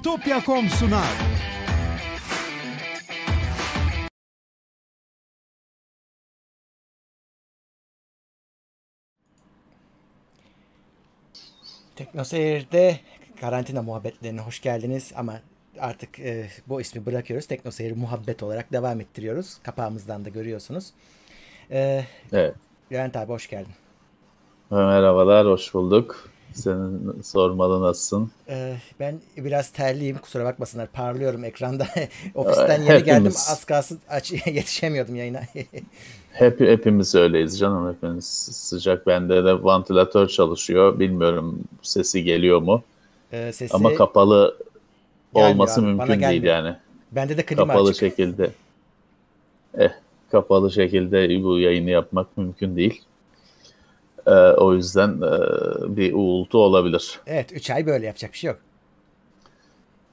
[0.00, 1.12] itopya.com sunar.
[11.96, 13.00] Teknoseyir'de
[13.40, 15.40] karantina muhabbetlerine hoş geldiniz ama
[15.80, 17.46] artık e, bu ismi bırakıyoruz.
[17.46, 19.58] Teknoseyir muhabbet olarak devam ettiriyoruz.
[19.62, 20.90] Kapağımızdan da görüyorsunuz.
[21.70, 22.54] E, Evet.
[22.92, 23.72] Levent abi hoş geldin.
[24.70, 26.28] Merhabalar, hoş bulduk.
[26.52, 28.30] Senin sormalı nasılsın?
[28.48, 31.86] E, ben biraz terliyim kusura bakmasınlar parlıyorum ekranda.
[32.34, 33.04] Ofisten yeni Hepimiz.
[33.04, 35.40] geldim az kalsın aç, yetişemiyordum yayına.
[36.32, 39.06] Hep, hepimiz öyleyiz canım, hepimiz sıcak.
[39.06, 40.98] Bende de vantilatör çalışıyor.
[40.98, 42.82] Bilmiyorum sesi geliyor mu?
[43.32, 44.56] E, sesi Ama kapalı
[45.34, 46.76] Gelmiyor olması abi, mümkün değil yani.
[47.12, 48.00] bende de klima Kapalı açık.
[48.00, 48.50] şekilde.
[49.78, 49.90] Eh,
[50.32, 53.02] kapalı şekilde bu yayını yapmak mümkün değil.
[54.26, 55.30] Ee, o yüzden e,
[55.96, 57.20] bir uğultu olabilir.
[57.26, 58.58] Evet 3 ay böyle yapacak bir şey yok.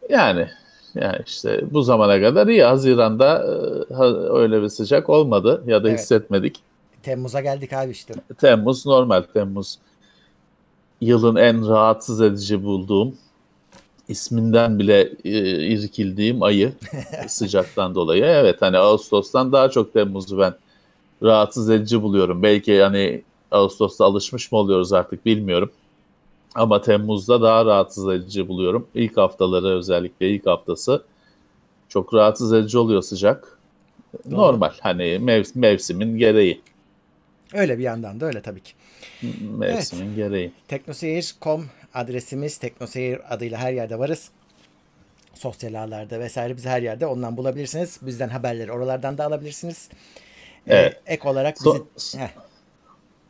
[0.09, 0.47] Yani
[0.95, 2.63] yani işte bu zamana kadar iyi.
[2.63, 3.43] Haziran'da
[3.89, 5.99] e, öyle bir sıcak olmadı ya da Evet.
[5.99, 6.59] hissetmedik.
[7.03, 8.13] Temmuz'a geldik abi işte.
[8.37, 9.77] Temmuz normal Temmuz.
[11.01, 13.15] Yılın en rahatsız edici bulduğum
[14.07, 16.73] isminden bile e, irkildiğim ayı
[17.27, 18.23] sıcaktan dolayı.
[18.25, 20.53] Evet hani Ağustos'tan daha çok Temmuz'u ben
[21.23, 22.43] rahatsız edici buluyorum.
[22.43, 25.71] Belki hani Ağustos'ta alışmış mı oluyoruz artık bilmiyorum.
[26.55, 28.87] Ama Temmuz'da daha rahatsız edici buluyorum.
[28.95, 31.03] İlk haftaları özellikle ilk haftası
[31.89, 33.57] çok rahatsız edici oluyor sıcak.
[34.31, 34.35] Doğru.
[34.37, 36.61] Normal hani mev- mevsimin gereği.
[37.53, 38.71] Öyle bir yandan da öyle tabii ki.
[39.57, 40.51] Mevsimin gereği.
[40.67, 44.29] Teknoseyir.com adresimiz Teknoseyir adıyla her yerde varız.
[45.33, 47.99] Sosyal ağlarda vesaire bizi her yerde ondan bulabilirsiniz.
[48.01, 49.89] Bizden haberleri oralardan da alabilirsiniz.
[50.67, 51.01] Ee, Evet.
[51.05, 52.19] ek olarak So- bizi...
[52.19, 52.29] Heh,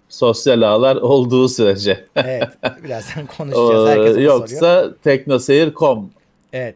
[0.10, 2.06] Sosyal ağlar olduğu sürece.
[2.16, 2.50] evet
[2.84, 3.90] birazdan konuşacağız.
[3.90, 4.34] Herkes soruyor.
[4.40, 6.12] Yoksa teknoseyir.com
[6.54, 6.76] Evet.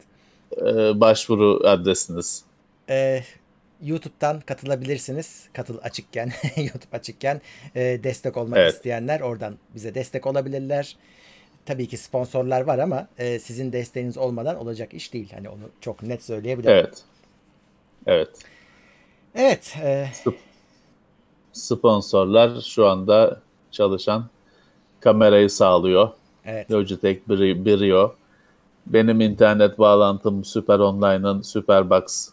[0.57, 0.65] e,
[0.99, 2.43] başvuru adresiniz.
[2.89, 3.23] Ee,
[3.83, 5.43] YouTube'dan katılabilirsiniz.
[5.53, 7.41] Katıl açıkken, YouTube açıkken
[7.75, 8.73] e, destek olmak Evet.
[8.73, 10.97] isteyenler oradan bize destek olabilirler.
[11.65, 15.29] Tabii ki sponsorlar var ama e, sizin desteğiniz olmadan olacak iş değil.
[15.33, 16.73] Hani onu çok net söyleyebilirim.
[16.73, 17.03] Evet.
[18.07, 18.29] Evet.
[19.35, 19.75] Evet.
[19.83, 20.07] e,
[21.53, 23.39] Sponsorlar şu anda
[23.71, 24.25] çalışan
[24.99, 26.09] kamerayı sağlıyor.
[26.45, 26.71] evet.
[26.71, 28.15] Logitech Bri- Brio.
[28.87, 32.29] Benim internet bağlantım Super Online'ın Superbox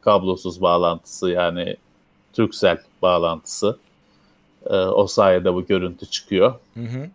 [0.00, 1.76] kablosuz bağlantısı yani
[2.32, 3.78] Turkcell bağlantısı.
[4.66, 6.54] Ee, o sayede bu görüntü çıkıyor.
[6.74, 7.10] Hı hı.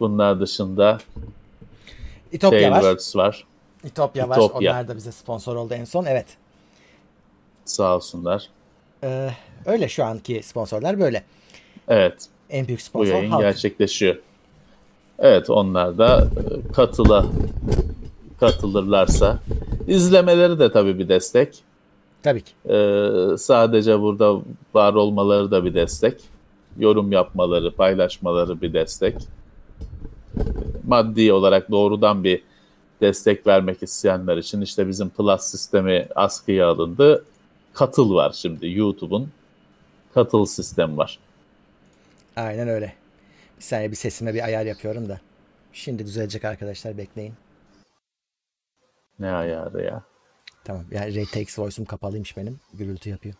[0.00, 0.98] Bunlar dışında
[2.32, 2.80] İtopya var.
[2.80, 3.44] Tailwords var.
[3.84, 4.36] İtopya var.
[4.36, 4.72] İtopya.
[4.72, 6.04] Onlar da bize sponsor oldu en son.
[6.04, 6.26] Evet.
[7.64, 8.48] Sağ olsunlar.
[9.04, 9.30] Ee,
[9.66, 11.24] öyle şu anki sponsorlar böyle.
[11.88, 13.40] Evet, En büyük bu sponsor yayın halk.
[13.42, 14.16] gerçekleşiyor.
[15.18, 17.26] Evet, onlar da e, katıla
[18.40, 19.38] katılırlarsa
[19.88, 21.58] izlemeleri de tabii bir destek.
[22.22, 22.52] Tabii ki.
[22.74, 24.36] Ee, sadece burada
[24.74, 26.20] var olmaları da bir destek.
[26.78, 29.14] Yorum yapmaları, paylaşmaları bir destek.
[30.86, 32.42] Maddi olarak doğrudan bir
[33.00, 37.24] destek vermek isteyenler için işte bizim Plus sistemi askıya alındı.
[37.78, 39.30] Katıl var şimdi YouTube'un.
[40.14, 41.18] Katıl sistemi var.
[42.36, 42.92] Aynen öyle.
[43.58, 45.20] Bir saniye bir sesime bir ayar yapıyorum da.
[45.72, 47.34] Şimdi düzelecek arkadaşlar bekleyin.
[49.18, 50.02] Ne ayarı ya.
[50.64, 50.84] Tamam.
[50.90, 52.60] Yani RTX voice'um kapalıymış benim.
[52.74, 53.34] Gürültü yapıyor.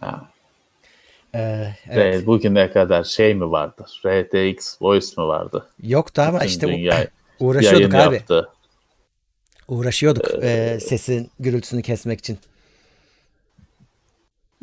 [0.00, 0.28] Ha.
[1.34, 2.26] Ee, evet.
[2.26, 3.86] Bugüne kadar şey mi vardı?
[4.06, 5.68] RTX Voice mu vardı?
[5.82, 7.06] Yoktu ama Bütün işte dünya
[7.40, 8.14] uğraşıyorduk abi.
[8.14, 8.48] yaptı.
[9.68, 12.38] Uğraşıyorduk e, sesin gürültüsünü kesmek için.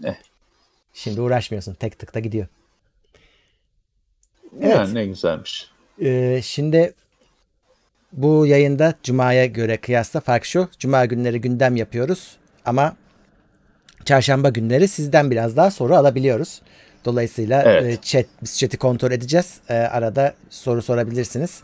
[0.03, 0.16] Eh.
[0.94, 1.73] Şimdi uğraşmıyorsun.
[1.73, 2.47] Tek tıkta gidiyor.
[4.61, 5.69] Yani ne güzelmiş.
[6.01, 6.94] Ee, şimdi
[8.11, 10.69] bu yayında Cuma'ya göre kıyasla fark şu.
[10.79, 12.95] Cuma günleri gündem yapıyoruz ama
[14.05, 16.61] çarşamba günleri sizden biraz daha soru alabiliyoruz.
[17.05, 18.00] Dolayısıyla Evet.
[18.00, 19.59] e, chat, biz chat'i kontrol edeceğiz.
[19.69, 21.64] E, arada soru sorabilirsiniz.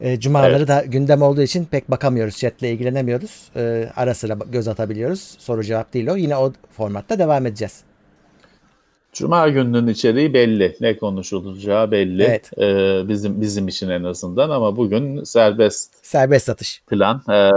[0.00, 0.68] E, Cumaları Evet.
[0.68, 2.36] da gündem olduğu için pek bakamıyoruz.
[2.38, 3.48] Chat'le ilgilenemiyoruz.
[3.56, 5.20] E, ara sıra göz atabiliyoruz.
[5.38, 6.16] Soru cevap değil o.
[6.16, 7.80] Yine o formatta devam edeceğiz.
[9.12, 10.76] Cuma gününün içeriği belli.
[10.80, 12.22] Ne konuşulacağı belli.
[12.22, 12.50] Evet.
[12.58, 16.82] Ee, bizim bizim için en azından ama bugün serbest Serbest atış.
[16.86, 17.22] plan.
[17.28, 17.50] Ee,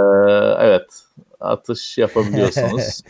[0.59, 0.85] evet.
[1.39, 3.01] Atış yapabiliyorsunuz.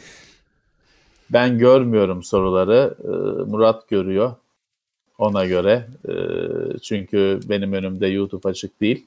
[1.29, 2.95] ben görmüyorum soruları.
[3.03, 3.07] Ee,
[3.51, 4.35] Murat görüyor.
[5.17, 5.87] Ona göre.
[6.09, 6.13] Ee,
[6.81, 9.05] çünkü benim önümde YouTube açık değil.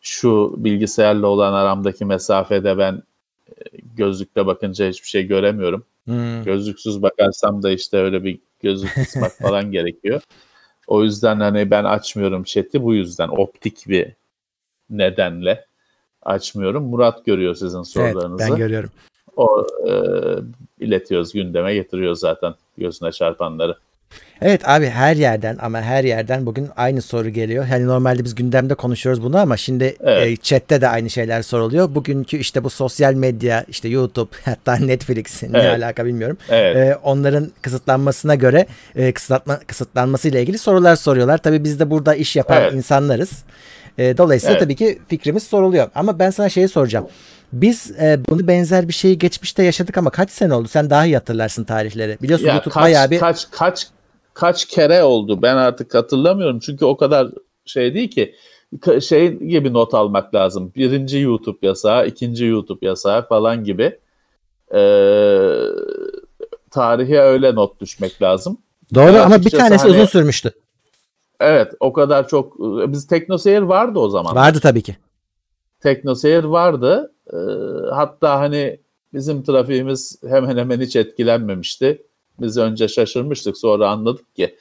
[0.00, 3.02] Şu bilgisayarla olan aramdaki mesafede ben
[3.48, 3.52] e,
[3.96, 5.84] gözlükle bakınca hiçbir şey göremiyorum.
[6.04, 6.44] Hmm.
[6.44, 10.22] Gözlüksüz bakarsam da işte öyle bir gözlük kısmak falan gerekiyor.
[10.86, 14.12] O yüzden hani ben açmıyorum chat'i bu yüzden optik bir
[14.90, 15.64] nedenle
[16.22, 16.84] açmıyorum.
[16.84, 18.42] Murat görüyor sizin sorularınızı.
[18.42, 18.90] Evet ben görüyorum.
[19.36, 19.92] O e,
[20.80, 23.76] iletiyoruz gündeme getiriyor zaten gözüne çarpanları.
[24.42, 27.66] Evet abi her yerden ama her yerden bugün aynı soru geliyor.
[27.72, 30.26] Yani normalde biz gündemde konuşuyoruz bunu ama şimdi evet.
[30.26, 31.94] e, chatte de aynı şeyler soruluyor.
[31.94, 35.52] Bugünkü işte bu sosyal medya işte YouTube hatta Netflix evet.
[35.52, 36.38] ne alaka bilmiyorum.
[36.48, 36.76] Evet.
[36.76, 38.66] E, onların kısıtlanmasına göre
[38.96, 41.38] e, kısıtlatma kısıtlanması ile ilgili sorular soruyorlar.
[41.38, 42.72] Tabii biz de burada iş yapan evet.
[42.72, 43.30] insanlarız.
[43.98, 44.62] E, dolayısıyla evet.
[44.62, 45.90] tabii ki fikrimiz soruluyor.
[45.94, 47.06] Ama ben sana şeyi soracağım.
[47.52, 50.68] Biz e, bunu benzer bir şeyi geçmişte yaşadık ama kaç sene oldu?
[50.68, 52.18] Sen daha iyi hatırlarsın tarihleri.
[52.22, 53.18] Biliyorsun ya YouTube kaç, bayağı bir...
[53.18, 53.86] Kaç, kaç,
[54.34, 56.58] kaç kere oldu ben artık hatırlamıyorum.
[56.58, 57.28] Çünkü o kadar
[57.64, 58.34] şey değil ki
[59.00, 60.72] şey gibi not almak lazım.
[60.76, 63.98] Birinci YouTube yasağı, ikinci YouTube yasağı falan gibi.
[64.74, 65.62] Ee,
[66.70, 68.58] tarihe öyle not düşmek lazım.
[68.94, 70.52] Doğru yani ama bir tanesi hani, uzun sürmüştü.
[71.40, 72.58] Evet o kadar çok.
[72.92, 74.36] Biz TeknoSeyir vardı o zaman.
[74.36, 74.96] Vardı tabii ki.
[75.80, 77.12] TeknoSeyir vardı.
[77.32, 77.36] Ee,
[77.92, 78.80] hatta hani
[79.14, 82.02] bizim trafiğimiz hemen hemen hiç etkilenmemişti.
[82.40, 84.56] Biz önce şaşırmıştık sonra anladık ki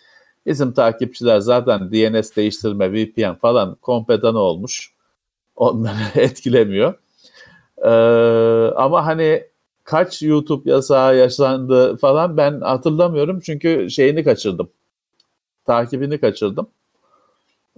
[0.45, 4.93] bizim takipçiler zaten DNS değiştirme, VPN falan kompedan olmuş.
[5.55, 6.93] Onları etkilemiyor.
[7.83, 7.89] Ee,
[8.75, 9.43] ama hani
[9.83, 14.69] kaç YouTube yasağı yaşandı falan ben hatırlamıyorum çünkü şeyini kaçırdım.
[15.65, 16.69] Takibini kaçırdım.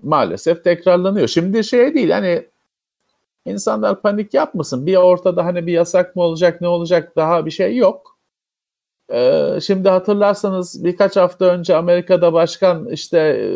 [0.04, 1.28] Maalesef tekrarlanıyor.
[1.28, 2.46] Şimdi şey değil hani
[3.46, 4.86] insanlar panik yapmasın.
[4.86, 8.11] Bir ortada hani bir yasak mı olacak ne olacak daha bir şey yok.
[9.14, 13.50] Ee, şimdi hatırlarsanız birkaç hafta önce Amerika'da başkan işte e,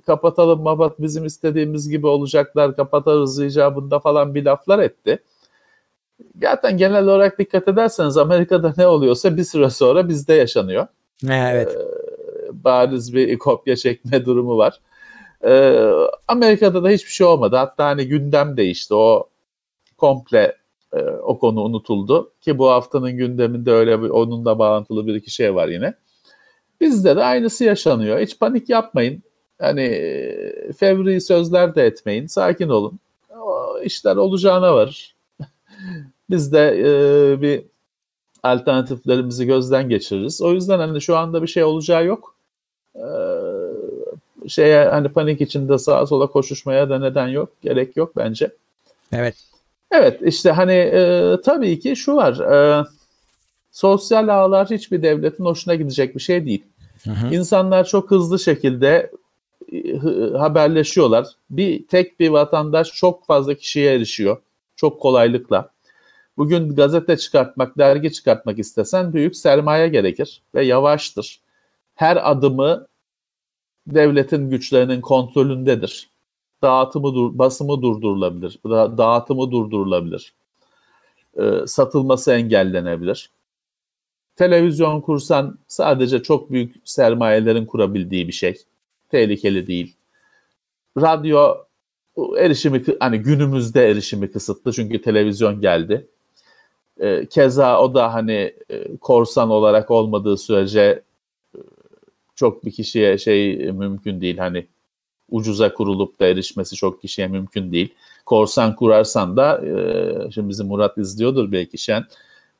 [0.00, 5.18] kapatalım mabat bizim istediğimiz gibi olacaklar kapatarız icabında falan bir laflar etti.
[6.42, 10.86] Zaten genel olarak dikkat ederseniz Amerika'da ne oluyorsa bir süre sonra bizde yaşanıyor.
[11.30, 11.76] Evet.
[11.76, 14.80] Ee, bariz bir kopya çekme durumu var.
[15.44, 15.90] Ee,
[16.28, 17.56] Amerika'da da hiçbir şey olmadı.
[17.56, 18.94] Hatta hani gündem değişti.
[18.94, 19.28] O
[19.96, 20.56] komple
[20.92, 22.30] e, o konu unutuldu.
[22.40, 25.94] Ki bu haftanın gündeminde öyle bir, onunla bağlantılı bir iki şey var yine.
[26.80, 28.18] Bizde de aynısı yaşanıyor.
[28.18, 29.22] Hiç panik yapmayın.
[29.60, 29.88] Hani
[30.76, 32.26] fevri sözler de etmeyin.
[32.26, 32.98] Sakin olun.
[33.40, 35.14] O işler olacağına var.
[36.30, 37.64] Biz de e, bir
[38.42, 40.42] alternatiflerimizi gözden geçiririz.
[40.42, 42.34] O yüzden hani şu anda bir şey olacağı yok.
[42.96, 43.00] Ee,
[44.48, 47.48] şeye hani panik içinde sağa sola koşuşmaya da neden yok.
[47.62, 48.50] Gerek yok bence.
[49.12, 49.36] Evet.
[49.90, 52.38] Evet işte hani e, tabii ki şu var.
[52.40, 52.84] E,
[53.72, 56.64] sosyal ağlar hiçbir devletin hoşuna gidecek bir şey değil.
[57.04, 57.34] Hı hı.
[57.34, 59.10] İnsanlar çok hızlı şekilde
[59.72, 59.98] e,
[60.38, 61.26] haberleşiyorlar.
[61.50, 64.36] Bir tek bir vatandaş çok fazla kişiye erişiyor.
[64.76, 65.70] Çok kolaylıkla.
[66.36, 71.40] Bugün gazete çıkartmak, dergi çıkartmak istesen büyük sermaye gerekir ve yavaştır.
[71.94, 72.86] Her adımı
[73.86, 76.10] devletin güçlerinin kontrolündedir
[76.62, 78.58] dağıtımı dur, basımı durdurulabilir,
[78.98, 80.34] dağıtımı durdurulabilir,
[81.38, 83.30] e, satılması engellenebilir.
[84.36, 88.56] Televizyon kursan sadece çok büyük sermayelerin kurabildiği bir şey.
[89.08, 89.96] Tehlikeli değil.
[91.00, 91.54] Radyo
[92.38, 96.06] erişimi hani günümüzde erişimi kısıtlı çünkü televizyon geldi.
[97.00, 101.02] E, keza o da hani e, korsan olarak olmadığı sürece
[101.54, 101.58] e,
[102.34, 104.66] çok bir kişiye şey mümkün değil hani
[105.30, 107.94] ucuza kurulup da erişmesi çok kişiye mümkün değil.
[108.26, 112.04] Korsan kurarsan da e, şimdi bizim Murat izliyordur belki Şen.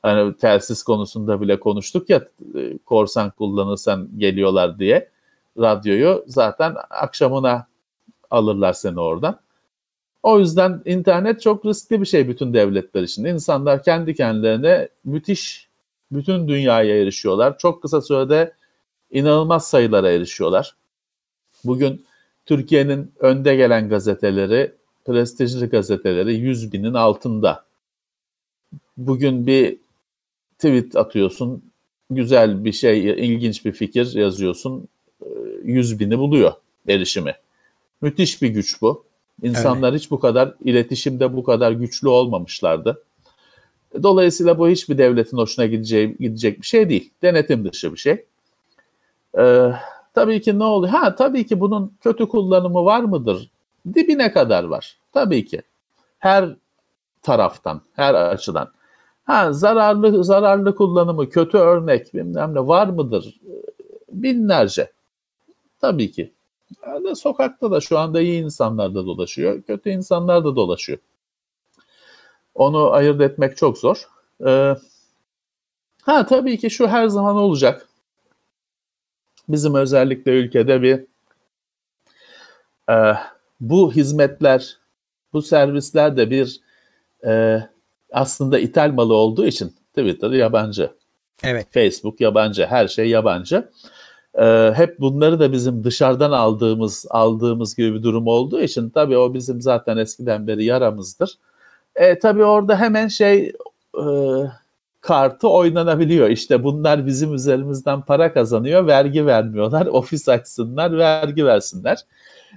[0.01, 5.09] Hani telsiz konusunda bile konuştuk ya e, korsan kullanırsan geliyorlar diye
[5.57, 7.67] radyoyu zaten akşamına
[8.31, 9.39] alırlar seni oradan.
[10.23, 13.25] O yüzden internet çok riskli bir şey bütün devletler için.
[13.25, 15.69] İnsanlar kendi kendilerine müthiş
[16.11, 17.57] bütün dünyaya erişiyorlar.
[17.57, 18.53] Çok kısa sürede
[19.11, 20.75] inanılmaz sayılara erişiyorlar.
[21.63, 22.05] Bugün
[22.49, 24.71] Türkiye'nin önde gelen gazeteleri,
[25.05, 27.65] prestijli gazeteleri 100 binin altında.
[28.97, 29.77] Bugün bir
[30.55, 31.63] tweet atıyorsun,
[32.09, 34.87] güzel bir şey, ilginç bir fikir yazıyorsun,
[35.63, 36.53] 100 e, bini buluyor
[36.87, 37.35] erişimi.
[38.01, 39.03] Müthiş bir güç bu.
[39.43, 40.01] İnsanlar evet.
[40.01, 43.03] hiç bu kadar iletişimde bu kadar güçlü olmamışlardı.
[44.03, 47.11] Dolayısıyla bu hiçbir devletin hoşuna gideceği, gidecek bir şey değil.
[47.21, 48.25] Denetim dışı bir şey.
[49.37, 49.71] Ee,
[50.13, 50.93] Tabii ki ne oluyor?
[50.93, 53.51] Ha tabii ki bunun kötü kullanımı var mıdır?
[53.93, 54.97] Dibine kadar var.
[55.13, 55.61] Tabii ki.
[56.19, 56.55] Her
[57.21, 58.71] taraftan, her açıdan.
[59.23, 63.39] Ha zararlı zararlı kullanımı, kötü örnek bilmem ne var mıdır?
[64.11, 64.91] Binlerce.
[65.81, 66.33] Tabii ki.
[66.87, 70.99] Yani sokakta da şu anda iyi insanlar da dolaşıyor, kötü insanlar da dolaşıyor.
[72.55, 74.07] Onu ayırt etmek çok zor.
[74.45, 74.75] Ee,
[76.01, 77.88] ha tabii ki şu her zaman olacak
[79.49, 81.05] bizim özellikle ülkede bir
[82.93, 83.15] e,
[83.59, 84.77] bu hizmetler
[85.33, 86.61] Bu servisler de bir
[87.25, 87.63] e,
[88.11, 90.91] aslında ithal malı olduğu için Twitter yabancı.
[91.43, 91.67] Evet.
[91.71, 93.69] Facebook yabancı, her şey yabancı.
[94.35, 99.33] Ee, hep bunları da bizim dışarıdan aldığımız aldığımız gibi bir durum olduğu için tabii o
[99.33, 101.37] bizim zaten eskiden beri yaramızdır.
[101.95, 103.53] E, tabii orada hemen şey
[103.95, 104.03] e,
[105.01, 106.29] kartı oynanabiliyor.
[106.29, 109.85] İşte bunlar bizim üzerimizden para kazanıyor, vergi vermiyorlar.
[109.91, 112.05] Ofis açsınlar, vergi versinler.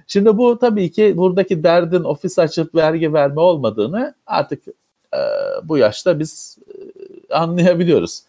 [0.07, 4.67] Şimdi bu tabii ki buradaki derdin ofis açıp vergi verme olmadığını artık
[5.13, 5.19] e,
[5.63, 8.23] bu yaşta biz e, anlayabiliyoruz.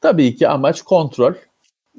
[0.00, 1.32] Tabii ki amaç kontrol.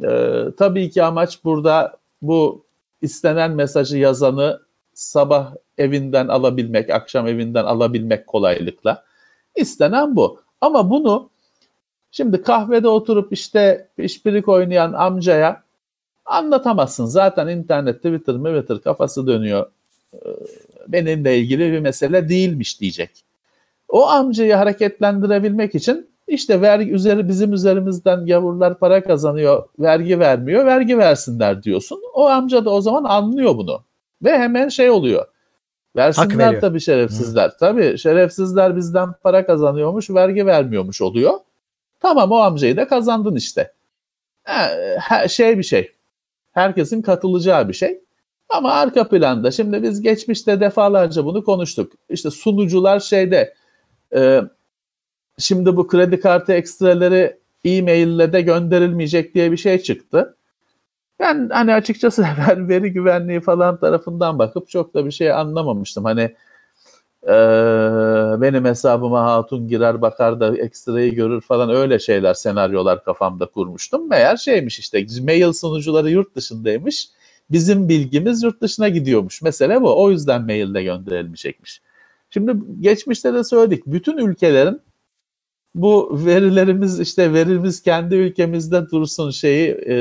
[0.03, 2.63] E, tabii ki amaç burada bu
[3.01, 4.61] istenen mesajı yazanı
[4.93, 9.03] sabah evinden alabilmek, akşam evinden alabilmek kolaylıkla.
[9.55, 10.39] İstenen bu.
[10.61, 11.29] Ama bunu
[12.17, 15.63] şimdi kahvede oturup işte işpirik oynayan amcaya
[16.25, 17.05] anlatamazsın.
[17.05, 19.65] Zaten internet, Twitter, Twitter kafası dönüyor.
[20.13, 20.17] Ee,
[20.87, 23.09] benimle ilgili bir mesele değilmiş diyecek.
[23.89, 30.97] O amcayı hareketlendirebilmek için işte vergi üzeri bizim üzerimizden gavurlar para kazanıyor, vergi vermiyor, vergi
[30.97, 32.01] versinler diyorsun.
[32.13, 33.81] O amca da o zaman anlıyor bunu.
[34.23, 35.25] Ve hemen şey oluyor.
[35.95, 37.49] Versinler tabii şerefsizler.
[37.49, 37.57] Hı.
[37.59, 41.33] Tabii şerefsizler bizden para kazanıyormuş, vergi vermiyormuş oluyor.
[41.99, 43.73] Tamam o amcayı da kazandın işte.
[44.99, 45.91] Ha, şey bir şey.
[46.51, 47.99] Herkesin katılacağı bir şey.
[48.49, 51.93] Ama arka planda şimdi biz geçmişte defalarca bunu konuştuk.
[52.09, 53.53] İşte sunucular şeyde
[54.15, 54.41] e,
[55.39, 60.37] şimdi bu kredi kartı ekstreleri e-maille de gönderilmeyecek diye bir şey çıktı.
[61.19, 66.03] Ben hani açıkçası ben veri güvenliği falan tarafından bakıp çok da bir şey anlamamıştım.
[66.05, 66.35] Hani
[68.41, 74.09] benim hesabıma hatun girer bakar da ekstrayı görür falan öyle şeyler senaryolar kafamda kurmuştum.
[74.09, 77.09] Meğer şeymiş işte mail sunucuları yurt dışındaymış.
[77.51, 79.41] Bizim bilgimiz yurt dışına gidiyormuş.
[79.41, 80.03] Mesele bu.
[80.03, 81.81] O yüzden maille gönderilmeyecekmiş.
[82.29, 83.83] Şimdi geçmişte de söyledik.
[83.85, 84.81] Bütün ülkelerin
[85.75, 89.95] bu verilerimiz işte verimiz kendi ülkemizde dursun şeyi e,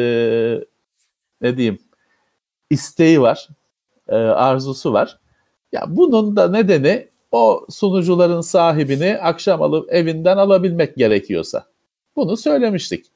[1.40, 1.78] ne diyeyim
[2.70, 3.48] isteği var,
[4.08, 5.18] e, arzusu var.
[5.72, 11.66] Ya bunun da nedeni o sunucuların sahibini akşam alıp evinden alabilmek gerekiyorsa.
[12.16, 13.06] Bunu söylemiştik.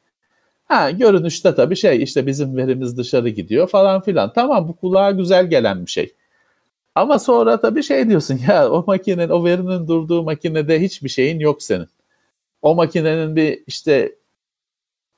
[0.65, 4.33] Ha görünüşte tabii şey işte bizim verimiz dışarı gidiyor falan filan.
[4.33, 6.15] Tamam bu kulağa güzel gelen bir şey.
[6.95, 11.63] Ama sonra tabii şey diyorsun ya o makinenin o verinin durduğu makinede hiçbir şeyin yok
[11.63, 11.89] senin.
[12.63, 14.15] O makinenin bir işte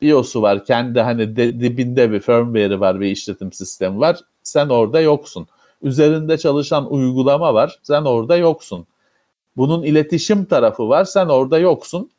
[0.02, 0.64] BIOS'u var.
[0.64, 4.20] Kendi hani de, dibinde bir firmware'i var, bir işletim sistemi var.
[4.42, 5.46] Sen orada yoksun.
[5.82, 7.78] Üzerinde çalışan uygulama var.
[7.82, 8.86] Sen orada yoksun.
[9.56, 11.04] Bunun iletişim tarafı var.
[11.04, 12.10] Sen orada yoksun.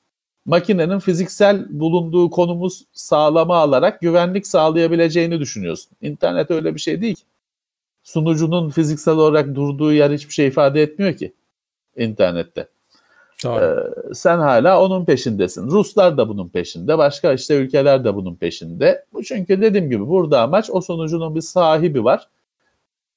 [0.45, 5.91] Makinenin fiziksel bulunduğu konumu sağlama alarak güvenlik sağlayabileceğini düşünüyorsun.
[6.01, 7.23] İnternet öyle bir şey değil ki.
[8.03, 11.33] Sunucunun fiziksel olarak durduğu yer hiçbir şey ifade etmiyor ki
[11.97, 12.67] internette.
[13.45, 13.59] Ee,
[14.13, 15.67] sen hala onun peşindesin.
[15.67, 16.97] Ruslar da bunun peşinde.
[16.97, 19.05] Başka işte ülkeler de bunun peşinde.
[19.13, 22.27] Bu çünkü dediğim gibi burada amaç o sonucunun bir sahibi var.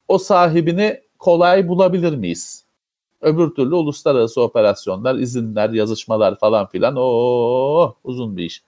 [0.09, 2.65] O sahibini kolay bulabilir miyiz?
[3.21, 8.63] Öbür türlü uluslararası operasyonlar, izinler, yazışmalar falan filan o uzun bir iş.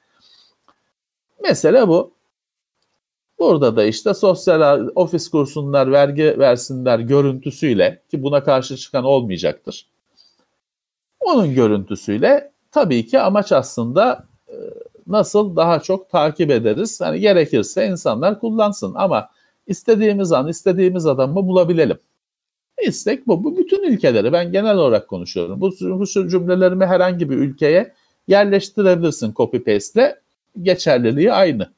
[1.42, 2.12] Mesele bu.
[3.38, 9.86] Burada da işte sosyal ofis kursunlar, vergi versinler görüntüsüyle ki buna karşı çıkan olmayacaktır
[11.28, 14.54] onun görüntüsüyle tabii ki amaç aslında e,
[15.06, 17.00] nasıl daha çok takip ederiz.
[17.00, 19.28] Hani gerekirse insanlar kullansın ama
[19.68, 21.98] istediğimiz an istediğimiz adamı bulabilelim.
[22.82, 23.44] İstek bu.
[23.44, 25.60] Bu bütün ülkeleri ben genel olarak konuşuyorum.
[25.60, 27.92] Bu, bu cümlelerimi herhangi bir ülkeye
[28.28, 30.14] yerleştirebilirsin copy paste'le.
[30.62, 31.68] Geçerliliği aynı.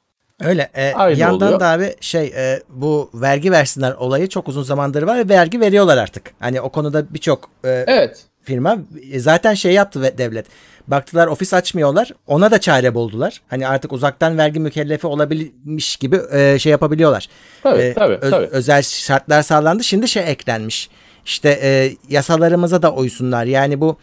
[0.41, 0.71] Öyle.
[0.75, 1.61] E, Aynı yandan oluyor.
[1.61, 5.97] da abi şey e, bu vergi versinler olayı çok uzun zamandır var ve vergi veriyorlar
[5.97, 6.33] artık.
[6.41, 8.79] Hani o konuda birçok e, evet firma
[9.13, 10.47] e, zaten şey yaptı devlet.
[10.89, 12.13] Baktılar ofis açmıyorlar.
[12.27, 13.41] Ona da çare buldular.
[13.49, 17.29] Hani artık uzaktan vergi mükellefi olabilmiş gibi e, şey yapabiliyorlar.
[17.63, 18.47] Tabii, e, tabii, öz, tabii.
[18.47, 19.85] Özel şartlar sağlandı.
[19.85, 20.91] Şimdi şey eklenmiş.
[21.25, 23.45] İşte e, yasalarımıza da uysunlar.
[23.45, 23.97] Yani bu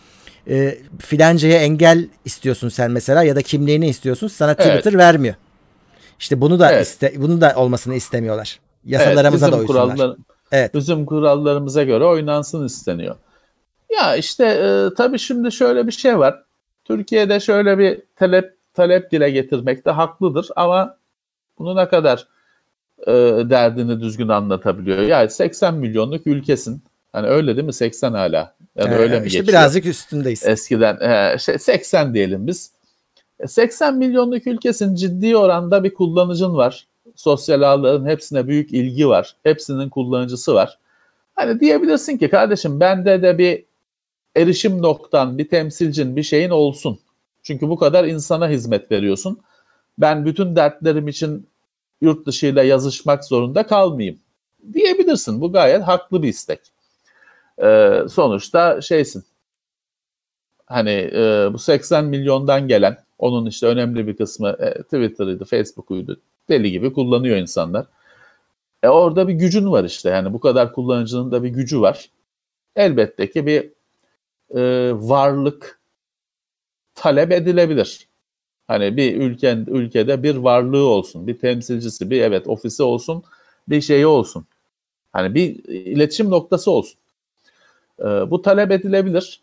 [0.50, 4.28] e, filancaya engel istiyorsun sen mesela ya da kimliğini istiyorsun.
[4.28, 5.02] Sana Twitter evet.
[5.02, 5.36] vermiyor.
[6.20, 6.88] İşte bunu da evet.
[6.88, 8.60] iste, bunu da olmasını istemiyorlar.
[8.86, 9.96] Yasalarımıza evet, da uysunlar.
[9.96, 10.18] Kurallar,
[10.52, 10.74] evet.
[10.74, 13.16] Bizim kurallarımıza göre oynansın isteniyor.
[13.90, 16.44] Ya işte e, tabii şimdi şöyle bir şey var.
[16.86, 20.98] Türkiye'de şöyle bir talep talep dile getirmekte haklıdır ama
[21.60, 22.28] bunu ne kadar
[23.08, 23.12] e,
[23.50, 25.00] derdini düzgün anlatabiliyor.
[25.00, 26.84] Yani 80 milyonluk ülkesin.
[27.12, 27.74] Hani öyle değil mi?
[27.74, 28.56] 80 hala.
[28.76, 29.48] Yani ee, öyle mi işte geçiyor?
[29.48, 30.46] birazcık üstündeyiz.
[30.48, 32.72] Eskiden e, şey 80 diyelim biz.
[33.48, 36.88] 80 e, milyonluk ülkesin ciddi oranda bir kullanıcın var.
[37.16, 39.36] Sosyal ağların hepsine büyük ilgi var.
[39.44, 40.78] Hepsinin kullanıcısı var.
[41.36, 43.67] Hani diyebilirsin ki kardeşim bende de bir
[44.38, 47.00] erişim noktan, bir temsilcin, bir şeyin olsun.
[47.44, 49.40] Çünkü bu kadar insana hizmet veriyorsun.
[49.98, 51.48] Ben bütün dertlerim için
[52.02, 54.20] yurt dışıyla yazışmak zorunda kalmayayım
[54.74, 55.42] diyebilirsin.
[55.42, 56.60] Bu gayet haklı bir istek.
[57.64, 59.24] Ee, sonuçta şeysin.
[60.66, 66.20] Hani e, bu 80 milyondan gelen onun işte önemli bir kısmı e, Twitter'ıydı, Facebook'uydu.
[66.50, 67.86] Deli gibi kullanıyor insanlar.
[68.84, 70.10] E orada bir gücün var işte.
[70.10, 72.10] Yani bu kadar kullanıcının da bir gücü var.
[72.76, 73.77] Elbette ki bir
[74.56, 75.80] e, varlık
[76.96, 78.08] talep edilebilir.
[78.68, 83.24] Hani bir ülken ülkede bir varlığı olsun, bir temsilcisi, bir evet ofisi olsun,
[83.70, 84.46] bir şeyi olsun.
[85.14, 87.00] Hani bir iletişim noktası olsun.
[88.00, 89.42] E, bu talep edilebilir.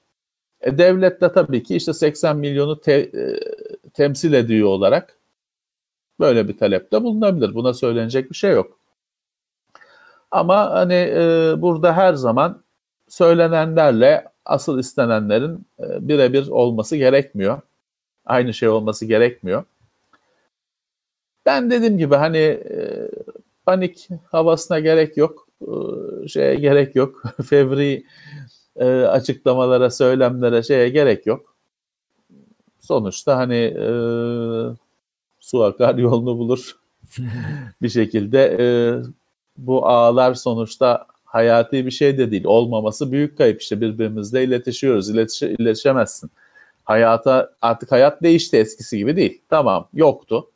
[0.60, 3.40] E, devlet de tabii ki işte 80 milyonu te, e,
[3.94, 5.18] temsil ediyor olarak
[6.20, 7.54] böyle bir talepte bulunabilir.
[7.54, 8.78] Buna söylenecek bir şey yok.
[10.30, 12.62] Ama hani e, burada her zaman
[13.08, 17.60] söylenenlerle asıl istenenlerin e, birebir olması gerekmiyor.
[18.26, 19.64] Aynı şey olması gerekmiyor.
[21.46, 23.08] Ben dediğim gibi hani e,
[23.66, 25.48] panik havasına gerek yok.
[25.62, 27.22] E, şeye gerek yok.
[27.46, 28.04] Fevri
[28.76, 31.54] e, açıklamalara, söylemlere şeye gerek yok.
[32.80, 33.88] Sonuçta hani e,
[35.40, 36.76] su akar yolunu bulur
[37.82, 38.56] bir şekilde.
[38.60, 38.66] E,
[39.56, 42.44] bu ağlar sonuçta hayati bir şey de değil.
[42.44, 45.10] Olmaması büyük kayıp işte birbirimizle iletişiyoruz.
[45.10, 46.30] İletişe, iletişemezsin.
[46.84, 49.42] Hayata artık hayat değişti eskisi gibi değil.
[49.50, 50.50] Tamam yoktu.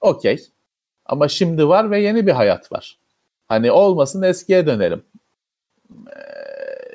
[0.00, 0.46] Okey.
[1.06, 2.98] Ama şimdi var ve yeni bir hayat var.
[3.48, 5.02] Hani olmasın eskiye dönelim.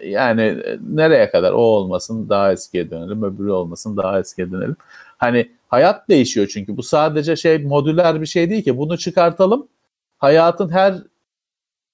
[0.02, 4.76] Ee, yani nereye kadar o olmasın daha eskiye dönelim, öbürü olmasın daha eskiye dönelim.
[5.18, 9.68] Hani hayat değişiyor çünkü bu sadece şey modüler bir şey değil ki bunu çıkartalım.
[10.18, 10.96] Hayatın her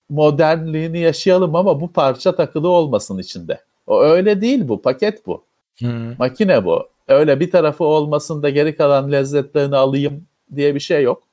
[0.09, 3.61] modernliğini yaşayalım ama bu parça takılı olmasın içinde.
[3.87, 5.43] O öyle değil bu, paket bu.
[5.77, 6.17] Hmm.
[6.17, 6.87] Makine bu.
[7.07, 10.25] Öyle bir tarafı olmasın da geri kalan lezzetlerini alayım
[10.55, 11.23] diye bir şey yok.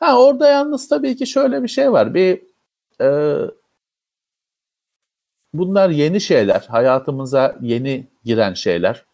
[0.00, 2.14] Ha orada yalnız tabii ki şöyle bir şey var.
[2.14, 2.40] Bir
[3.00, 3.36] e,
[5.54, 6.66] bunlar yeni şeyler.
[6.68, 9.04] Hayatımıza yeni giren şeyler.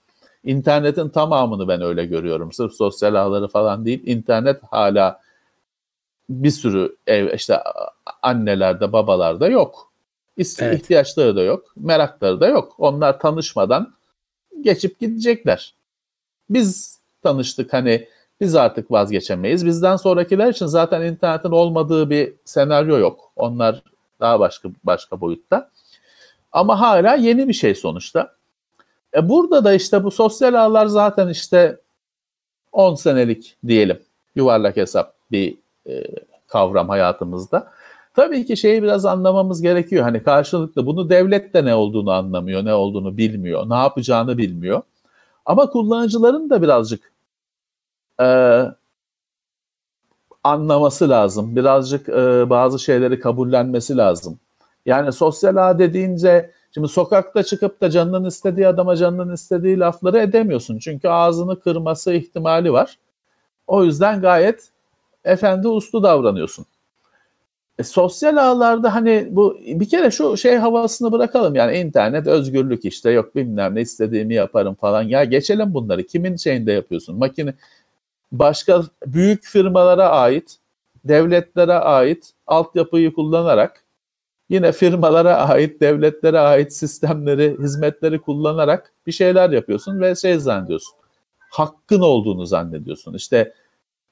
[0.45, 2.53] İnternetin tamamını ben öyle görüyorum.
[2.53, 4.03] Sırf sosyal ağları falan değil.
[4.07, 5.21] İnternet hala
[6.29, 7.61] bir sürü ev işte
[8.23, 9.93] annelerde babalarda yok.
[10.37, 10.81] İst- evet.
[10.81, 11.73] ihtiyaçları da yok.
[11.77, 12.75] Merakları da yok.
[12.79, 13.95] Onlar tanışmadan
[14.61, 15.75] geçip gidecekler.
[16.51, 18.09] Biz tanıştık hani
[18.41, 19.67] biz artık vazgeçemeyiz.
[19.67, 23.33] Bizden sonrakiler için zaten internetin olmadığı bir senaryo yok.
[23.37, 23.83] Onlar
[24.21, 25.71] daha başka başka boyutta.
[26.53, 28.35] Ama hala yeni bir şey sonuçta.
[29.17, 31.81] E burada da işte bu sosyal ağlar zaten işte
[32.73, 34.01] 10 senelik diyelim
[34.35, 35.59] yuvarlak hesap bir
[36.49, 37.73] kavram hayatımızda.
[38.15, 40.03] Tabii ki şeyi biraz anlamamız gerekiyor.
[40.03, 44.83] Hani karşılıklı bunu devlet de ne olduğunu anlamıyor, ne olduğunu bilmiyor, ne yapacağını bilmiyor.
[45.47, 47.13] Ama kullanıcıların da birazcık
[48.21, 48.27] e,
[50.45, 51.57] anlaması lazım.
[51.57, 54.39] Birazcık e, bazı şeyleri kabullenmesi lazım.
[54.87, 60.79] Yani sosyal ağ dediğince şimdi sokakta çıkıp da canının istediği adama canının istediği lafları edemiyorsun.
[60.79, 62.99] Çünkü ağzını kırması ihtimali var.
[63.67, 64.71] O yüzden gayet
[65.25, 66.67] efendi uslu davranıyorsun.
[67.79, 73.11] E, sosyal ağlarda hani bu bir kere şu şey havasını bırakalım yani internet özgürlük işte
[73.11, 75.03] yok bilmem ne istediğimi yaparım falan.
[75.03, 76.07] Ya geçelim bunları.
[76.07, 77.19] Kimin şeyinde yapıyorsun?
[77.19, 77.55] Makine
[78.33, 80.59] başka büyük firmalara ait
[81.05, 83.85] devletlere ait altyapıyı kullanarak
[84.49, 90.95] yine firmalara ait devletlere ait sistemleri hizmetleri kullanarak bir şeyler yapıyorsun ve şey zannediyorsun
[91.55, 93.15] hakkın olduğunu zannediyorsun.
[93.15, 93.55] İşte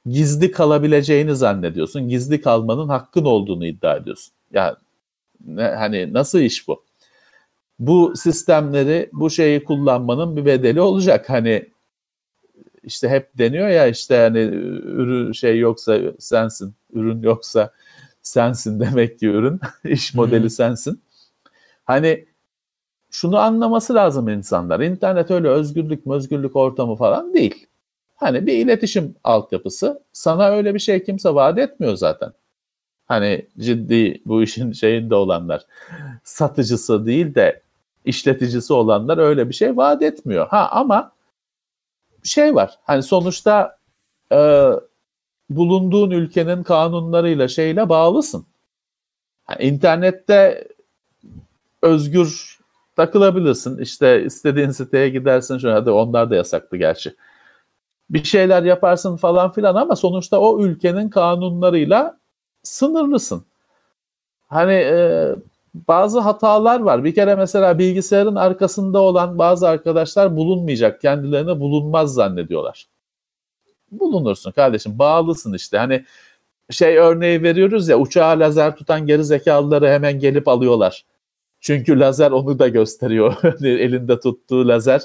[0.07, 2.09] gizli kalabileceğini zannediyorsun.
[2.09, 4.35] Gizli kalmanın hakkın olduğunu iddia ediyorsun.
[4.53, 4.77] Yani
[5.47, 6.85] ne, hani nasıl iş bu?
[7.79, 11.31] Bu sistemleri, bu şeyi kullanmanın bir bedeli olacak.
[11.31, 11.71] Hani
[12.83, 17.73] işte hep deniyor ya işte hani ürün şey yoksa sensin, ürün yoksa
[18.23, 21.03] sensin demek ki ürün, iş modeli sensin.
[21.85, 22.27] Hani
[23.11, 24.81] şunu anlaması lazım insanlar.
[24.81, 27.67] İnternet öyle özgürlük, özgürlük ortamı falan değil.
[28.23, 30.03] Hani bir iletişim altyapısı.
[30.13, 32.33] Sana öyle bir şey kimse vaat etmiyor zaten.
[33.07, 35.67] Hani ciddi bu işin şeyinde olanlar,
[36.25, 37.63] satıcısı değil de
[38.05, 40.49] işleticisi olanlar öyle bir şey vaat etmiyor.
[40.49, 41.13] Ha ama
[42.23, 42.79] şey var.
[42.85, 43.79] Hani sonuçta
[44.33, 44.71] e,
[45.51, 48.47] bulunduğun ülkenin kanunlarıyla şeyle bağlısın.
[49.51, 50.69] Yani internette
[51.83, 52.59] özgür
[52.97, 53.79] takılabilirsin.
[53.79, 55.59] İşte istediğin siteye gidersin.
[55.59, 57.15] Şöyle hadi onlar da yasaklı gerçi
[58.13, 62.19] bir şeyler yaparsın falan filan ama sonuçta o ülkenin kanunlarıyla
[62.63, 63.45] sınırlısın.
[64.49, 65.29] Hani e,
[65.75, 67.05] bazı hatalar var.
[67.05, 71.01] Bir kere mesela bilgisayarın arkasında olan bazı arkadaşlar bulunmayacak.
[71.01, 72.87] Kendilerine bulunmaz zannediyorlar.
[73.91, 74.99] Bulunursun kardeşim.
[74.99, 75.79] Bağlısın işte.
[75.79, 76.05] Hani
[76.71, 81.05] şey örneği veriyoruz ya uçağa lazer tutan geri zekalıları hemen gelip alıyorlar.
[81.61, 83.33] Çünkü lazer onu da gösteriyor.
[83.43, 85.03] Hani elinde tuttuğu lazer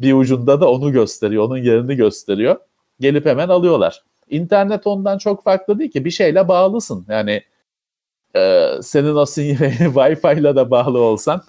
[0.00, 1.44] bir ucunda da onu gösteriyor.
[1.44, 2.56] Onun yerini gösteriyor.
[3.00, 4.02] Gelip hemen alıyorlar.
[4.30, 6.04] İnternet ondan çok farklı değil ki.
[6.04, 7.06] Bir şeyle bağlısın.
[7.08, 7.42] Yani
[8.36, 11.42] e, senin o Wi-Fi ile de bağlı olsan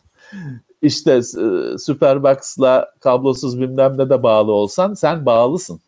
[0.82, 5.82] işte e, Superbox'la kablosuz bilmem ne de bağlı olsan sen bağlısın.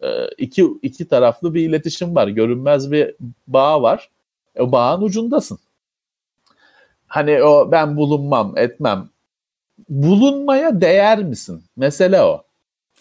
[0.00, 2.28] E, iki, iki taraflı bir iletişim var.
[2.28, 3.14] Görünmez bir
[3.46, 4.10] bağ var.
[4.58, 5.58] O bağın ucundasın.
[7.06, 9.08] Hani o ben bulunmam, etmem.
[9.88, 11.62] Bulunmaya değer misin?
[11.76, 12.42] Mesele o.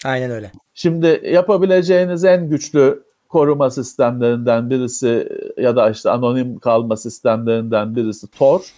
[0.06, 0.52] Aynen öyle.
[0.74, 8.74] Şimdi yapabileceğiniz en güçlü koruma sistemlerinden birisi ya da işte anonim kalma sistemlerinden birisi Tor.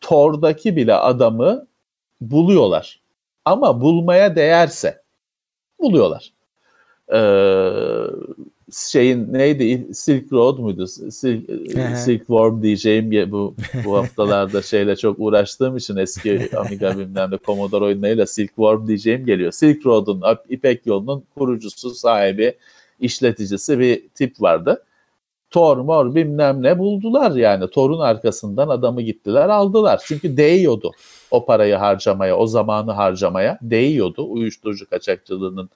[0.00, 1.66] Tor'daki bile adamı
[2.20, 3.00] buluyorlar.
[3.44, 5.02] Ama bulmaya değerse
[5.80, 6.32] buluyorlar.
[7.12, 7.18] Ee,
[8.72, 10.86] şeyin neydi Silk Road muydu?
[10.86, 11.50] Silk,
[11.98, 13.54] Silkworm diyeceğim bu
[13.84, 19.52] bu haftalarda şeyle çok uğraştığım için eski Amiga bilmem de Commodore oyunlarıyla Silkworm diyeceğim geliyor.
[19.52, 22.54] Silk Road'un İpek yolunun kurucusu, sahibi,
[23.00, 24.84] işleticisi bir tip vardı.
[25.50, 27.70] Tor mor bilmem ne buldular yani.
[27.70, 30.02] Tor'un arkasından adamı gittiler aldılar.
[30.06, 30.92] Çünkü değiyordu
[31.30, 34.26] o parayı harcamaya, o zamanı harcamaya değiyordu.
[34.30, 35.70] Uyuşturucu kaçakçılığının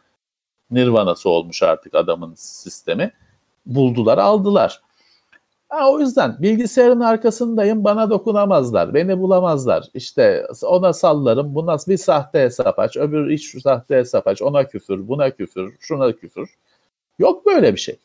[0.71, 3.13] nirvanası olmuş artık adamın sistemi.
[3.67, 4.83] Buldular aldılar.
[5.69, 9.85] Ha, o yüzden bilgisayarın arkasındayım bana dokunamazlar, beni bulamazlar.
[9.95, 15.09] İşte ona sallarım, buna bir sahte hesap aç, öbür iş sahte hesap aç, ona küfür,
[15.09, 16.51] buna küfür, şuna küfür.
[17.19, 17.99] Yok böyle bir şey.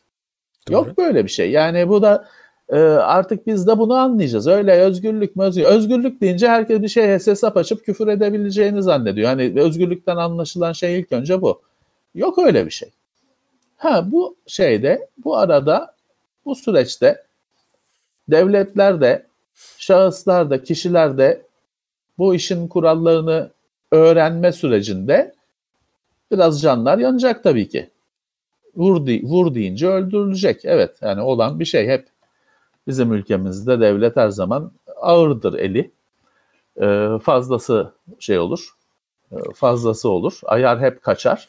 [0.68, 0.74] Doğru.
[0.74, 1.50] Yok böyle bir şey.
[1.50, 2.28] Yani bu da
[2.68, 4.46] e, artık biz de bunu anlayacağız.
[4.46, 5.70] Öyle özgürlük mü özgürlük?
[5.70, 9.28] Özgürlük deyince herkes bir şey hesap açıp küfür edebileceğini zannediyor.
[9.28, 11.62] Hani özgürlükten anlaşılan şey ilk önce bu.
[12.14, 12.90] Yok öyle bir şey.
[13.76, 15.94] Ha bu şeyde, bu arada,
[16.44, 17.24] bu süreçte
[18.28, 19.26] devletler de,
[19.78, 21.42] şahıslar da, kişiler de
[22.18, 23.50] bu işin kurallarını
[23.92, 25.34] öğrenme sürecinde
[26.30, 27.90] biraz canlar yanacak tabii ki.
[28.76, 30.64] Vur, de, vur deyince öldürülecek.
[30.64, 32.08] Evet yani olan bir şey hep
[32.86, 35.90] bizim ülkemizde devlet her zaman ağırdır eli.
[36.82, 38.68] Ee, fazlası şey olur,
[39.32, 40.40] e, fazlası olur.
[40.44, 41.48] Ayar hep kaçar.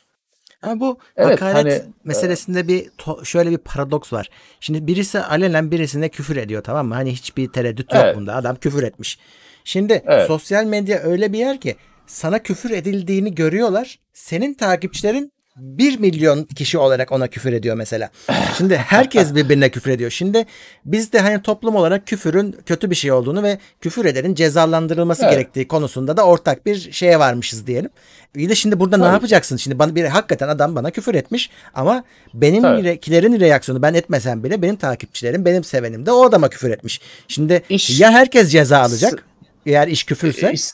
[0.63, 2.89] Ama bu evet, hakaret hani, meselesinde bir
[3.23, 4.29] şöyle bir paradoks var.
[4.59, 6.93] Şimdi birisi alenen birisine küfür ediyor tamam mı?
[6.93, 8.15] Hani hiçbir tereddüt yok evet.
[8.15, 8.35] bunda.
[8.35, 9.19] Adam küfür etmiş.
[9.63, 10.27] Şimdi evet.
[10.27, 11.75] sosyal medya öyle bir yer ki
[12.07, 13.99] sana küfür edildiğini görüyorlar.
[14.13, 18.09] Senin takipçilerin 1 milyon kişi olarak ona küfür ediyor mesela.
[18.57, 20.11] Şimdi herkes birbirine küfür ediyor.
[20.11, 20.45] Şimdi
[20.85, 25.33] biz de hani toplum olarak küfürün kötü bir şey olduğunu ve küfür edenin cezalandırılması evet.
[25.33, 27.89] gerektiği konusunda da ortak bir şeye varmışız diyelim.
[28.35, 29.07] İyi de şimdi burada Tabii.
[29.07, 29.57] ne yapacaksın?
[29.57, 33.09] Şimdi bana bir hakikaten adam bana küfür etmiş ama benim evet.
[33.39, 37.01] reaksiyonu ben etmesem bile benim takipçilerim, benim sevenim de o adama küfür etmiş.
[37.27, 39.25] Şimdi iş, ya herkes ceza alacak
[39.65, 40.51] eğer iş küfürse.
[40.53, 40.71] Iş,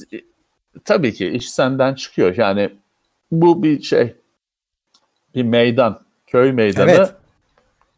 [0.86, 2.38] tabii ki iş senden çıkıyor.
[2.38, 2.70] Yani
[3.32, 4.15] bu bir şey
[5.36, 6.92] bir meydan, köy meydanı.
[6.92, 7.13] Evet.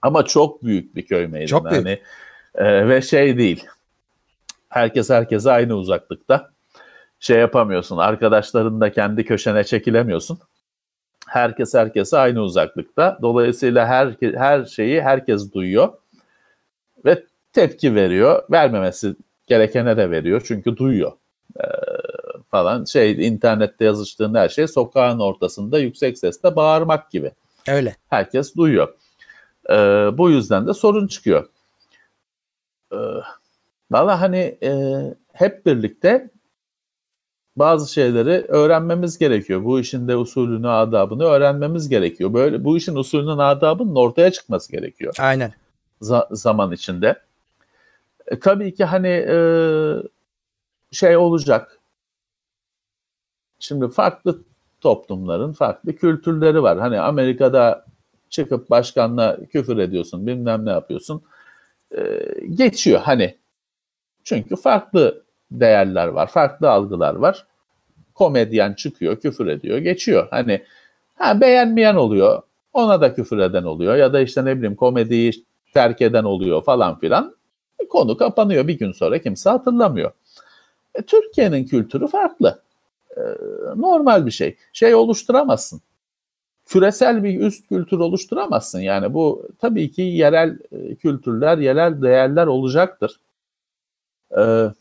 [0.02, 1.48] Ama çok büyük bir köy meydanı.
[1.48, 1.86] Çok büyük.
[1.86, 2.02] Yani,
[2.56, 3.66] e, ve şey değil.
[4.70, 6.52] Herkes herkese aynı uzaklıkta.
[7.20, 7.98] Şey yapamıyorsun.
[7.98, 10.40] Arkadaşların da kendi köşene çekilemiyorsun.
[11.28, 13.18] Herkes herkese aynı uzaklıkta.
[13.22, 15.94] Dolayısıyla her her şeyi herkes duyuyor
[17.06, 18.44] ve tepki veriyor.
[18.52, 19.16] Vermemesi
[19.48, 21.12] gerekene de veriyor çünkü duyuyor.
[21.60, 21.64] Ee,
[22.52, 27.32] falan şey internette yazıştığın her şey sokağın ortasında yüksek sesle bağırmak gibi.
[27.68, 27.96] Öyle.
[28.10, 28.94] Herkes duyuyor.
[29.70, 29.74] Ee,
[30.18, 31.48] bu yüzden de sorun çıkıyor.
[32.94, 32.98] Ee,
[33.92, 34.72] Valla hani e,
[35.34, 36.30] hep birlikte
[37.56, 39.64] bazı şeyleri öğrenmemiz gerekiyor.
[39.64, 42.34] Bu işin de usulünü, adabını öğrenmemiz gerekiyor.
[42.34, 45.16] Böyle bu işin usulünün, adabının ortaya çıkması gerekiyor.
[45.20, 45.54] Aynen.
[46.02, 47.22] Z- zaman içinde.
[48.28, 49.38] E, tabii ki hani e,
[50.92, 51.80] şey olacak.
[53.62, 54.42] Şimdi farklı
[54.82, 56.80] toplumların farklı kültürleri var.
[56.80, 57.86] Hani Amerika'da
[58.30, 61.22] çıkıp başkanla küfür ediyorsun, bilmem ne yapıyorsun.
[61.98, 62.22] Ee,
[62.56, 63.38] geçiyor hani.
[64.24, 67.46] Çünkü farklı değerler var, farklı algılar var.
[68.16, 70.28] Komedyen çıkıyor, küfür ediyor, geçiyor.
[70.32, 70.64] Hani
[71.16, 72.42] ha beğenmeyen oluyor,
[72.74, 77.00] ona da küfür eden oluyor ya da işte ne bileyim komediyi terk eden oluyor falan
[77.00, 77.36] filan.
[77.90, 80.12] Konu kapanıyor bir gün sonra kimse hatırlamıyor.
[80.96, 82.62] E, Türkiye'nin kültürü farklı.
[83.18, 83.22] E,
[83.76, 84.58] normal bir şey.
[84.74, 85.82] Şey oluşturamazsın.
[86.66, 88.80] Küresel bir üst kültür oluşturamazsın.
[88.80, 93.20] Yani bu tabii ki yerel e, kültürler, yerel değerler olacaktır.
[94.38, 94.72] E,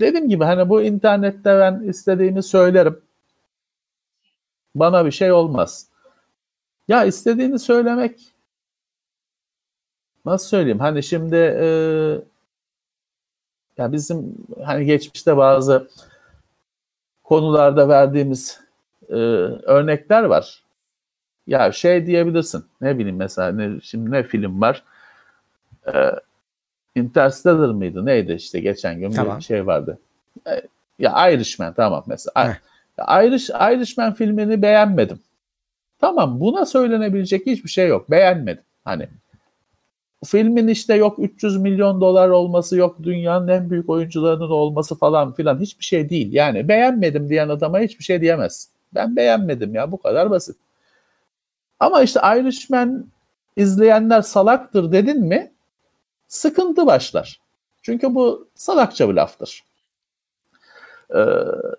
[0.00, 3.00] dediğim gibi hani bu internette ben istediğimi söylerim.
[4.74, 5.88] Bana bir şey olmaz.
[6.88, 8.20] Ya istediğini söylemek
[10.24, 10.80] nasıl söyleyeyim?
[10.80, 11.66] Hani şimdi e,
[13.78, 15.88] ya bizim hani geçmişte bazı
[17.32, 18.60] konularda verdiğimiz
[19.08, 20.62] e, örnekler var.
[21.46, 22.64] Ya şey diyebilirsin.
[22.80, 24.82] Ne bileyim mesela ne, şimdi ne film var?
[25.86, 25.92] E,
[26.94, 28.06] Interstellar mıydı?
[28.06, 29.38] Neydi işte geçen gün tamam.
[29.38, 29.98] bir şey vardı.
[30.46, 30.62] E,
[30.98, 32.48] ya Irishman tamam mesela.
[32.48, 33.24] Heh.
[33.26, 35.20] Irish, Irishman filmini beğenmedim.
[36.00, 38.10] Tamam buna söylenebilecek hiçbir şey yok.
[38.10, 38.64] Beğenmedim.
[38.84, 39.08] Hani
[40.24, 45.60] filmin işte yok 300 milyon dolar olması yok dünyanın en büyük oyuncularının olması falan filan
[45.60, 46.32] hiçbir şey değil.
[46.32, 48.70] Yani beğenmedim diyen adama hiçbir şey diyemezsin.
[48.94, 50.56] Ben beğenmedim ya bu kadar basit.
[51.80, 53.06] Ama işte Irishman
[53.56, 55.52] izleyenler salaktır dedin mi
[56.28, 57.40] sıkıntı başlar.
[57.82, 59.64] Çünkü bu salakça bir laftır.
[61.14, 61.24] Ee,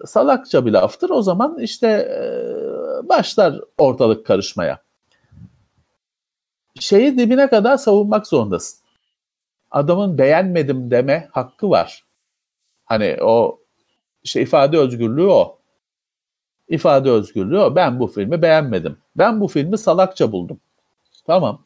[0.06, 1.10] salakça bir laftır.
[1.10, 2.20] O zaman işte e,
[3.10, 4.83] başlar ortalık karışmaya.
[6.80, 8.80] Şeyi dibine kadar savunmak zorundasın.
[9.72, 12.04] Adamın beğenmedim deme hakkı var.
[12.86, 13.60] Hani o
[14.24, 15.60] işte ifade özgürlüğü o.
[16.70, 17.76] İfade özgürlüğü o.
[17.76, 18.98] Ben bu filmi beğenmedim.
[19.18, 20.60] Ben bu filmi salakça buldum.
[21.28, 21.66] Tamam.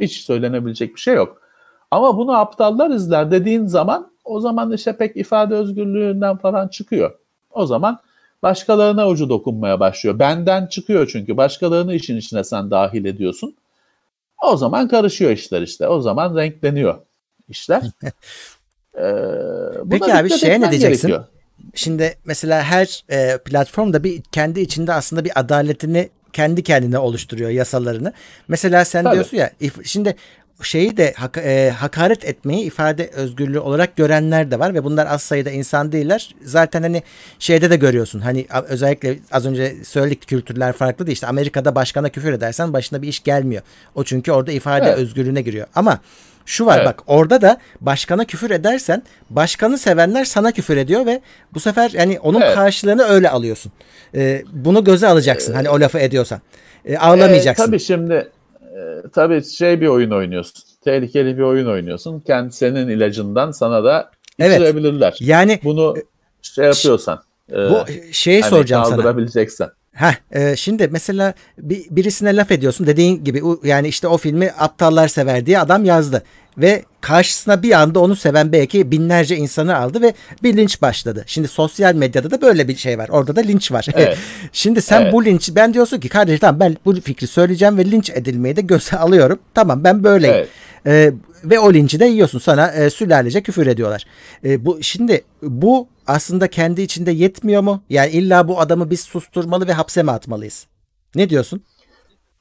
[0.00, 1.42] Hiç söylenebilecek bir şey yok.
[1.90, 7.18] Ama bunu aptallar izler dediğin zaman o zaman işte pek ifade özgürlüğünden falan çıkıyor.
[7.50, 8.00] O zaman
[8.42, 10.18] başkalarına ucu dokunmaya başlıyor.
[10.18, 13.56] Benden çıkıyor çünkü başkalarını işin içine sen dahil ediyorsun.
[14.42, 15.88] O zaman karışıyor işler işte.
[15.88, 16.98] O zaman renkleniyor
[17.48, 17.82] işler.
[18.98, 19.02] ee,
[19.90, 21.08] Peki abi şeye ne diyeceksin?
[21.08, 21.28] Gerekiyor.
[21.74, 28.12] Şimdi mesela her e, platform bir kendi içinde aslında bir adaletini kendi kendine oluşturuyor yasalarını.
[28.48, 29.14] Mesela sen Tabii.
[29.14, 30.16] diyorsun ya if, şimdi
[30.66, 35.22] şeyi de hak, e, hakaret etmeyi ifade özgürlüğü olarak görenler de var ve bunlar az
[35.22, 36.34] sayıda insan değiller.
[36.44, 37.02] Zaten hani
[37.38, 38.20] şeyde de görüyorsun.
[38.20, 41.14] Hani özellikle az önce söyledik kültürler farklı değil.
[41.14, 43.62] İşte Amerika'da başkana küfür edersen başına bir iş gelmiyor.
[43.94, 44.98] O çünkü orada ifade evet.
[44.98, 45.66] özgürlüğüne giriyor.
[45.74, 46.00] Ama
[46.46, 46.86] şu var evet.
[46.86, 51.20] bak orada da başkana küfür edersen başkanı sevenler sana küfür ediyor ve
[51.54, 52.54] bu sefer yani onun evet.
[52.54, 53.72] karşılığını öyle alıyorsun.
[54.14, 56.40] Ee, bunu göze alacaksın ee, hani o lafı ediyorsan.
[56.84, 57.62] Ee, ağlamayacaksın.
[57.62, 58.30] E, tabii şimdi
[59.12, 60.62] tabii şey bir oyun oynuyorsun.
[60.84, 62.20] Tehlikeli bir oyun oynuyorsun.
[62.20, 65.08] Kendi senin ilacından sana da içirebilirler.
[65.08, 65.20] Evet.
[65.20, 65.94] Yani bunu
[66.42, 67.22] şey yapıyorsan.
[67.52, 67.76] E, bu
[68.12, 69.16] şeyi hani soracağım sana.
[69.92, 75.08] Heh, e, şimdi mesela bir, birisine laf ediyorsun dediğin gibi yani işte o filmi aptallar
[75.08, 76.22] sever diye adam yazdı
[76.58, 81.24] ve karşısına bir anda onu seven belki binlerce insanı aldı ve bir linç başladı.
[81.26, 83.08] Şimdi sosyal medyada da böyle bir şey var.
[83.08, 83.86] Orada da linç var.
[83.94, 84.18] Evet.
[84.52, 85.12] Şimdi sen evet.
[85.12, 88.60] bu linç ben diyorsun ki kardeşim tamam ben bu fikri söyleyeceğim ve linç edilmeyi de
[88.60, 89.38] göze alıyorum.
[89.54, 90.36] Tamam ben böyleyim.
[90.36, 90.48] Evet.
[90.86, 91.12] Ee,
[91.44, 92.38] ve o linci de yiyorsun.
[92.38, 94.04] Sana e, sülalece küfür ediyorlar.
[94.44, 97.82] E, bu şimdi bu aslında kendi içinde yetmiyor mu?
[97.90, 100.66] Yani illa bu adamı biz susturmalı ve hapse mi atmalıyız?
[101.14, 101.62] Ne diyorsun?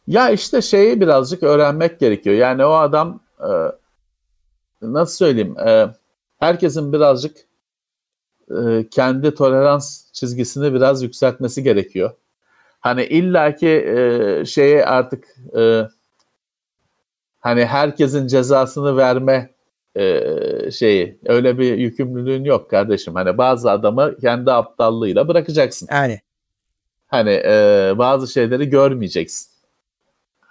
[0.07, 2.35] Ya işte şeyi birazcık öğrenmek gerekiyor.
[2.35, 3.49] Yani o adam e,
[4.81, 5.59] nasıl söyleyeyim?
[5.59, 5.87] E,
[6.39, 7.37] herkesin birazcık
[8.51, 12.11] e, kendi tolerans çizgisini biraz yükseltmesi gerekiyor.
[12.79, 15.25] Hani illaki e, şeye artık
[15.57, 15.81] e,
[17.41, 19.49] hani herkesin cezasını verme
[19.95, 20.21] e,
[20.71, 23.15] şeyi öyle bir yükümlülüğün yok kardeşim.
[23.15, 25.87] Hani bazı adamı kendi aptallığıyla bırakacaksın.
[25.91, 26.19] Yani.
[27.07, 29.51] Hani e, bazı şeyleri görmeyeceksin.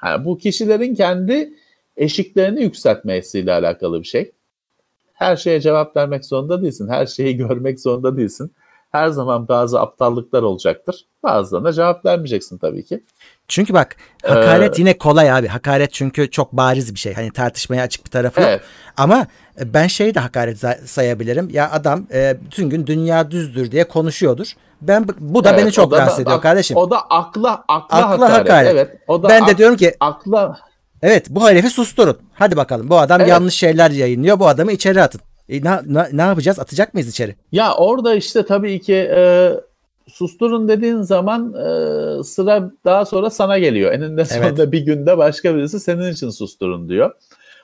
[0.04, 1.52] Yani bu kişilerin kendi
[1.96, 4.32] eşiklerini yükseltmesiyle alakalı bir şey.
[5.12, 6.88] Her şeye cevap vermek zorunda değilsin.
[6.88, 8.52] Her şeyi görmek zorunda değilsin.
[8.90, 11.06] Her zaman bazı aptallıklar olacaktır.
[11.22, 13.04] Bazılarına cevap vermeyeceksin tabii ki.
[13.50, 15.48] Çünkü bak hakaret ee, yine kolay abi.
[15.48, 17.14] Hakaret çünkü çok bariz bir şey.
[17.14, 18.52] Hani tartışmaya açık bir tarafı evet.
[18.52, 18.60] yok.
[18.96, 19.26] Ama
[19.60, 20.58] e, ben şeyi de hakaret
[20.88, 21.48] sayabilirim.
[21.52, 24.52] Ya adam e, bütün gün dünya düzdür diye konuşuyordur.
[24.80, 26.76] Ben bu da evet, beni çok rahatsız ediyor kardeşim.
[26.76, 28.50] O da akla akla, akla hakaret.
[28.50, 28.70] hakaret.
[28.70, 28.96] Evet.
[29.08, 30.56] O da ben ak, de diyorum ki akla
[31.02, 32.18] Evet bu herifi susturun.
[32.34, 33.30] Hadi bakalım bu adam evet.
[33.30, 34.40] yanlış şeyler yayınlıyor.
[34.40, 35.20] Bu adamı içeri atın.
[35.48, 36.58] E, ne, ne, ne yapacağız?
[36.58, 37.36] Atacak mıyız içeri?
[37.52, 39.52] Ya orada işte tabii ki e,
[40.12, 43.92] susturun dediğin zaman e, sıra daha sonra sana geliyor.
[43.92, 44.72] Eninde sonunda evet.
[44.72, 47.14] bir günde başka birisi senin için susturun diyor.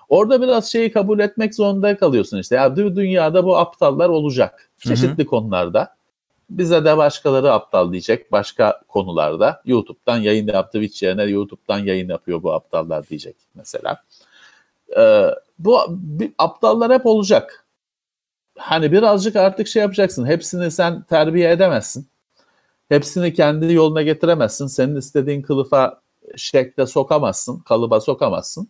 [0.08, 2.56] Orada biraz şeyi kabul etmek zorunda kalıyorsun işte.
[2.56, 4.70] Ya dünyada bu aptallar olacak.
[4.78, 5.26] Çeşitli Hı-hı.
[5.26, 5.96] konularda.
[6.50, 9.62] Bize de başkaları aptal diyecek başka konularda.
[9.64, 14.02] YouTube'dan yayın yaptı Twitch yerine YouTube'dan yayın yapıyor bu aptallar diyecek mesela.
[14.96, 15.80] Ee, bu
[16.38, 17.66] aptallar hep olacak.
[18.58, 20.26] Hani birazcık artık şey yapacaksın.
[20.26, 22.06] Hepsini sen terbiye edemezsin.
[22.88, 24.66] Hepsini kendi yoluna getiremezsin.
[24.66, 26.00] Senin istediğin kılıfa
[26.36, 28.68] şekle sokamazsın, kalıba sokamazsın.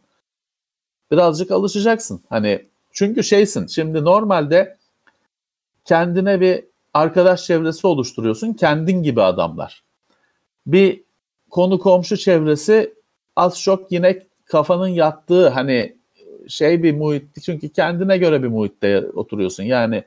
[1.11, 2.23] Birazcık alışacaksın.
[2.29, 3.67] Hani çünkü şeysin.
[3.67, 4.77] Şimdi normalde
[5.85, 8.53] kendine bir arkadaş çevresi oluşturuyorsun.
[8.53, 9.83] Kendin gibi adamlar.
[10.67, 11.03] Bir
[11.51, 12.95] konu komşu çevresi
[13.37, 15.97] az çok yine kafanın yattığı hani
[16.49, 19.63] şey bir muhit çünkü kendine göre bir muhitte oturuyorsun.
[19.63, 20.05] Yani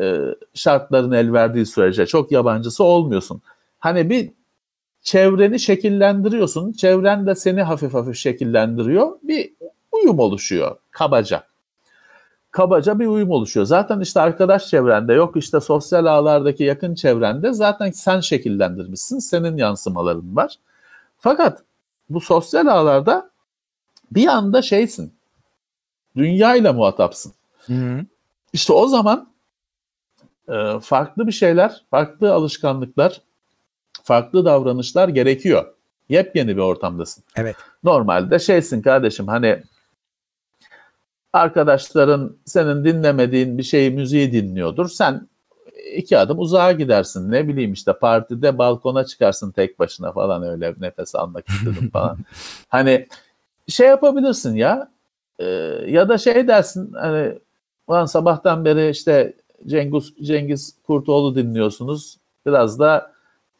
[0.00, 0.16] e,
[0.54, 3.42] şartların el verdiği sürece çok yabancısı olmuyorsun.
[3.82, 4.30] Hani bir
[5.02, 6.72] çevreni şekillendiriyorsun.
[6.72, 9.18] Çevren de seni hafif hafif şekillendiriyor.
[9.22, 9.52] Bir
[9.92, 11.44] uyum oluşuyor kabaca.
[12.50, 13.66] Kabaca bir uyum oluşuyor.
[13.66, 19.18] Zaten işte arkadaş çevrende yok işte sosyal ağlardaki yakın çevrende zaten sen şekillendirmişsin.
[19.18, 20.54] Senin yansımaların var.
[21.18, 21.62] Fakat
[22.10, 23.30] bu sosyal ağlarda
[24.10, 25.14] bir anda şeysin.
[26.16, 27.32] Dünyayla muhatapsın.
[27.66, 28.04] Hı hı.
[28.52, 29.32] İşte o zaman
[30.80, 33.20] farklı bir şeyler, farklı alışkanlıklar,
[34.02, 35.74] farklı davranışlar gerekiyor.
[36.08, 37.24] Yepyeni bir ortamdasın.
[37.36, 37.56] Evet.
[37.84, 39.62] Normalde şeysin kardeşim hani
[41.32, 44.88] arkadaşların senin dinlemediğin bir şeyi müziği dinliyordur.
[44.88, 45.28] Sen
[45.94, 47.30] iki adım uzağa gidersin.
[47.30, 52.18] Ne bileyim işte partide balkona çıkarsın tek başına falan öyle nefes almak istedim falan.
[52.68, 53.06] hani
[53.68, 54.88] şey yapabilirsin ya
[55.38, 55.44] e,
[55.86, 57.38] ya da şey dersin hani
[57.90, 59.34] lan sabahtan beri işte
[59.66, 62.16] Cengiz, Cengiz Kurtoğlu dinliyorsunuz.
[62.46, 63.12] Biraz da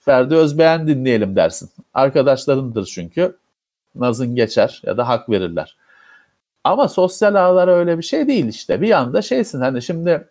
[0.03, 1.71] Ferdi Özbeğen dinleyelim dersin.
[1.95, 3.37] Arkadaşlarındır çünkü.
[3.95, 5.77] Nazın geçer ya da hak verirler.
[6.65, 8.81] Ama sosyal ağlar öyle bir şey değil işte.
[8.81, 10.29] Bir anda şeysin hani şimdi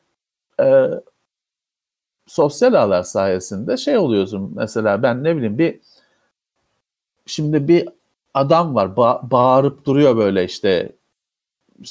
[0.62, 0.88] e,
[2.28, 5.80] sosyal ağlar sayesinde şey oluyorsun mesela ben ne bileyim bir
[7.26, 7.90] şimdi bir
[8.34, 10.96] adam var ba- bağırıp duruyor böyle işte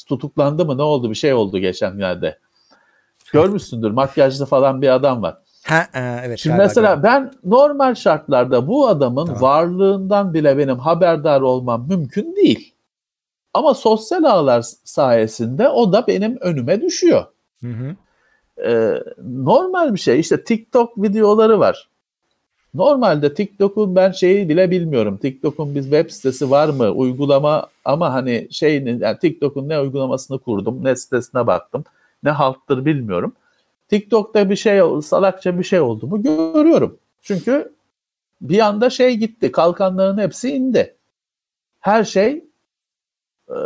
[0.07, 2.39] tutuklandı mı ne oldu bir şey oldu geçenlerde.
[3.33, 5.39] Görmüşsündür makyajlı falan bir adam var.
[5.71, 6.39] Ha, e, evet.
[6.39, 7.03] Şimdi mesela galiba.
[7.03, 9.43] ben normal şartlarda bu adamın tamam.
[9.43, 12.75] varlığından bile benim haberdar olmam mümkün değil.
[13.55, 17.25] Ama sosyal ağlar sayesinde o da benim önüme düşüyor.
[17.61, 17.97] Hı hı.
[18.67, 20.21] Ee, normal bir şey.
[20.21, 21.89] İşte TikTok videoları var.
[22.75, 25.17] Normalde TikTok'un ben şeyi bile bilmiyorum.
[25.17, 26.91] TikTok'un bir web sitesi var mı?
[26.91, 31.85] Uygulama ama hani şeyin yani TikTok'un ne uygulamasını kurdum, ne sitesine baktım,
[32.23, 33.33] ne halttır bilmiyorum.
[33.91, 36.99] TikTok'ta bir şey salakça bir şey oldu mu görüyorum.
[37.23, 37.73] Çünkü
[38.41, 39.53] bir anda şey gitti.
[39.53, 40.97] Kalkanların hepsi indi.
[41.81, 42.45] Her şey
[43.49, 43.57] e,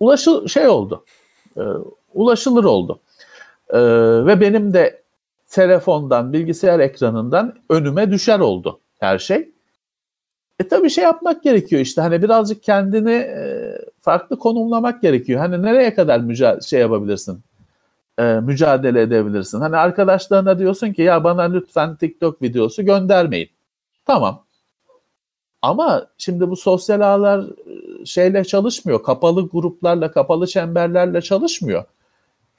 [0.00, 1.04] ulaşıl şey oldu.
[1.56, 1.62] E,
[2.14, 3.00] ulaşılır oldu.
[3.68, 3.78] E,
[4.26, 5.02] ve benim de
[5.48, 9.50] telefondan, bilgisayar ekranından önüme düşer oldu her şey.
[10.58, 15.40] E tabii şey yapmak gerekiyor işte hani birazcık kendini e, farklı konumlamak gerekiyor.
[15.40, 17.40] Hani nereye kadar müca- şey yapabilirsin?
[18.20, 19.60] E, mücadele edebilirsin.
[19.60, 23.48] Hani arkadaşlarına diyorsun ki ya bana lütfen TikTok videosu göndermeyin.
[24.06, 24.44] Tamam.
[25.62, 29.02] Ama şimdi bu sosyal ağlar e, şeyle çalışmıyor.
[29.02, 31.84] Kapalı gruplarla, kapalı çemberlerle çalışmıyor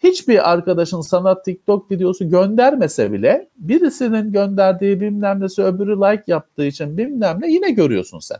[0.03, 6.97] hiçbir arkadaşın sana TikTok videosu göndermese bile birisinin gönderdiği bilmem nesi öbürü like yaptığı için
[6.97, 8.37] bilmem ne yine görüyorsun sen.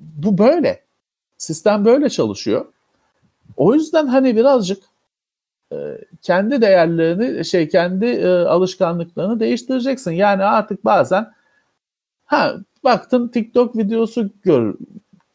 [0.00, 0.82] Bu böyle.
[1.38, 2.66] Sistem böyle çalışıyor.
[3.56, 4.82] O yüzden hani birazcık
[6.22, 10.10] kendi değerlerini şey kendi e, alışkanlıklarını değiştireceksin.
[10.10, 11.32] Yani artık bazen
[12.24, 14.74] ha baktın TikTok videosu gör,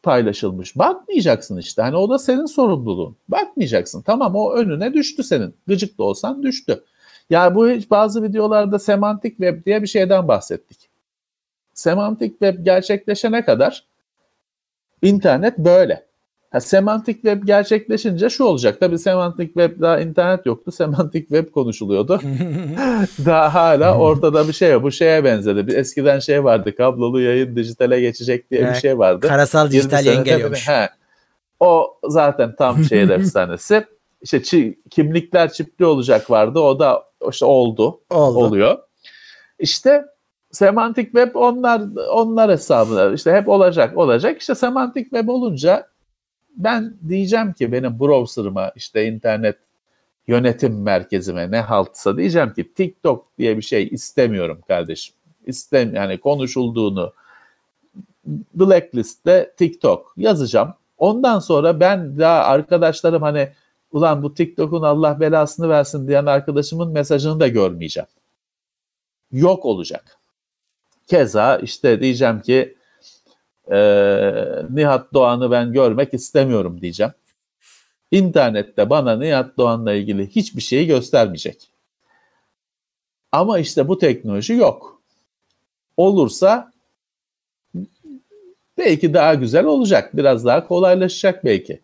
[0.03, 0.77] paylaşılmış.
[0.77, 1.81] Bakmayacaksın işte.
[1.81, 3.17] Hani o da senin sorumluluğun.
[3.27, 4.01] Bakmayacaksın.
[4.01, 5.55] Tamam o önüne düştü senin.
[5.67, 6.83] Gıcık da olsan düştü.
[7.29, 10.89] Yani bu bazı videolarda semantik web diye bir şeyden bahsettik.
[11.73, 13.83] Semantik web gerçekleşene kadar
[15.01, 16.06] internet böyle.
[16.51, 18.79] Ha, semantik web gerçekleşince şu olacak.
[18.79, 20.71] Tabii semantik web daha internet yoktu.
[20.77, 22.21] Semantik web konuşuluyordu.
[23.25, 24.83] daha hala ortada bir şey yok.
[24.83, 25.67] Bu şeye benzedi.
[25.67, 26.75] Bir eskiden şey vardı.
[26.75, 29.27] Kablolu yayın dijitale geçecek diye evet, bir şey vardı.
[29.27, 30.67] Karasal dijital yayın geliyormuş.
[30.67, 30.89] He,
[31.59, 33.85] o zaten tam şehir efsanesi.
[34.21, 36.59] İşte çi, kimlikler çipli olacak vardı.
[36.59, 38.01] O da işte oldu.
[38.09, 38.37] oldu.
[38.37, 38.77] Oluyor.
[39.59, 40.05] İşte
[40.51, 41.81] semantik web onlar
[42.11, 44.41] onlar hesabı işte hep olacak olacak.
[44.41, 45.87] İşte semantik web olunca
[46.57, 49.57] ben diyeceğim ki benim browser'ıma işte internet
[50.27, 55.15] yönetim merkezime ne haltsa diyeceğim ki TikTok diye bir şey istemiyorum kardeşim.
[55.45, 57.13] İstem yani konuşulduğunu
[58.53, 60.73] blacklist'te TikTok yazacağım.
[60.97, 63.49] Ondan sonra ben daha arkadaşlarım hani
[63.91, 68.07] ulan bu TikTok'un Allah belasını versin diyen arkadaşımın mesajını da görmeyeceğim.
[69.31, 70.17] Yok olacak.
[71.07, 72.76] Keza işte diyeceğim ki
[73.71, 73.77] e,
[74.69, 77.13] Nihat Doğan'ı ben görmek istemiyorum diyeceğim.
[78.11, 81.69] İnternette bana Nihat Doğan'la ilgili hiçbir şeyi göstermeyecek.
[83.31, 85.01] Ama işte bu teknoloji yok.
[85.97, 86.71] Olursa
[88.77, 90.17] belki daha güzel olacak.
[90.17, 91.81] Biraz daha kolaylaşacak belki.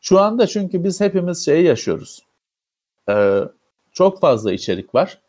[0.00, 2.22] Şu anda çünkü biz hepimiz şeyi yaşıyoruz.
[3.10, 3.40] Ee,
[3.92, 5.20] Çok fazla içerik var.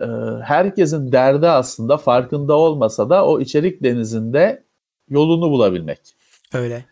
[0.00, 0.06] Ee,
[0.42, 4.64] herkesin derdi aslında farkında olmasa da o içerik denizinde
[5.08, 6.00] yolunu bulabilmek.
[6.54, 6.84] Öyle.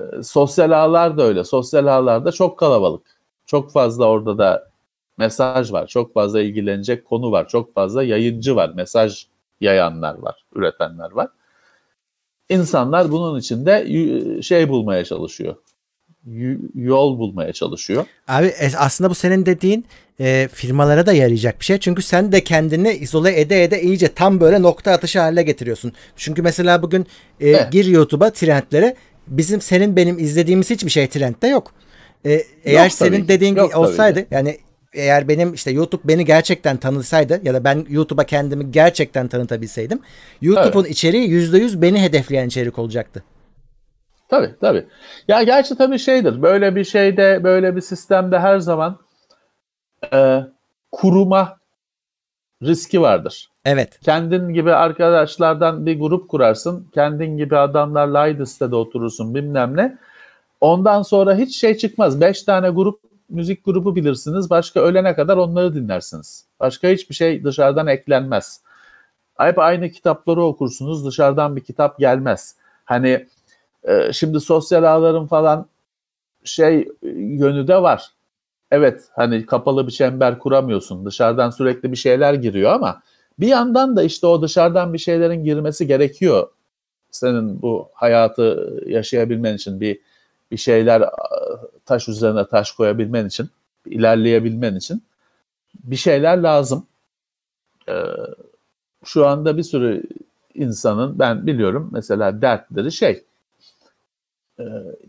[0.00, 1.44] Ee, sosyal ağlar da öyle.
[1.44, 3.06] Sosyal ağlarda çok kalabalık.
[3.46, 4.70] Çok fazla orada da
[5.18, 5.86] mesaj var.
[5.86, 7.48] Çok fazla ilgilenecek konu var.
[7.48, 8.72] Çok fazla yayıncı var.
[8.74, 9.26] Mesaj
[9.60, 11.28] yayanlar var, üretenler var.
[12.48, 13.86] İnsanlar bunun içinde
[14.42, 15.56] şey bulmaya çalışıyor.
[16.74, 18.06] Yol bulmaya çalışıyor.
[18.28, 19.86] Abi aslında bu senin dediğin
[20.20, 21.78] e, firmalara da yarayacak bir şey.
[21.78, 25.92] Çünkü sen de kendini izole ede ede iyice tam böyle nokta atışı haline getiriyorsun.
[26.16, 27.06] Çünkü mesela bugün
[27.40, 27.72] e, evet.
[27.72, 28.96] gir YouTube'a trendlere
[29.26, 31.72] bizim senin benim izlediğimiz hiçbir şey trendde yok.
[32.26, 34.58] E, eğer yok, senin dediğin yok, olsaydı yani
[34.92, 40.00] eğer benim işte YouTube beni gerçekten tanısaydı ya da ben YouTube'a kendimi gerçekten tanıtabilseydim
[40.42, 40.92] YouTube'un evet.
[40.92, 43.24] içeriği %100 beni hedefleyen içerik olacaktı.
[44.34, 44.86] Tabii tabii.
[45.28, 46.42] Ya gerçi tabii şeydir.
[46.42, 48.98] Böyle bir şeyde, böyle bir sistemde her zaman
[50.12, 50.40] e,
[50.92, 51.56] kuruma
[52.62, 53.48] riski vardır.
[53.64, 54.00] Evet.
[54.04, 56.88] Kendin gibi arkadaşlardan bir grup kurarsın.
[56.94, 59.98] Kendin gibi adamlarla aynı sitede oturursun bilmem ne.
[60.60, 62.20] Ondan sonra hiç şey çıkmaz.
[62.20, 64.50] Beş tane grup müzik grubu bilirsiniz.
[64.50, 66.44] Başka ölene kadar onları dinlersiniz.
[66.60, 68.60] Başka hiçbir şey dışarıdan eklenmez.
[69.38, 71.06] Hep aynı kitapları okursunuz.
[71.06, 72.56] Dışarıdan bir kitap gelmez.
[72.84, 73.26] Hani
[73.84, 75.66] e, şimdi sosyal ağların falan
[76.44, 78.10] şey yönü de var.
[78.70, 81.06] Evet hani kapalı bir çember kuramıyorsun.
[81.06, 83.02] Dışarıdan sürekli bir şeyler giriyor ama
[83.38, 86.48] bir yandan da işte o dışarıdan bir şeylerin girmesi gerekiyor.
[87.10, 90.00] Senin bu hayatı yaşayabilmen için bir
[90.50, 91.02] bir şeyler
[91.86, 93.50] taş üzerine taş koyabilmen için,
[93.86, 95.02] ilerleyebilmen için
[95.84, 96.86] bir şeyler lazım.
[97.88, 98.04] Ee,
[99.04, 100.02] şu anda bir sürü
[100.54, 103.24] insanın ben biliyorum mesela dertleri şey
[104.58, 104.64] e,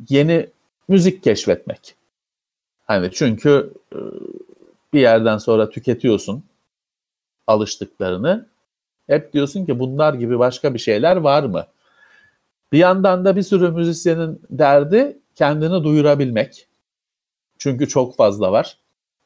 [0.09, 0.49] yeni
[0.87, 1.95] müzik keşfetmek.
[2.83, 3.97] Hani çünkü e,
[4.93, 6.43] bir yerden sonra tüketiyorsun
[7.47, 8.45] alıştıklarını.
[9.07, 11.65] Hep diyorsun ki bunlar gibi başka bir şeyler var mı?
[12.71, 16.67] Bir yandan da bir sürü müzisyenin derdi kendini duyurabilmek.
[17.57, 18.77] Çünkü çok fazla var.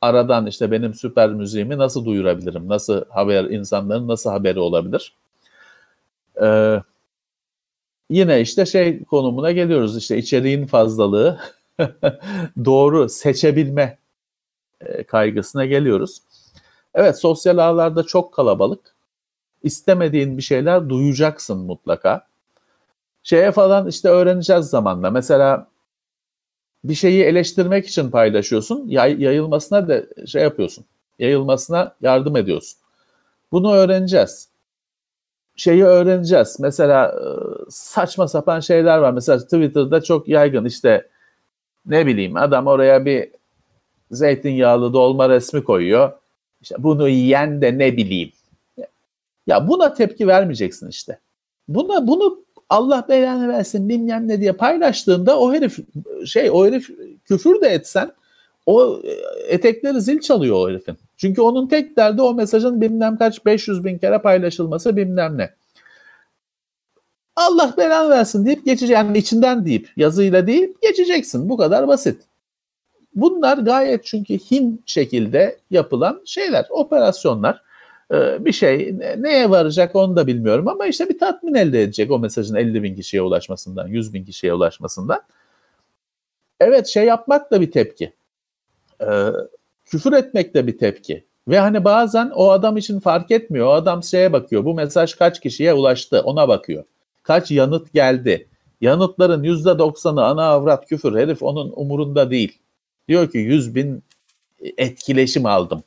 [0.01, 2.69] Aradan işte benim süper müziğimi nasıl duyurabilirim?
[2.69, 5.13] Nasıl haber insanların nasıl haberi olabilir?
[6.41, 6.81] Ee,
[8.09, 11.39] yine işte şey konumuna geliyoruz işte içeriğin fazlalığı
[12.65, 13.97] doğru seçebilme
[14.81, 16.21] e, kaygısına geliyoruz.
[16.93, 18.95] Evet sosyal ağlarda çok kalabalık.
[19.63, 22.27] İstemediğin bir şeyler duyacaksın mutlaka.
[23.23, 25.11] Şeye falan işte öğreneceğiz zamanla.
[25.11, 25.67] Mesela
[26.83, 28.87] bir şeyi eleştirmek için paylaşıyorsun.
[28.87, 30.85] Yay, yayılmasına da şey yapıyorsun.
[31.19, 32.79] Yayılmasına yardım ediyorsun.
[33.51, 34.48] Bunu öğreneceğiz.
[35.59, 36.59] Şeyi öğreneceğiz.
[36.59, 37.25] Mesela e,
[37.69, 39.11] saçma sapan şeyler var.
[39.11, 41.07] Mesela Twitter'da çok yaygın işte
[41.85, 43.29] ne bileyim adam oraya bir
[44.11, 46.11] zeytinyağlı dolma resmi koyuyor.
[46.61, 48.31] İşte bunu yiyen de ne bileyim.
[49.47, 51.19] Ya buna tepki vermeyeceksin işte.
[51.67, 55.79] Buna bunu Allah belanı versin bilmem ne diye paylaştığında o herif
[56.25, 56.89] şey o herif
[57.25, 58.11] küfür de etsen
[58.65, 59.11] o e,
[59.47, 60.97] etekleri zil çalıyor o herifin.
[61.19, 65.53] Çünkü onun tek derdi o mesajın bilmem kaç 500 bin kere paylaşılması bilmem ne.
[67.35, 68.93] Allah belanı versin deyip geçeceksin.
[68.93, 71.49] Yani içinden deyip yazıyla deyip geçeceksin.
[71.49, 72.21] Bu kadar basit.
[73.15, 77.63] Bunlar gayet çünkü hin şekilde yapılan şeyler, operasyonlar.
[78.13, 82.19] Ee, bir şey neye varacak onu da bilmiyorum ama işte bir tatmin elde edecek o
[82.19, 85.21] mesajın 50 bin kişiye ulaşmasından, 100 bin kişiye ulaşmasından.
[86.59, 88.13] Evet şey yapmak da bir tepki.
[89.01, 89.31] Ee,
[89.89, 91.25] küfür etmek de bir tepki.
[91.47, 93.67] Ve hani bazen o adam için fark etmiyor.
[93.67, 94.65] O adam şeye bakıyor.
[94.65, 96.83] Bu mesaj kaç kişiye ulaştı ona bakıyor.
[97.23, 98.47] Kaç yanıt geldi.
[98.81, 101.17] Yanıtların %90'ı ana avrat küfür.
[101.17, 102.57] Herif onun umurunda değil.
[103.07, 104.03] Diyor ki 100 bin
[104.77, 105.83] etkileşim aldım.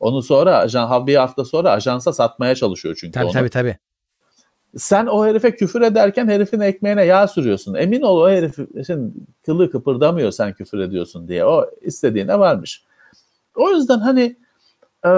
[0.00, 3.32] Onu sonra ajan bir hafta sonra ajansa satmaya çalışıyor çünkü tabii, onu.
[3.32, 3.76] Tabii tabii.
[4.76, 7.74] Sen o herife küfür ederken herifin ekmeğine yağ sürüyorsun.
[7.74, 11.44] Emin ol o herifin kılı kıpırdamıyor sen küfür ediyorsun diye.
[11.44, 12.84] O istediğine varmış.
[13.60, 14.36] O yüzden hani
[15.04, 15.10] e,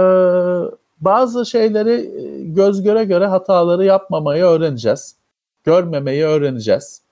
[1.00, 2.10] bazı şeyleri
[2.54, 5.16] göz göre göre hataları yapmamayı öğreneceğiz.
[5.64, 7.02] Görmemeyi öğreneceğiz.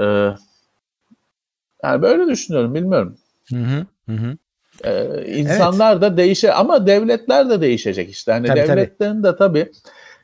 [0.00, 0.04] E,
[1.82, 3.16] yani böyle düşünüyorum bilmiyorum.
[3.48, 4.36] Hı hı hı.
[4.84, 6.02] Ee, insanlar evet.
[6.02, 8.32] da değişe ama devletler de değişecek işte.
[8.32, 9.32] Hani tabii, devletlerin tabii.
[9.32, 9.72] de tabii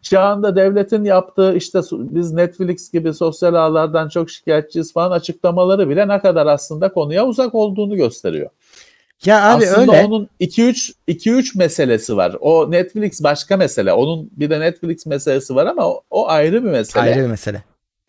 [0.03, 6.09] şu anda devletin yaptığı işte biz Netflix gibi sosyal ağlardan çok şikayetçiyiz falan açıklamaları bile
[6.09, 8.51] ne kadar aslında konuya uzak olduğunu gösteriyor.
[9.25, 10.07] Ya abi aslında öyle.
[10.07, 12.37] onun 2-3 2-3 meselesi var.
[12.41, 13.93] O Netflix başka mesele.
[13.93, 17.03] Onun bir de Netflix meselesi var ama o, o ayrı bir mesele.
[17.03, 17.63] Ayrı bir mesele.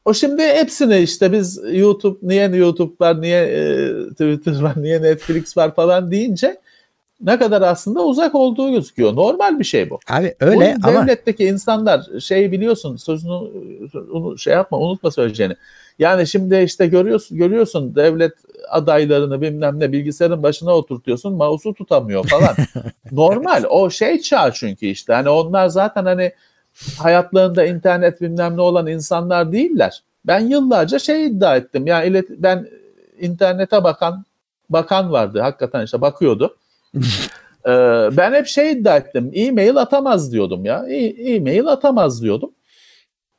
[0.05, 5.57] O şimdi hepsini işte biz YouTube niye YouTube var, niye e, Twitter var, niye Netflix
[5.57, 6.57] var falan deyince
[7.21, 9.15] ne kadar aslında uzak olduğu gözüküyor.
[9.15, 9.99] Normal bir şey bu.
[10.09, 13.33] Abi öyle bu ama devletteki insanlar şey biliyorsun sözünü
[14.11, 15.55] onu şey yapma unutma söyleyeceğini.
[15.99, 18.33] Yani şimdi işte görüyorsun görüyorsun devlet
[18.69, 22.55] adaylarını bilmem ne bilgisayarın başına oturtuyorsun mouse'u tutamıyor falan.
[23.11, 26.31] Normal o şey çağ çünkü işte hani onlar zaten hani
[26.97, 30.03] hayatlarında internet bilmem ne olan insanlar değiller.
[30.25, 31.87] Ben yıllarca şey iddia ettim.
[31.87, 32.67] Yani ilet- ben
[33.19, 34.25] internete bakan
[34.69, 36.57] bakan vardı hakikaten işte bakıyordu.
[37.67, 39.31] Ee, ben hep şey iddia ettim.
[39.33, 40.85] E-mail atamaz diyordum ya.
[40.89, 42.51] E- e-mail atamaz diyordum.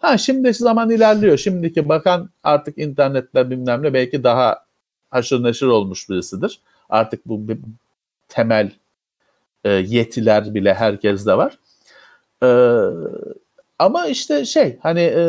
[0.00, 1.36] Ha şimdi zaman ilerliyor.
[1.38, 4.64] Şimdiki bakan artık internetle bilmem ne belki daha
[5.10, 6.60] haşır neşir olmuş birisidir.
[6.88, 7.58] Artık bu bir
[8.28, 8.72] temel
[9.64, 11.58] e, yetiler bile herkeste var.
[12.42, 12.48] E,
[13.78, 15.22] ama işte şey hani e,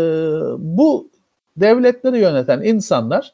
[0.58, 1.10] bu
[1.58, 3.34] devletleri yöneten insanlar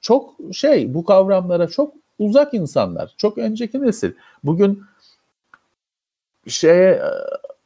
[0.00, 3.14] çok şey bu kavramlara çok uzak insanlar.
[3.16, 4.12] Çok önceki nesil.
[4.44, 4.82] Bugün
[6.48, 7.02] şeye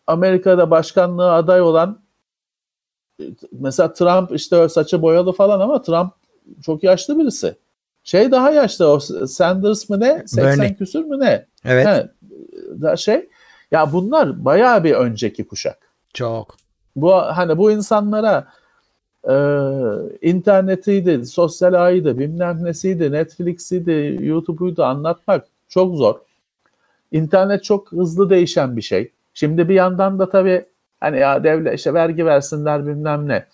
[0.07, 2.01] Amerika'da başkanlığı aday olan
[3.52, 6.12] mesela Trump işte saçı boyalı falan ama Trump
[6.62, 7.54] çok yaşlı birisi.
[8.04, 10.22] Şey daha yaşlı o Sanders mı ne?
[10.26, 10.74] 80 Bernie.
[10.74, 11.46] küsür mü ne?
[11.64, 12.08] evet He,
[12.80, 13.28] da şey
[13.70, 15.78] ya bunlar bayağı bir önceki kuşak.
[16.14, 16.56] çok.
[16.96, 18.46] Bu hani bu insanlara
[19.28, 19.34] e,
[20.22, 26.14] internetiydi, sosyal ağıydı, bilmem nesiydi, Netflix'iydi, YouTube'uydu anlatmak çok zor.
[27.12, 29.10] İnternet çok hızlı değişen bir şey.
[29.34, 30.64] Şimdi bir yandan da tabii
[31.03, 33.46] hani ya devlet işte vergi versinler bilmem ne.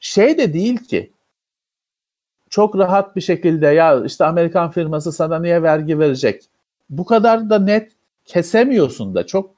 [0.00, 1.12] Şey de değil ki
[2.50, 6.42] çok rahat bir şekilde ya işte Amerikan firması sana niye vergi verecek?
[6.90, 7.92] Bu kadar da net
[8.24, 9.54] kesemiyorsun da çok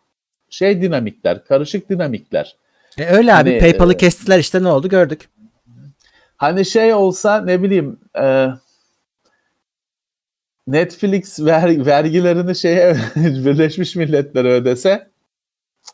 [0.50, 2.56] şey dinamikler, karışık dinamikler.
[2.98, 5.28] E, öyle abi Hani, PayPal'ı e, kestiler işte ne oldu gördük.
[6.36, 8.48] Hani şey olsa ne bileyim e,
[10.66, 15.11] Netflix ver, vergilerini şeye Birleşmiş Milletler'e ödese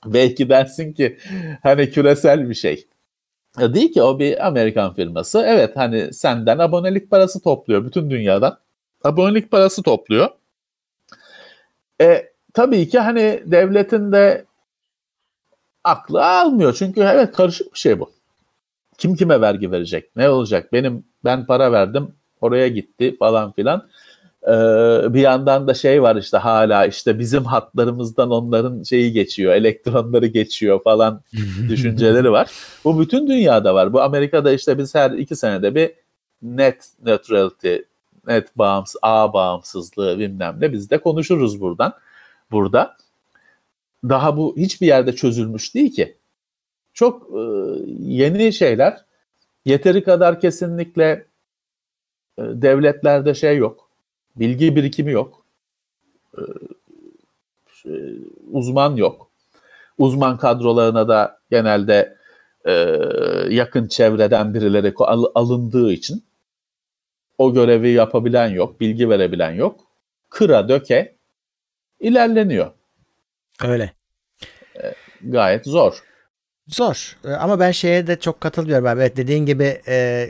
[0.07, 1.19] belki dersin ki
[1.63, 2.87] hani küresel bir şey.
[3.59, 5.45] Ya Değil ki o bir Amerikan firması.
[5.47, 8.59] Evet hani senden abonelik parası topluyor bütün dünyadan.
[9.05, 10.29] Abonelik parası topluyor.
[12.01, 14.45] E, tabii ki hani devletin de
[15.85, 16.75] aklı almıyor.
[16.79, 18.11] Çünkü evet karışık bir şey bu.
[18.99, 20.17] Kim kime vergi verecek?
[20.17, 20.73] Ne olacak?
[20.73, 23.89] Benim ben para verdim oraya gitti falan filan.
[24.47, 24.51] Ee,
[25.15, 30.83] bir yandan da şey var işte hala işte bizim hatlarımızdan onların şeyi geçiyor, elektronları geçiyor
[30.83, 31.23] falan
[31.69, 32.51] düşünceleri var.
[32.85, 33.93] Bu bütün dünyada var.
[33.93, 35.93] Bu Amerika'da işte biz her iki senede bir
[36.43, 37.77] net neutrality,
[38.27, 41.93] net bağımsız, ağ bağımsızlığı bilmem ne biz de konuşuruz buradan.
[42.51, 42.97] Burada.
[44.05, 46.17] Daha bu hiçbir yerde çözülmüş değil ki.
[46.93, 47.41] Çok e,
[47.99, 49.05] yeni şeyler.
[49.65, 51.27] Yeteri kadar kesinlikle
[52.39, 53.88] e, devletlerde şey yok.
[54.39, 55.45] Bilgi birikimi yok.
[56.39, 56.43] E,
[57.83, 58.15] şey,
[58.53, 59.31] uzman yok.
[59.99, 62.17] Uzman kadrolarına da genelde
[62.65, 62.73] e,
[63.51, 64.95] yakın çevreden birileri
[65.35, 66.25] alındığı için
[67.39, 69.81] o görevi yapabilen yok, bilgi verebilen yok.
[70.31, 71.17] Kıra döke
[72.01, 72.71] ilerleniyor.
[73.65, 73.93] Öyle.
[75.23, 76.03] Gayet zor.
[76.69, 77.17] Zor.
[77.25, 79.01] E, Ama ben şeye de çok katılmıyorum abi.
[79.01, 80.29] Evet dediğin gibi e,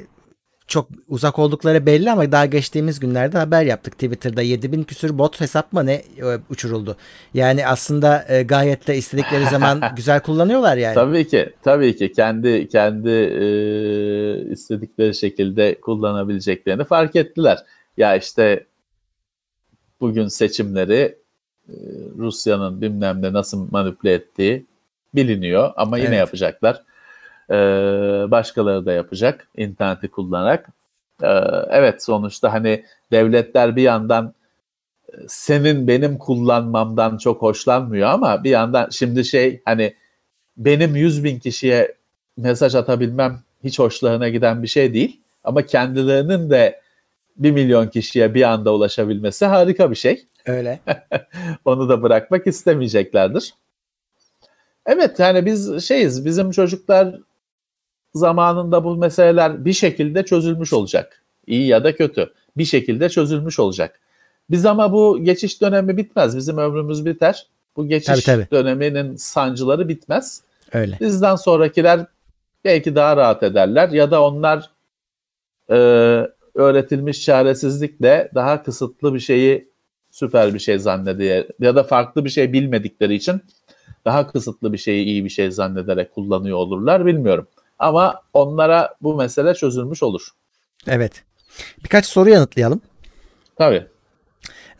[0.69, 5.73] çok uzak oldukları belli ama daha geçtiğimiz günlerde haber yaptık Twitter'da 7000 küsür bot hesap
[5.73, 6.03] mı ne e,
[6.51, 6.97] uçuruldu.
[7.35, 10.95] Yani aslında e, gayet de istedikleri zaman güzel kullanıyorlar yani.
[10.95, 13.45] Tabii ki, tabii ki kendi kendi e,
[14.53, 17.59] istedikleri şekilde kullanabileceklerini fark ettiler.
[17.97, 18.67] Ya işte
[20.01, 21.19] bugün seçimleri
[21.69, 21.75] e,
[22.19, 24.67] Rusya'nın bilmem ne nasıl manipüle ettiği
[25.15, 26.19] biliniyor ama yine Evet.
[26.19, 26.83] yapacaklar.
[27.51, 27.55] E,
[28.31, 30.69] başkaları da yapacak interneti kullanarak.
[31.23, 31.29] E,
[31.71, 34.35] evet sonuçta hani devletler bir yandan
[35.13, 39.95] e, senin benim kullanmamdan çok hoşlanmıyor ama bir yandan şimdi şey hani
[40.57, 41.95] benim 100 bin kişiye
[42.37, 45.21] mesaj atabilmem hiç hoşlarına giden bir şey değil.
[45.45, 46.81] Ama kendilerinin de
[47.37, 50.27] 1 milyon kişiye bir anda ulaşabilmesi harika bir şey.
[50.47, 50.81] Öyle.
[51.65, 53.55] Onu da bırakmak istemeyeceklerdir.
[54.87, 57.17] Evet yani biz şeyiz bizim çocuklar
[58.19, 61.23] zamanında bu meseleler bir şekilde çözülmüş olacak.
[61.47, 62.33] İyi ya da kötü.
[62.57, 64.01] Bir şekilde çözülmüş olacak.
[64.51, 66.37] Biz ama bu geçiş dönemi bitmez.
[66.37, 67.47] Bizim ömrümüz biter.
[67.77, 68.51] Bu geçiş Tabii, tabii.
[68.53, 70.43] döneminin sancıları bitmez.
[70.73, 70.99] Öyle.
[71.01, 72.07] Bizden sonrakiler
[72.65, 74.71] belki daha rahat ederler ya da onlar
[75.71, 75.77] e,
[76.55, 79.69] öğretilmiş çaresizlikle daha kısıtlı bir şeyi
[80.11, 83.43] süper bir şey zannediyor ya da farklı bir şey bilmedikleri için
[84.05, 87.47] daha kısıtlı bir şeyi iyi bir şey zannederek kullanıyor olurlar bilmiyorum.
[87.79, 90.29] Ama onlara bu mesele çözülmüş olur.
[90.89, 91.13] Evet.
[91.85, 92.81] Birkaç soru yanıtlayalım.
[93.59, 93.87] Tabii.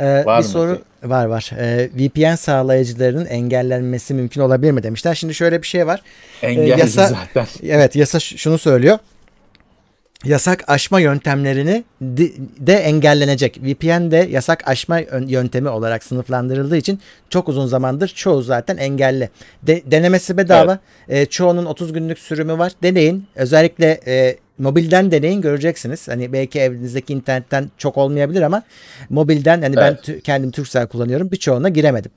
[0.01, 0.83] Ee, Var bir mı soru ki?
[1.11, 1.51] var var.
[1.59, 5.15] Ee, VPN sağlayıcılarının engellenmesi mümkün olabilir mi demişler.
[5.15, 6.03] Şimdi şöyle bir şey var.
[6.43, 7.47] Engelli yasa- zaten.
[7.63, 8.99] Evet yasa şunu söylüyor.
[10.25, 13.61] Yasak aşma yöntemlerini de, engellenecek.
[13.63, 17.01] VPN de yasak aşma ön- yöntemi olarak sınıflandırıldığı için
[17.31, 19.31] çok uzun zamandır çoğu zaten engelli.
[19.63, 20.79] De, denemesi bedava.
[21.09, 22.73] Ee, çoğunun 30 günlük sürümü var.
[22.83, 23.27] Deneyin.
[23.35, 26.09] Özellikle e, mobilden deneyin göreceksiniz.
[26.09, 28.63] Hani belki evinizdeki internetten çok olmayabilir ama
[29.11, 30.09] mobilden hani ben Evet.
[30.09, 31.31] tü- kendim Turkcell kullanıyorum.
[31.31, 32.11] Birçoğuna giremedim.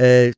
[0.00, 0.32] Ee,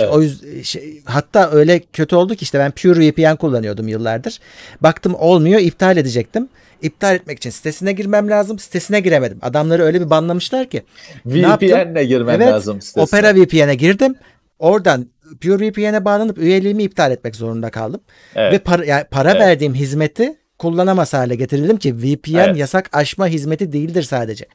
[0.00, 0.10] Evet.
[0.12, 4.38] O yüzden şey, hatta öyle kötü oldu ki işte ben Pure VPN kullanıyordum yıllardır.
[4.80, 6.48] Baktım olmuyor, iptal edecektim.
[6.82, 8.58] İptal etmek için sitesine girmem lazım.
[8.58, 9.38] Sitesine giremedim.
[9.42, 10.82] Adamları öyle bir banlamışlar ki.
[11.26, 13.02] VPN'le girmen Evet, lazım sitesine.
[13.02, 14.14] Opera VPN'e girdim.
[14.58, 15.06] Oradan
[15.42, 18.00] Pure VPN'e bağlanıp üyeliğimi iptal etmek zorunda kaldım.
[18.34, 18.52] Evet.
[18.52, 19.40] Ve para, yani para Evet.
[19.40, 22.56] verdiğim hizmeti kullanamaz hale getirildim ki VPN Evet.
[22.56, 24.46] yasak aşma hizmeti değildir sadece.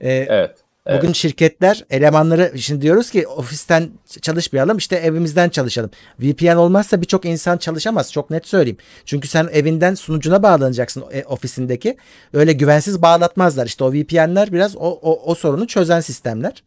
[0.00, 0.50] Ee, Evet.
[0.88, 1.02] Evet.
[1.02, 3.90] Bugün şirketler elemanları şimdi diyoruz ki ofisten
[4.22, 5.90] çalışmayalım işte evimizden çalışalım.
[6.20, 8.78] VPN olmazsa birçok insan çalışamaz çok net söyleyeyim.
[9.04, 11.96] Çünkü sen evinden sunucuna bağlanacaksın e, ofisindeki.
[12.32, 13.66] Öyle güvensiz bağlatmazlar.
[13.66, 16.62] İşte o VPN'ler biraz o, o, o sorunu çözen sistemler.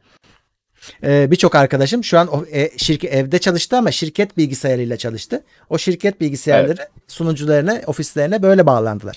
[1.04, 5.44] Ee, Birçok arkadaşım şu an o, e, şirket evde çalıştı ama şirket bilgisayarıyla çalıştı.
[5.70, 9.16] O şirket bilgisayarları sunucularına, ofislerine böyle bağlandılar.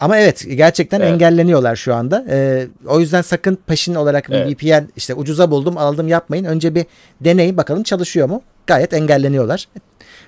[0.00, 1.12] Ama evet gerçekten Evet.
[1.12, 2.24] engelleniyorlar şu anda.
[2.30, 4.62] Ee, o yüzden sakın peşin olarak bir Evet.
[4.62, 6.44] VPN işte ucuza buldum aldım yapmayın.
[6.44, 6.86] Önce bir
[7.20, 8.42] deneyin bakalım çalışıyor mu?
[8.66, 9.68] Gayet engelleniyorlar.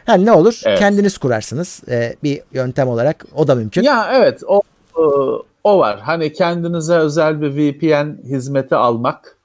[0.06, 0.78] Ha, ne olur Evet.
[0.78, 3.82] kendiniz kurarsınız ee, bir yöntem olarak o da mümkün.
[3.82, 4.62] Ya evet o
[4.96, 6.00] o- o var.
[6.00, 9.36] Hani kendinize özel bir VPN hizmeti almak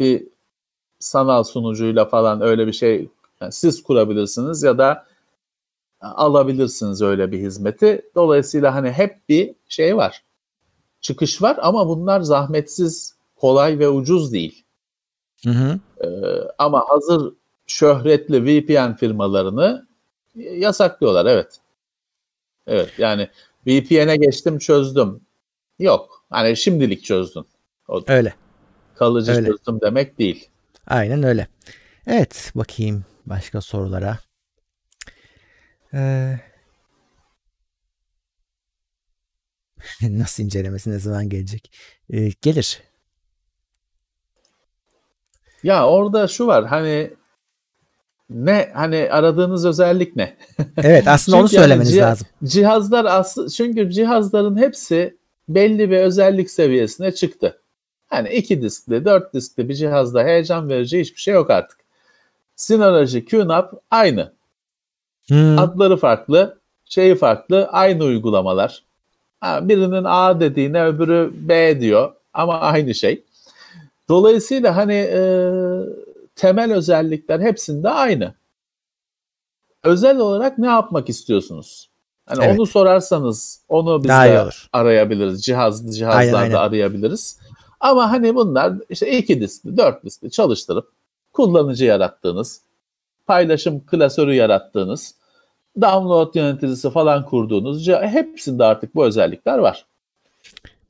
[0.00, 0.24] bir
[0.98, 3.08] sanal sunucuyla falan öyle bir şey
[3.40, 5.04] yani siz kurabilirsiniz ya da
[6.00, 8.02] alabilirsiniz öyle bir hizmeti.
[8.14, 10.22] Dolayısıyla hani hep bir şey var.
[11.00, 14.64] Çıkış var ama bunlar zahmetsiz, kolay ve ucuz değil.
[15.44, 15.78] Hı hı.
[16.04, 16.08] Ee,
[16.58, 17.32] ama hazır
[17.66, 19.86] şöhretli VPN firmalarını
[20.34, 21.60] yasaklıyorlar evet.
[22.66, 23.28] Evet yani
[23.66, 25.20] VPN'e geçtim çözdüm.
[25.78, 26.24] Yok.
[26.30, 27.46] Hani şimdilik çözdün.
[27.88, 28.34] O Öyle.
[28.94, 29.46] kalıcı Öyle.
[29.46, 30.48] çözdüm demek değil.
[30.86, 31.48] Aynen öyle.
[32.06, 34.18] Evet bakayım başka sorulara.
[35.94, 36.36] Ee,
[40.02, 41.72] nasıl incelemesi ne zaman gelecek?
[42.10, 42.82] Ee, gelir.
[45.62, 47.10] Ya orada şu var hani
[48.30, 50.36] ne hani aradığınız özellik ne?
[50.76, 52.26] Evet aslında onu Çünkü yani söylemeniz ciha- lazım.
[52.44, 55.18] Cihazlar aslında çünkü cihazların hepsi
[55.48, 57.62] belli bir özellik seviyesine çıktı.
[58.06, 61.78] Hani iki diskli, dört diskli bir cihazda heyecan verici hiçbir şey yok artık.
[62.56, 64.37] Synology, QNAP aynı.
[65.28, 68.82] Hmm, Adları farklı, şeyi farklı, aynı uygulamalar.
[69.40, 73.24] Ha, birinin A dediğine öbürü B diyor ama aynı şey.
[74.08, 75.20] Dolayısıyla hani e,
[76.36, 78.34] temel özellikler hepsinde aynı.
[79.84, 81.88] Özel olarak ne yapmak istiyorsunuz?
[82.26, 82.58] Hani Evet.
[82.58, 85.42] onu sorarsanız onu biz Daha de arayabiliriz.
[85.42, 86.54] Cihazlı cihazlarda Aynen, aynen.
[86.54, 87.38] arayabiliriz.
[87.80, 90.92] Ama hani bunlar işte iki diskli, dört diskli çalıştırıp
[91.32, 92.60] kullanıcı yarattığınız,
[93.28, 95.14] paylaşım klasörü yarattığınız,
[95.80, 99.86] download yöneticisi falan kurduğunuz hepsinde artık bu özellikler var.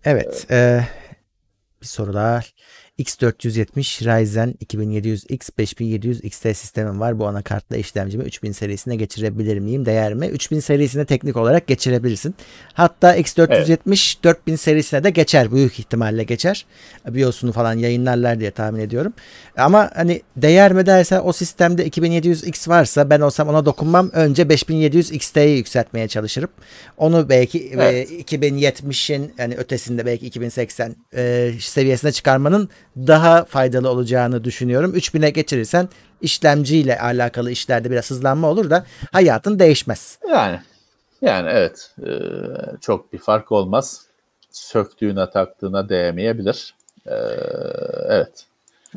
[0.05, 0.47] Evet.
[0.51, 0.85] e,
[1.81, 2.41] bir soru daha.
[2.99, 7.19] X470 Ryzen 2700X 5700 XT sistemim var.
[7.19, 9.87] Bu anakartla işlemcimi 3000 serisine geçirebilir miyim?
[9.87, 10.27] Değer mi?
[10.27, 12.35] 3000 serisine teknik olarak geçirebilirsin.
[12.75, 15.53] Hatta X470 4000 serisine de geçer.
[15.53, 16.67] Büyük ihtimalle geçer.
[17.09, 19.13] BIOS'unu falan yayınlarlar diye tahmin ediyorum.
[19.57, 24.11] Ama hani değer mi derse o sistemde 2700X varsa ben olsam ona dokunmam.
[24.13, 26.51] Önce 5700 XT'yi yükseltmeye çalışırım.
[26.97, 28.11] Onu belki Evet.
[28.11, 32.69] e, 2070'in yani ötesinde belki 2080 e, seviyesine çıkarmanın
[33.07, 34.95] daha faydalı olacağını düşünüyorum.
[34.95, 35.89] 3000'e geçirirsen
[36.21, 40.19] işlemciyle alakalı işlerde biraz hızlanma olur da hayatın değişmez.
[40.31, 40.61] Yani
[41.23, 42.11] yani evet e,
[42.81, 44.07] çok bir fark olmaz.
[44.51, 46.75] Söktüğüne taktığına değmeyebilir.
[47.07, 47.15] E,
[48.09, 48.48] evet.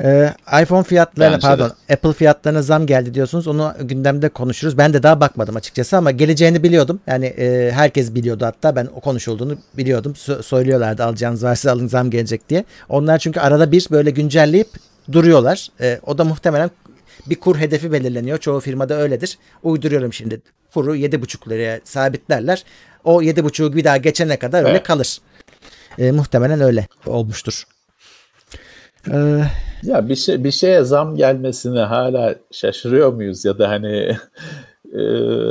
[0.04, 0.34] Ee,
[0.64, 1.50] iPhone fiyatlarına Bence de.
[1.52, 3.48] pardon Apple fiyatlarına zam geldi diyorsunuz.
[3.48, 4.78] Onu gündemde konuşuruz.
[4.78, 7.00] Ben de daha bakmadım açıkçası ama geleceğini biliyordum.
[7.08, 10.12] Yani e, herkes biliyordu hatta ben o konuşulduğunu biliyordum.
[10.14, 12.64] Sö- söylüyorlardı alacağınız varsa alın zam gelecek diye.
[12.90, 14.68] Onlar çünkü arada bir böyle güncelleyip
[15.12, 15.68] duruyorlar.
[15.82, 16.72] E, o da muhtemelen
[17.30, 18.38] bir kur hedefi belirleniyor.
[18.38, 19.38] Çoğu firmada öyledir.
[19.64, 20.42] Uyduruyorum şimdi.
[20.74, 22.64] Kuru 7,5 liraya sabitlerler.
[23.04, 24.84] O 7,5'u bir daha geçene kadar öyle Evet.
[24.84, 25.18] kalır.
[25.98, 27.64] E, muhtemelen öyle olmuştur.
[29.12, 29.44] Ee,
[29.84, 34.18] Ya bir şey bir şeye zam gelmesine hala şaşırıyor muyuz ya da hani
[34.94, 35.02] e,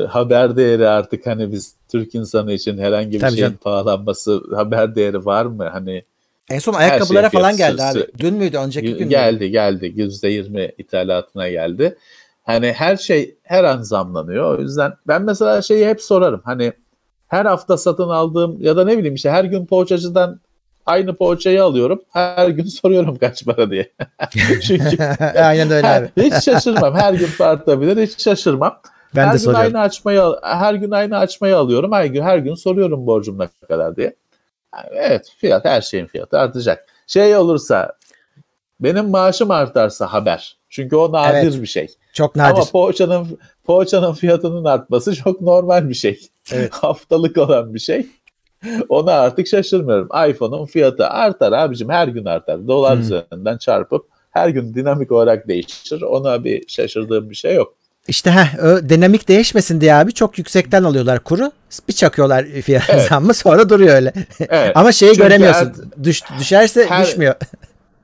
[0.08, 3.58] haber değeri artık hani biz Türk insanı için herhangi bir Tabii şeyin canım.
[3.62, 5.68] pahalanması haber değeri var mı?
[5.72, 6.04] Hani
[6.50, 8.06] En son ayakkabılara şey falan geldi abi.
[8.18, 8.58] Dün müydü?
[8.58, 9.08] Önceki gün?
[9.08, 9.86] Geldi geldi.
[9.96, 11.96] %20 ithalatına geldi.
[12.42, 14.58] Hani her şey her an zamlanıyor.
[14.58, 16.40] O yüzden ben mesela şeyi hep sorarım.
[16.44, 16.72] Hani
[17.28, 20.40] her hafta satın aldığım ya da ne bileyim işte her gün poğaçacıdan
[20.86, 22.02] aynı poğaçayı alıyorum.
[22.12, 23.92] Her gün soruyorum kaç para diye.
[24.62, 25.02] Çünkü
[25.42, 26.08] Aynen öyle abi.
[26.16, 26.94] hiç şaşırmam.
[26.94, 28.06] Her gün artabilir.
[28.06, 28.80] Hiç şaşırmam.
[29.16, 29.66] Ben her de gün soruyorum.
[29.66, 31.92] aynı açmayı her gün aynı açmayı alıyorum.
[31.92, 34.16] Her gün her gün soruyorum borcum ne kadar diye.
[34.76, 36.86] Yani evet fiyat her şeyin fiyatı artacak.
[37.06, 37.92] Şey olursa
[38.80, 40.56] benim maaşım artarsa haber.
[40.68, 41.62] Çünkü o nadir Evet.
[41.62, 41.88] bir şey.
[42.12, 42.54] Çok nadir.
[42.54, 46.20] Ama poğaçanın poğaçanın fiyatının artması çok normal bir şey.
[46.52, 46.72] Evet.
[46.74, 48.06] Haftalık olan bir şey.
[48.88, 50.08] Ona artık şaşırmıyorum.
[50.30, 52.68] iPhone'un fiyatı artar abicim her gün artar.
[52.68, 53.00] Dolar Hmm.
[53.02, 56.02] üzerinden çarpıp her gün dinamik olarak değişir.
[56.02, 57.74] Ona bir şaşırdığım bir şey yok.
[58.08, 61.52] İşte heh, o dinamik değişmesin diye abi çok yüksekten alıyorlar kuru.
[61.88, 63.06] Bir çakıyorlar fiyat Evet.
[63.08, 64.12] zammı sonra duruyor öyle.
[64.48, 64.72] Evet.
[64.76, 65.72] Ama şeyi Çünkü göremiyorsun.
[66.04, 67.34] Düş, düşerse her- düşmüyor.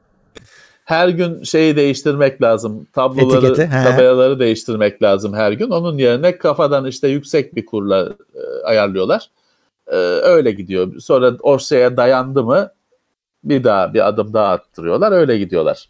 [0.84, 2.86] her gün şeyi değiştirmek lazım.
[2.92, 3.84] Tabloları, Etiketi, he.
[3.84, 5.70] tabelaları değiştirmek lazım her gün.
[5.70, 9.30] Onun yerine kafadan işte yüksek bir kurla e, ayarlıyorlar.
[9.86, 11.00] E, öyle gidiyor.
[11.00, 12.70] Sonra o şeye dayandı mı
[13.44, 15.12] bir daha bir adım daha arttırıyorlar.
[15.12, 15.88] Öyle gidiyorlar.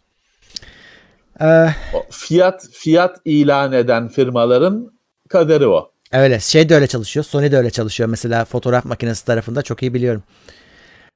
[1.41, 1.67] Ee,
[2.09, 4.91] fiyat fiyat ilan eden firmaların
[5.29, 5.91] kaderi o.
[6.11, 6.39] öyle.
[6.39, 7.23] Şey de öyle çalışıyor.
[7.23, 8.09] Sony de öyle çalışıyor.
[8.09, 10.23] Mesela fotoğraf makinesi tarafında çok iyi biliyorum.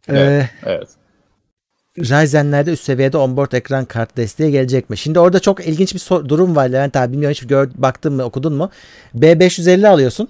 [0.09, 0.49] Ee, Evet.
[0.65, 0.87] Evet.
[1.99, 4.97] Ryzen'lerde üst seviyede onboard ekran kart desteği gelecek mi?
[4.97, 7.11] Şimdi orada çok ilginç bir durum var Levent abi.
[7.13, 8.69] Bilmiyorum hiç gör, baktın mı okudun mu?
[9.15, 10.29] B550 alıyorsun.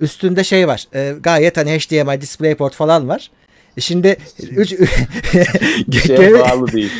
[0.00, 0.84] Üstünde şey var.
[0.94, 3.30] e, gayet hani HDMI DisplayPort falan var.
[3.76, 4.16] E Şimdi
[4.56, 4.68] 3
[6.06, 6.90] Şeye bağlı değil.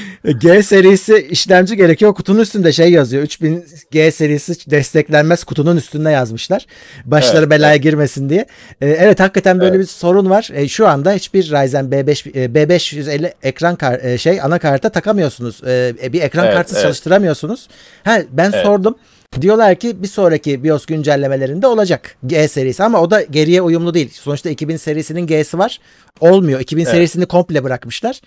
[0.41, 2.15] G serisi işlemci gerekiyor.
[2.15, 3.23] Kutunun üstünde şey yazıyor.
[3.23, 6.67] 3000 G serisi desteklenmez kutunun üstünde yazmışlar.
[7.05, 7.83] Başları Evet, belaya evet.
[7.83, 8.47] girmesin diye.
[8.81, 9.81] Ee, evet hakikaten böyle Evet.
[9.81, 10.49] bir sorun var.
[10.55, 15.65] E, şu anda hiçbir Ryzen B5 e, B550 ekran kar, e, şey anakarta takamıyorsunuz.
[15.67, 16.85] E, e, bir ekran Evet, kartsız evet.
[16.85, 17.69] çalıştıramıyorsunuz.
[18.05, 18.65] Ha ben Evet.
[18.67, 18.95] sordum.
[19.41, 24.11] Diyorlar ki bir sonraki BIOS güncellemelerinde olacak G serisi ama o da geriye uyumlu değil.
[24.13, 25.81] Sonuçta 2000 serisinin G'si var.
[26.21, 26.61] Olmuyor.
[26.61, 26.93] 2000 Evet.
[26.95, 28.21] serisini komple bırakmışlar.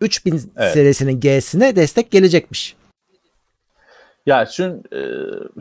[0.00, 0.72] 3000 Evet.
[0.74, 2.76] serisinin G'sine destek gelecekmiş.
[4.26, 5.00] Ya şimdi, e,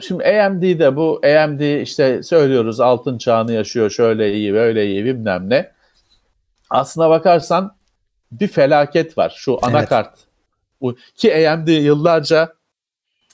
[0.02, 5.72] şimdi AMD'de bu AMD işte söylüyoruz altın çağını yaşıyor şöyle iyi böyle iyi bilmem ne.
[6.70, 7.76] Aslına bakarsan
[8.32, 10.18] bir felaket var şu anakart.
[10.82, 12.54] Bu- Ki AMD yıllarca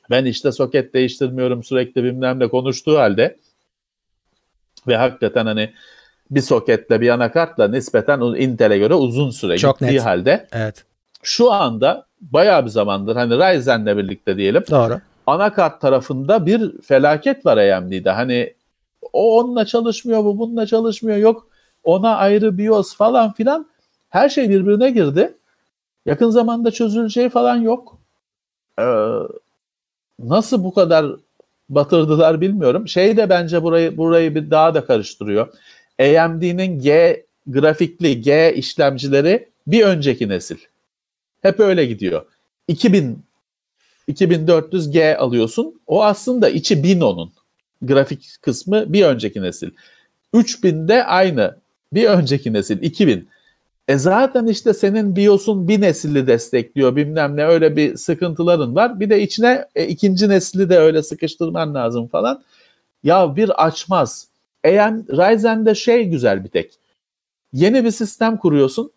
[0.10, 3.38] ben işte soket değiştirmiyorum sürekli bilmem ne konuştuğu halde
[4.88, 5.74] ve hakikaten hani
[6.32, 10.06] bir soketle bir anakartla nispeten Intel'e göre uzun süre Çok gittiği net.
[10.06, 10.86] halde Evet.
[11.24, 15.00] şu anda bayağı bir zamandır hani Ryzen'le birlikte diyelim Doğru.
[15.28, 18.12] anakart tarafında bir felaket var AMD'de.
[18.12, 18.54] Hani
[19.14, 21.48] o onunla çalışmıyor, bu bununla çalışmıyor, yok
[21.84, 23.68] ona ayrı BIOS falan filan.
[24.10, 25.34] Her şey birbirine girdi.
[26.06, 27.98] Yakın zamanda çözüleceği falan yok.
[28.80, 28.84] Ee,
[30.20, 31.06] nasıl bu kadar
[31.70, 32.88] batırdılar bilmiyorum.
[32.88, 35.48] Şey de bence burayı burayı bir daha da karıştırıyor.
[36.00, 40.58] AMD'nin G grafikli G işlemcileri bir önceki nesil.
[41.42, 42.26] Hep öyle gidiyor.
[42.68, 43.26] 2000
[44.10, 45.82] 2400G alıyorsun.
[45.88, 47.34] O aslında içi 1000 onun.
[47.82, 49.72] Grafik kısmı bir önceki nesil.
[50.34, 51.58] 3000 de aynı.
[51.94, 53.30] Bir önceki nesil 2000.
[53.88, 59.00] E zaten işte senin BIOS'un bir nesili destekliyor bilmem ne öyle bir sıkıntıların var.
[59.00, 62.44] Bir de içine e, ikinci nesli de öyle sıkıştırman lazım falan.
[63.04, 64.28] Ya bir açmaz.
[64.66, 66.80] AM Ryzen'de şey güzel bir tek.
[67.54, 68.92] Yeni bir sistem kuruyorsun.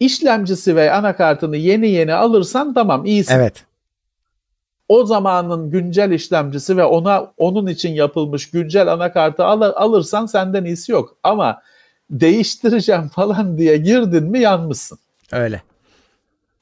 [0.00, 3.64] İşlemcisi ve anakartını yeni yeni alırsan tamam iyisin Evet.
[4.88, 10.92] o zamanın güncel işlemcisi ve ona onun için yapılmış güncel anakartı al, alırsan senden iyisi
[10.92, 11.16] yok.
[11.22, 11.62] Ama
[12.10, 14.98] değiştireceğim falan diye girdin mi yanmışsın.
[15.32, 15.62] Öyle.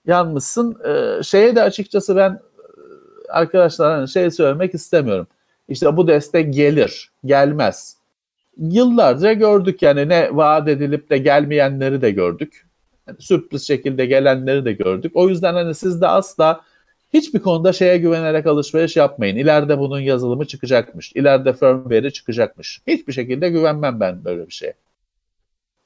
[0.07, 0.78] Yanmışsın.
[0.84, 2.40] Ee, şeye de açıkçası ben e,
[3.28, 5.26] arkadaşlar hani şey söylemek istemiyorum.
[5.68, 7.97] İşte bu destek gelir, gelmez.
[8.59, 12.66] Yıllarca gördük yani ne vaat edilip de gelmeyenleri de gördük.
[13.09, 15.12] Yani sürpriz şekilde gelenleri de gördük.
[15.14, 16.61] O yüzden hani siz de asla
[17.12, 19.36] hiçbir konuda şeye güvenerek alışveriş yapmayın.
[19.36, 21.12] İleride bunun yazılımı çıkacakmış.
[21.14, 22.80] İleride firmware'i çıkacakmış.
[22.86, 24.74] Hiçbir şekilde güvenmem ben böyle bir şeye.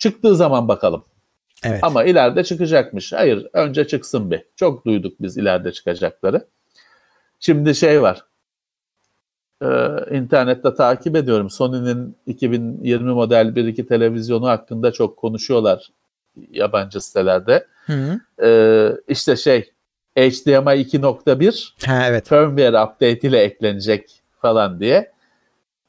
[0.01, 1.05] Çıktığı zaman bakalım.
[1.65, 1.85] Evet.
[1.85, 3.13] Ama ileride çıkacakmış.
[3.13, 4.43] Hayır önce çıksın bir.
[4.57, 6.47] Çok duyduk biz ileride çıkacakları.
[7.41, 8.25] Şimdi şey var.
[9.63, 9.67] Ee,
[10.11, 11.51] internette takip ediyorum.
[11.51, 15.91] Sony'nin 2020 model 1-2 televizyonu hakkında çok konuşuyorlar
[16.51, 17.67] yabancı sitelerde.
[17.87, 18.21] Hı.
[18.43, 19.61] Ee, işte şey
[20.19, 22.29] HDMI 2.1 Ha evet.
[22.29, 25.13] firmware update ile eklenecek falan diye.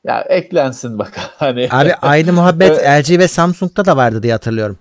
[0.04, 1.28] Ya eklensin bakalım.
[1.38, 4.78] Hani Abi aynı muhabbet LG ve Samsung'da da vardı diye hatırlıyorum.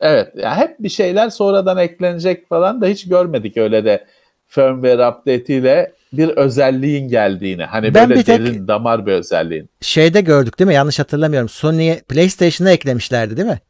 [0.00, 0.28] Evet.
[0.36, 4.06] Yani hep bir şeyler sonradan eklenecek falan da hiç görmedik öyle de
[4.46, 7.64] firmware update ile bir özelliğin geldiğini.
[7.64, 9.68] Hani Ben böyle bir tek- derin damar bir özelliğin.
[9.80, 10.74] Şeyde gördük değil mi?
[10.74, 11.48] Yanlış hatırlamıyorum.
[11.48, 13.60] Sony'ye PlayStation'a eklemişlerdi değil mi?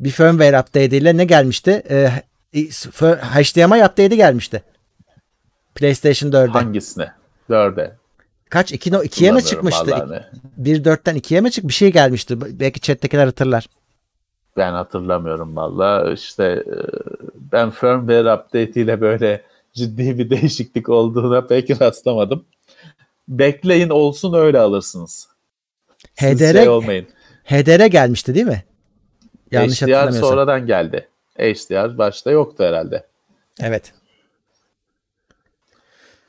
[0.00, 1.82] Bir firmware update ile ne gelmişti?
[1.90, 2.08] Ee,
[3.34, 4.62] HDMI update'i gelmişti.
[5.74, 6.50] PlayStation 4'e.
[6.50, 7.12] Hangisine?
[7.50, 7.99] Dörde.
[8.50, 8.72] Kaç?
[8.72, 9.90] 2, 2'ye mi çıkmıştı?
[9.90, 10.10] vallahi
[10.58, 10.72] ne.
[10.72, 11.68] 1.4'ten 2'ye mi çık?
[11.68, 12.60] Bir şey gelmişti.
[12.60, 13.66] Belki chat'tekiler hatırlar.
[14.56, 16.12] Ben hatırlamıyorum valla.
[16.12, 16.64] İşte e,
[17.52, 19.42] ben firmware update ile böyle
[19.72, 22.44] ciddi bir değişiklik olduğuna pek rastlamadım.
[23.28, 25.28] Bekleyin olsun öyle alırsınız.
[26.16, 27.06] HDR şey olmayın.
[27.44, 28.64] HDR gelmişti değil mi?
[29.50, 30.30] Yanlış HDR hatırlamıyorsam.
[30.30, 31.08] sonradan geldi.
[31.38, 33.06] HDR başta yoktu herhalde.
[33.62, 33.92] Evet.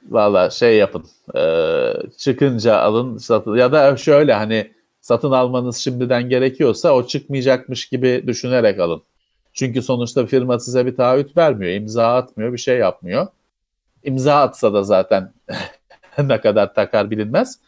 [0.09, 1.05] Valla şey yapın.
[1.35, 3.55] e, çıkınca alın satın.
[3.55, 4.71] Ya da şöyle hani
[5.01, 9.01] satın almanız şimdiden gerekiyorsa o çıkmayacakmış gibi düşünerek alın.
[9.53, 11.73] Çünkü sonuçta firma size bir taahhüt vermiyor.
[11.73, 12.53] imza atmıyor.
[12.53, 13.27] Bir şey yapmıyor.
[14.03, 15.33] İmza atsa da zaten
[16.23, 17.59] ne kadar takar bilinmez.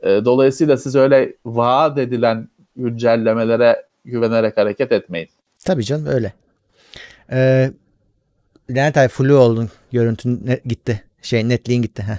[0.00, 5.28] E, dolayısıyla siz öyle vaat edilen güncellemelere güvenerek hareket etmeyin.
[5.64, 6.32] Tabii canım öyle.
[7.32, 7.70] Ee,
[8.70, 9.70] Levent flu oldun.
[9.92, 11.02] Görüntün gitti.
[11.26, 12.02] Şey netliğin gitti.
[12.02, 12.18] Heh.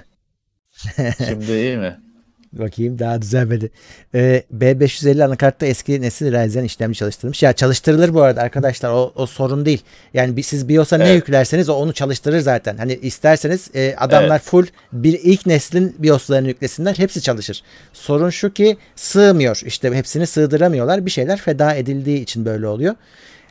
[1.28, 2.00] Şimdi iyi mi?
[2.52, 3.70] Bakayım daha düzelmedi.
[4.14, 7.42] Ee, B550 anakartta eski nesil Ryzen işlemci çalıştırılmış.
[7.42, 9.82] Ya çalıştırılır bu arada arkadaşlar o, o sorun değil.
[10.14, 11.16] Yani bir, siz BIOS'a ne Evet.
[11.16, 12.76] yüklerseniz o onu çalıştırır zaten.
[12.76, 14.42] Hani isterseniz e, adamlar Evet.
[14.42, 17.62] full bir ilk neslin BIOS'larını yüklesinler hepsi çalışır.
[17.92, 19.60] Sorun şu ki sığmıyor.
[19.64, 21.06] İşte hepsini sığdıramıyorlar.
[21.06, 22.94] Bir şeyler feda edildiği için böyle oluyor.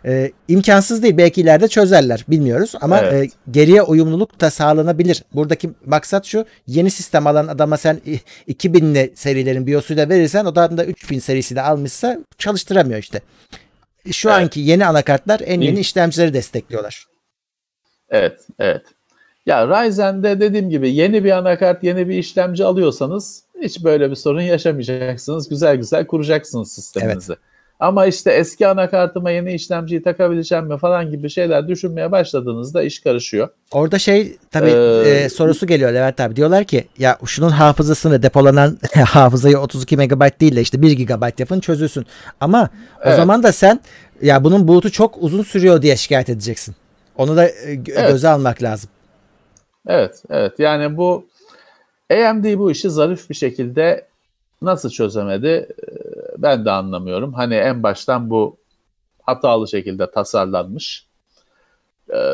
[0.06, 1.18] Ee, imkansız değil.
[1.18, 2.26] Belki ileride çözerler.
[2.28, 3.14] Bilmiyoruz ama Evet.
[3.34, 5.24] e, geriye uyumluluk da sağlanabilir.
[5.34, 6.46] Buradaki maksat şu.
[6.68, 8.20] Yeni sistem alan adama sen i-
[8.54, 13.22] 2000'li serilerin BIOS'uyla verirsen o da da 3000 serisiyle almışsa çalıştıramıyor işte.
[14.12, 14.40] Şu Evet.
[14.40, 17.06] anki yeni anakartlar en yeni işlemcileri destekliyorlar.
[18.10, 18.82] Evet, evet.
[19.46, 24.42] Ya Ryzen'de dediğim gibi yeni bir anakart, yeni bir işlemci alıyorsanız hiç böyle bir sorun
[24.42, 25.50] yaşamayacaksınız.
[25.50, 27.34] Güzel güzel kuracaksınız sisteminizi.
[27.80, 33.50] Ama işte eski anakartıma yeni işlemciyi takabileceğim mi falan gibi şeyler düşünmeye başladığınızda iş karışıyor.
[33.72, 36.36] Orada şey tabii Ee, e, sorusu geliyor Levent abi.
[36.36, 41.60] Diyorlar ki ya şunun hafızasını depolanan hafızayı 32 MB değil de işte 1 GB yapın
[41.60, 42.06] çözülsün.
[42.42, 43.16] Ama o Evet.
[43.16, 43.80] zaman da sen
[44.22, 46.76] ya bunun boot'u çok uzun sürüyor diye şikayet edeceksin.
[47.18, 48.12] Onu da e, gö- Evet.
[48.12, 48.90] göze almak lazım.
[49.88, 50.54] Evet, evet.
[50.60, 51.26] Yani bu
[52.12, 54.08] AMD bu işi zarif bir şekilde
[54.62, 55.94] nasıl çözemedi Ee,
[56.38, 57.34] ben de anlamıyorum.
[57.34, 58.58] Hani en baştan bu
[59.22, 61.06] hatalı şekilde tasarlanmış.
[62.14, 62.34] Ee,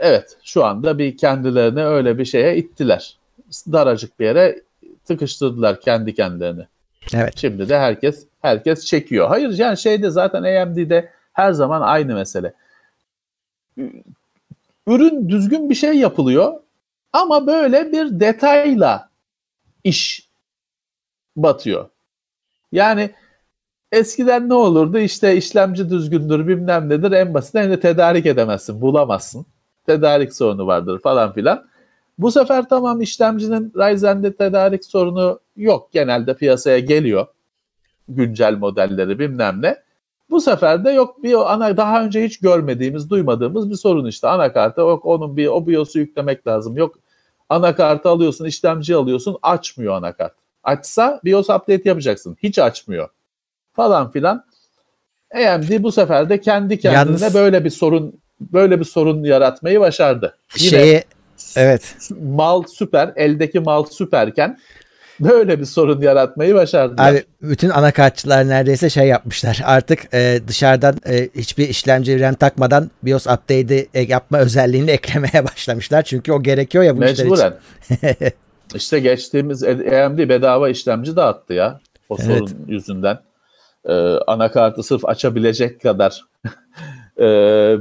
[0.00, 3.16] Evet, şu anda bir kendilerini öyle bir şeye ittiler.
[3.72, 4.62] Daracık bir yere
[5.04, 6.66] tıkıştırdılar kendi kendilerini.
[7.14, 7.32] Evet.
[7.36, 9.28] Şimdi de herkes herkes çekiyor.
[9.28, 12.52] Hayır yani şeyde zaten AMD'de her zaman aynı mesele.
[14.86, 16.60] Ürün düzgün bir şey yapılıyor
[17.12, 19.10] ama böyle bir detayla
[19.84, 20.28] iş
[21.42, 21.88] batıyor.
[22.72, 23.10] Yani
[23.92, 24.98] eskiden ne olurdu?
[24.98, 29.46] İşte işlemci düzgündür bilmem nedir en basitinden de tedarik edemezsin, bulamazsın.
[29.86, 31.70] Tedarik sorunu vardır falan filan.
[32.18, 35.92] Bu sefer tamam işlemcinin Ryzen'de tedarik sorunu yok.
[35.92, 37.26] Genelde piyasaya geliyor.
[38.08, 39.76] Güncel modelleri bilmem ne.
[40.30, 44.28] Bu sefer de yok bir ana daha önce hiç görmediğimiz, duymadığımız bir sorun işte.
[44.28, 46.76] Anakarta yok onun bir o BIOS'u yüklemek lazım.
[46.76, 46.98] Yok
[47.48, 50.34] anakartı alıyorsun, işlemci alıyorsun, açmıyor anakart.
[50.64, 52.36] Açsa BIOS update yapacaksın.
[52.42, 53.08] Hiç açmıyor.
[53.72, 54.44] Falan filan.
[55.34, 60.36] AMD bu sefer de kendi kendine Yalnız- böyle bir sorun böyle bir sorun yaratmayı başardı.
[60.58, 61.04] Yine Şeyi
[61.56, 61.96] evet.
[62.22, 64.58] mal süper, eldeki mal süperken
[65.20, 67.12] böyle bir sorun yaratmayı başardılar.
[67.12, 69.62] Abi bütün anakartçılar neredeyse şey yapmışlar.
[69.64, 76.02] Artık e, dışarıdan e, hiçbir işlemci RAM takmadan BIOS update'i e, yapma özelliğini eklemeye başlamışlar.
[76.02, 77.54] Çünkü o gerekiyor ya bu işler için.
[78.74, 82.26] İşte geçtiğimiz AMD bedava işlemci dağıttı ya o Evet.
[82.26, 83.18] sorun yüzünden.
[83.88, 83.92] Ee,
[84.26, 86.20] anakartı sırf açabilecek kadar
[87.18, 87.24] e,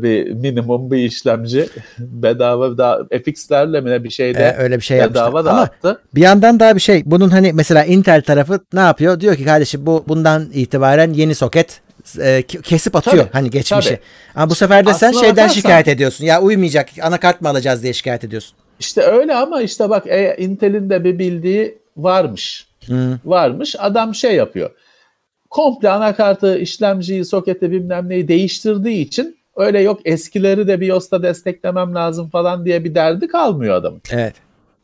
[0.04, 1.70] bir minimum bir işlemci
[2.00, 5.28] bedava da FX'lerle mi bir şeyde E, öyle bir şey yapmışlar.
[5.32, 6.02] bedava Ama dağıttı.
[6.16, 7.04] bir yandan daha bir şey.
[7.06, 9.20] Bunun hani mesela Intel tarafı ne yapıyor?
[9.20, 11.82] Diyor ki kardeşim bu bundan itibaren yeni soket
[12.20, 13.90] e, ke- kesip atıyor Tabii, hani geçmişi.
[13.90, 14.00] tabii.
[14.36, 16.26] Ama bu sefer de sen Aslına şeyden bakarsan- şikayet ediyorsun.
[16.26, 18.58] Ya uymayacak anakart mı alacağız diye şikayet ediyorsun.
[18.80, 22.70] İşte öyle ama işte bak e, Intel'in de bir bildiği varmış.
[22.86, 23.20] Hı.
[23.26, 23.76] varmış.
[23.80, 24.70] Adam şey yapıyor.
[25.50, 32.30] Komple anakartı, işlemciyi, soketi bilmem neyi değiştirdiği için öyle yok eskileri de BIOS'ta desteklemem lazım
[32.30, 34.02] falan diye bir derdi kalmıyor adamın.
[34.12, 34.36] Evet.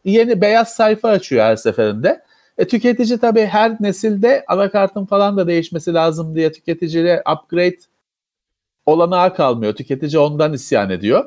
[0.06, 2.22] Yeni beyaz sayfa açıyor her seferinde.
[2.58, 7.78] E, tüketici tabii her nesilde anakartın falan da değişmesi lazım diye tüketiciye upgrade
[8.86, 9.74] olanağı kalmıyor.
[9.74, 11.26] Tüketici ondan isyan ediyor.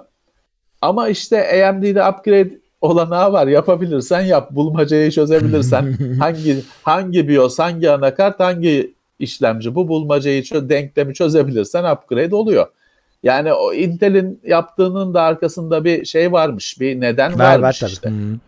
[0.82, 3.46] Ama işte AMD'de upgrade olanağı var.
[3.46, 4.50] Yapabilirsen yap.
[4.50, 12.34] Bulmacayı çözebilirsen hangi hangi BIOS, hangi anakart, hangi işlemci bu bulmacayı çö denklemi çözebilirsen upgrade
[12.34, 12.66] oluyor.
[13.22, 16.80] Yani o Intel'in yaptığının da arkasında bir şey varmış.
[16.80, 18.10] Bir neden var, varmış var, işte.
[18.10, 18.38] Hmm.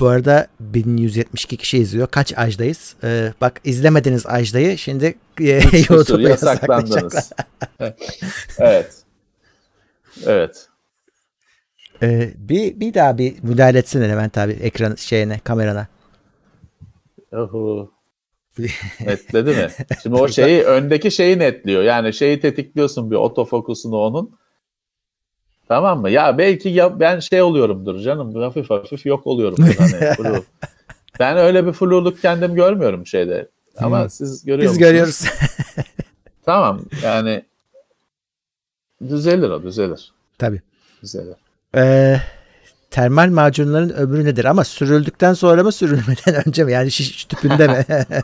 [0.00, 2.06] Bu arada 1172 kişi izliyor.
[2.06, 2.96] Kaç ajdayız?
[3.04, 4.78] Ee, bak izlemediniz ajdayı.
[4.78, 7.32] Şimdi e, YouTube'a yasaklandınız.
[8.58, 9.02] evet.
[10.26, 10.68] Evet.
[12.02, 15.86] Ee, bir, bir daha bir müdahale etsene Levent abi ekran şeyine kamerana.
[17.32, 17.90] Oho.
[19.00, 19.68] Netledi mi?
[20.02, 21.82] Şimdi o şeyi öndeki şeyi netliyor.
[21.82, 24.38] Yani şeyi tetikliyorsun bir otofokusunu onun.
[25.68, 26.10] Tamam mı?
[26.10, 28.34] Ya belki ya ben şey oluyorumdur canım.
[28.34, 29.74] Hafif hafif yok oluyorumdur.
[29.78, 30.14] Hani
[31.18, 33.48] ben öyle bir fluluk kendim görmüyorum şeyde.
[33.78, 34.10] Ama hmm.
[34.10, 35.24] siz görüyor Biz görüyoruz.
[36.44, 37.44] tamam yani
[39.08, 40.12] düzelir o düzelir.
[40.38, 40.60] Tabii.
[41.02, 41.45] Düzelir.
[41.76, 42.16] Ee,
[42.90, 44.44] termal macunların ömrü nedir?
[44.44, 46.72] Ama sürüldükten sonra mı sürülmeden önce mi?
[46.72, 47.84] Yani şiş tüpünde mi?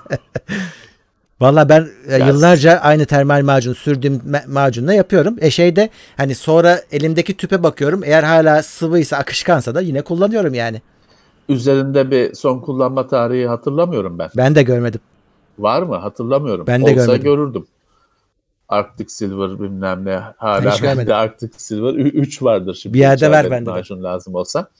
[1.41, 2.29] Valla ben e, Biraz.
[2.29, 5.37] yıllarca aynı termal macun sürdüğüm macunla yapıyorum.
[5.41, 8.01] E şeyde hani sonra elimdeki tüpe bakıyorum.
[8.05, 10.83] Eğer hala sıvıysa akışkansa da yine kullanıyorum yani.
[11.49, 14.31] Üzerinde bir son kullanma tarihi hatırlamıyorum ben.
[14.37, 15.01] Ben de görmedim.
[15.59, 15.97] Var mı?
[15.97, 16.67] Hatırlamıyorum.
[16.67, 17.23] Ben de Olsa görmedim.
[17.23, 17.67] görürdüm.
[18.73, 20.17] Arctic Silver bilmem ne.
[20.37, 22.95] Hala bende Arctic Silver 3 vardır şimdi.
[22.95, 24.71] Bir yerde ver bende macun lazım olsa.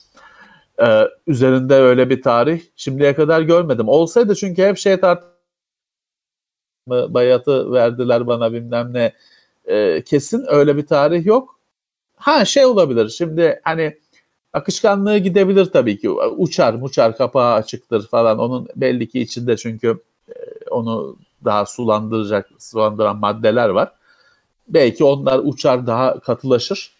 [0.81, 3.87] Ee, üzerinde öyle bir tarih şimdiye kadar görmedim.
[3.87, 5.23] Olsaydı çünkü hep şey tart
[6.89, 9.13] bayatı verdiler bana bilmem ne.
[9.65, 11.59] Ee, kesin öyle bir tarih yok.
[12.15, 13.09] Ha şey olabilir.
[13.09, 13.97] Şimdi hani
[14.53, 16.09] akışkanlığı gidebilir tabii ki.
[16.09, 18.39] Uçar muçar kapağı açıktır falan.
[18.39, 20.33] Onun belli ki içinde çünkü e,
[20.69, 23.91] onu daha sulandıracak, sulandıran maddeler var.
[24.67, 26.91] Belki onlar uçar daha katılaşır.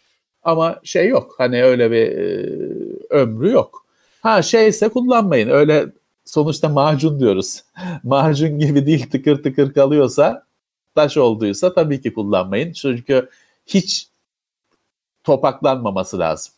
[0.43, 1.35] Ama şey yok.
[1.37, 2.49] Hani öyle bir e,
[3.09, 3.85] ömrü yok.
[4.21, 5.49] Ha şeyse kullanmayın.
[5.49, 5.87] Öyle
[6.25, 7.63] sonuçta macun diyoruz.
[8.03, 10.45] macun gibi değil tıkır tıkır kalıyorsa
[10.95, 12.73] taş olduysa tabii ki kullanmayın.
[12.73, 13.29] Çünkü
[13.67, 14.07] hiç
[15.23, 16.53] topaklanmaması lazım.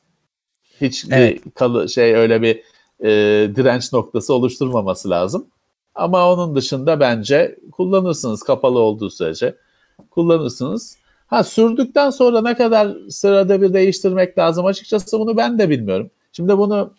[0.82, 1.46] Hiç evet.
[1.46, 2.64] bir kalı şey öyle bir
[3.00, 3.10] e,
[3.56, 5.48] direnç noktası oluşturmaması lazım.
[5.96, 9.56] Ama onun dışında bence kullanırsınız kapalı olduğu sürece
[10.12, 10.98] kullanırsınız.
[11.28, 16.10] Ha sürdükten sonra ne kadar sırada bir değiştirmek lazım açıkçası bunu ben de bilmiyorum.
[16.32, 16.94] Şimdi bunu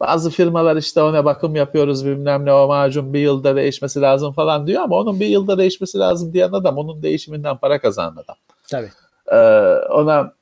[0.00, 4.66] bazı firmalar işte ona bakım yapıyoruz bilmem ne o macun bir yılda değişmesi lazım falan
[4.66, 8.36] diyor ama onun bir yılda değişmesi lazım diyen adam onun değişiminden para kazanan adam.
[8.70, 8.90] Tabii.
[9.32, 9.36] Ee,
[9.90, 10.32] ona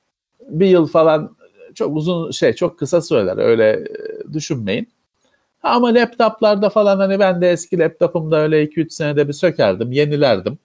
[0.49, 1.37] bir yıl falan
[1.75, 3.85] çok uzun şey çok kısa süreler öyle
[4.33, 4.89] düşünmeyin.
[5.63, 10.59] Ama laptoplarda falan hani ben de eski laptopumda öyle 2-3 senede bir sökerdim, yenilerdim.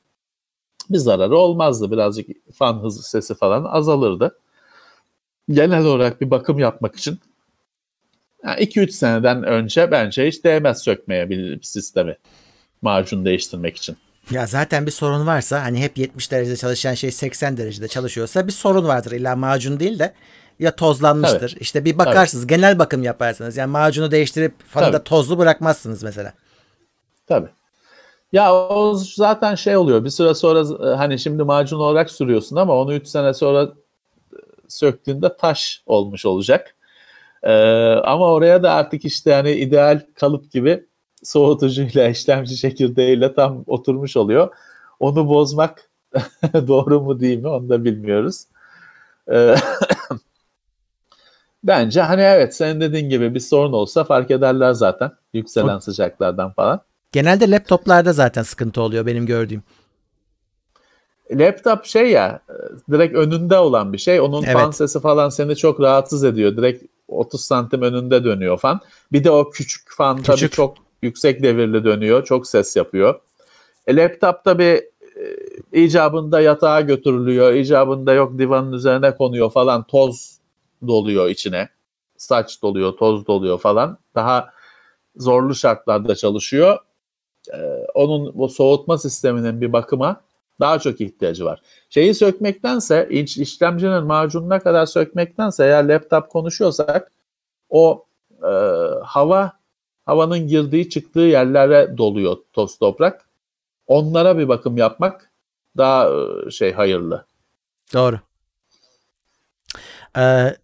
[0.89, 1.91] Bir zararı olmazdı.
[1.91, 4.39] Birazcık fan hızı sesi falan azalırdı.
[5.49, 7.19] Genel olarak bir bakım yapmak için
[8.43, 12.17] 2-3 seneden önce bence hiç değmez sökmeye bir sistemi
[12.81, 13.97] macun değiştirmek için.
[14.31, 18.51] Ya zaten bir sorun varsa hani hep 70 derecede çalışan şey 80 derecede çalışıyorsa bir
[18.51, 19.11] sorun vardır.
[19.11, 20.13] İlla macun değil de
[20.59, 21.49] ya tozlanmıştır.
[21.49, 21.59] Tabii.
[21.59, 22.55] İşte bir bakarsınız Tabii.
[22.55, 23.57] genel bakım yaparsınız.
[23.57, 26.33] Yani macunu değiştirip fanı da tozlu bırakmazsınız mesela.
[27.27, 27.49] Tabii.
[28.31, 32.75] Ya o zaten şey oluyor bir süre sonra e, hani şimdi macun olarak sürüyorsun ama
[32.75, 33.69] onu 3 sene sonra e,
[34.67, 36.75] söktüğünde taş olmuş olacak.
[37.45, 37.51] Ee,
[38.03, 40.85] ama oraya da artık işte hani ideal kalıp gibi
[41.23, 44.49] soğutucuyla işlemci çekirdeğiyle tam oturmuş oluyor.
[44.99, 45.89] Onu bozmak
[46.53, 48.45] doğru mu değil mi onu da bilmiyoruz.
[49.31, 49.55] Ee,
[51.67, 55.79] Bence hani evet senin dediğin gibi bir sorun olsa fark ederler zaten yükselen o...
[55.79, 56.81] sıcaklardan falan.
[57.11, 59.63] Genelde laptoplarda zaten sıkıntı oluyor benim gördüğüm.
[61.31, 62.39] Laptop şey ya
[62.91, 64.19] direkt önünde olan bir şey.
[64.21, 64.53] Onun evet.
[64.53, 66.57] fan sesi falan seni çok rahatsız ediyor.
[66.57, 68.79] Direkt 30 santim önünde dönüyor fan.
[69.11, 70.35] Bir de o küçük fan küçük.
[70.35, 72.25] tabii çok yüksek devirli dönüyor.
[72.25, 73.19] Çok ses yapıyor.
[73.87, 74.81] E, laptop tabii
[75.73, 77.53] e, icabında yatağa götürülüyor.
[77.53, 79.83] icabında yok divanın üzerine konuyor falan.
[79.83, 80.34] Toz
[80.87, 81.69] doluyor içine.
[82.17, 83.97] Saç doluyor, toz doluyor falan.
[84.15, 84.49] Daha
[85.15, 86.77] zorlu şartlarda çalışıyor.
[87.53, 90.21] Ee, onun bu soğutma sisteminin bir bakıma
[90.59, 91.61] daha çok ihtiyacı var.
[91.89, 97.11] Şeyi sökmektense, iç, işlemcinin macununa kadar sökmektense eğer laptop konuşuyorsak
[97.69, 98.05] o
[98.43, 98.51] e,
[99.03, 99.51] hava
[100.05, 103.29] havanın girdiği çıktığı yerlere doluyor toz toprak.
[103.87, 105.31] Onlara bir bakım yapmak
[105.77, 107.25] daha e, şey hayırlı.
[107.93, 108.19] Doğru.
[110.17, 110.55] Ee,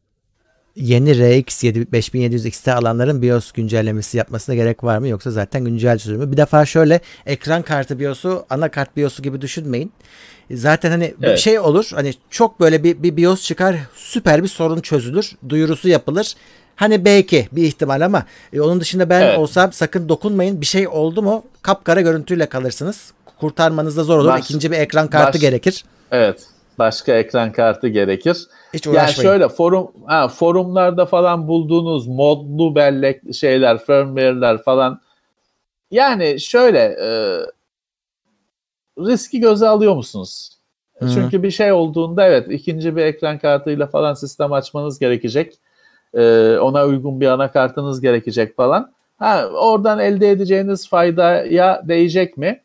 [0.76, 6.32] yeni RX 5700 XT alanların BIOS güncellemesi yapmasına gerek var mı yoksa zaten güncel sürümü?
[6.32, 9.92] Bir defa şöyle ekran kartı BIOS'u anakart BIOS'u gibi düşünmeyin.
[10.52, 11.36] Zaten hani evet.
[11.36, 11.90] bir şey olur.
[11.94, 15.32] Hani çok böyle bir, bir BIOS çıkar süper bir sorun çözülür.
[15.50, 16.36] Duyurusu yapılır.
[16.76, 19.40] Hani belki bir ihtimal ama e, onun dışında ben evet.
[19.40, 20.62] olsam sakın dokunmayın.
[20.62, 23.12] Bir şey oldu mu kapkara görüntüyle kalırsınız.
[23.40, 24.30] Kurtarmanız da zor olur.
[24.30, 25.86] Baş, İkinci bir ekran kartı baş, gerekir.
[26.12, 26.48] Evet.
[26.80, 28.48] Başka ekran kartı gerekir.
[28.74, 29.08] Hiç uğraşmayın.
[29.08, 35.02] Yani şöyle forum ha, forumlarda falan bulduğunuz modlu bellek şeyler, firmware'ler falan
[35.92, 37.10] yani şöyle e,
[39.00, 40.50] riski göze alıyor musunuz?
[41.00, 41.10] Hı-hı.
[41.14, 45.54] Çünkü bir şey olduğunda evet ikinci bir ekran kartıyla falan sistem açmanız gerekecek.
[46.14, 48.94] E, ona uygun bir anakartınız gerekecek falan.
[49.18, 52.62] Ha, oradan elde edeceğiniz faydaya değecek mi?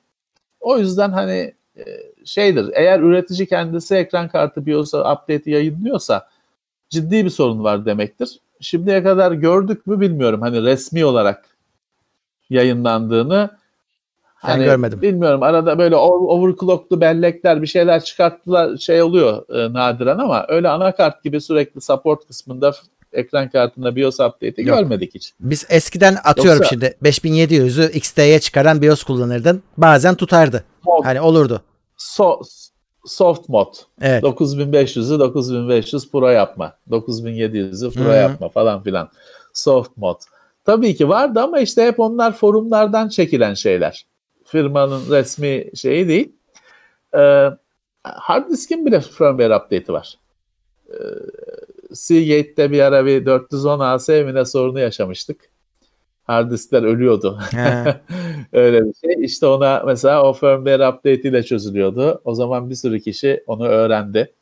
[0.61, 1.83] O yüzden hani e,
[2.27, 2.70] şeydir.
[2.74, 6.29] Eğer üretici kendisi ekran kartı BIOS'a update'i yayınlıyorsa
[6.91, 8.41] ciddi bir sorun var demektir.
[8.61, 10.41] Şimdiye kadar gördük mü bilmiyorum.
[10.41, 11.45] Hani resmi olarak
[12.51, 13.51] yayınlandığını.
[14.45, 15.03] Ben hani görmedim.
[15.03, 15.43] Bilmiyorum.
[15.43, 21.41] Arada böyle overclocklu bellekler bir şeyler çıkarttılar şey oluyor e, nadiren ama öyle anakart gibi
[21.41, 22.72] sürekli support kısmında
[23.12, 25.33] ekran kartında BIOS update'i görmedik hiç.
[25.41, 29.62] Biz eskiden atıyorum Yoksa, şimdi 5700'ü XT'ye çıkaran BIOS kullanırdın.
[29.77, 30.64] Bazen tutardı.
[30.85, 31.62] Mod, hani olurdu.
[31.97, 32.41] So,
[33.05, 33.75] soft mod.
[34.01, 34.23] Evet.
[34.23, 36.77] 9500'ü 9500 Pro yapma.
[36.91, 38.17] 9700'ü Pro Hı-hı.
[38.17, 39.09] yapma falan filan.
[39.53, 40.21] Soft mod.
[40.65, 44.07] Tabii ki vardı ama işte hep onlar forumlardan çekilen şeyler.
[44.45, 46.33] Firmanın resmi şeyi değil.
[47.17, 47.51] Ee,
[48.03, 50.19] hard diskin bile firmware update'i var.
[50.91, 50.95] Ee,
[51.93, 55.56] Seagate'de bir ara bir 410 AS emine sorunu yaşamıştık.
[56.27, 57.39] Hard diskler ölüyordu.
[58.53, 59.24] Öyle bir şey.
[59.24, 62.20] İşte ona mesela o firmware update ile çözülüyordu.
[62.24, 64.35] O zaman bir sürü kişi onu öğrendi.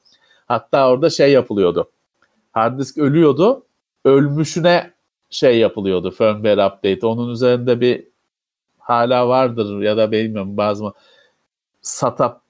[0.47, 1.91] Hatta orada şey yapılıyordu.
[2.53, 3.67] Hard disk ölüyordu.
[4.05, 4.91] Ölmüşüne
[5.31, 7.07] şey yapılıyordu firmware update.
[7.07, 8.05] Onun üzerinde bir
[8.79, 10.85] hala vardır ya da bilmiyorum bazı
[11.83, 12.41] SATA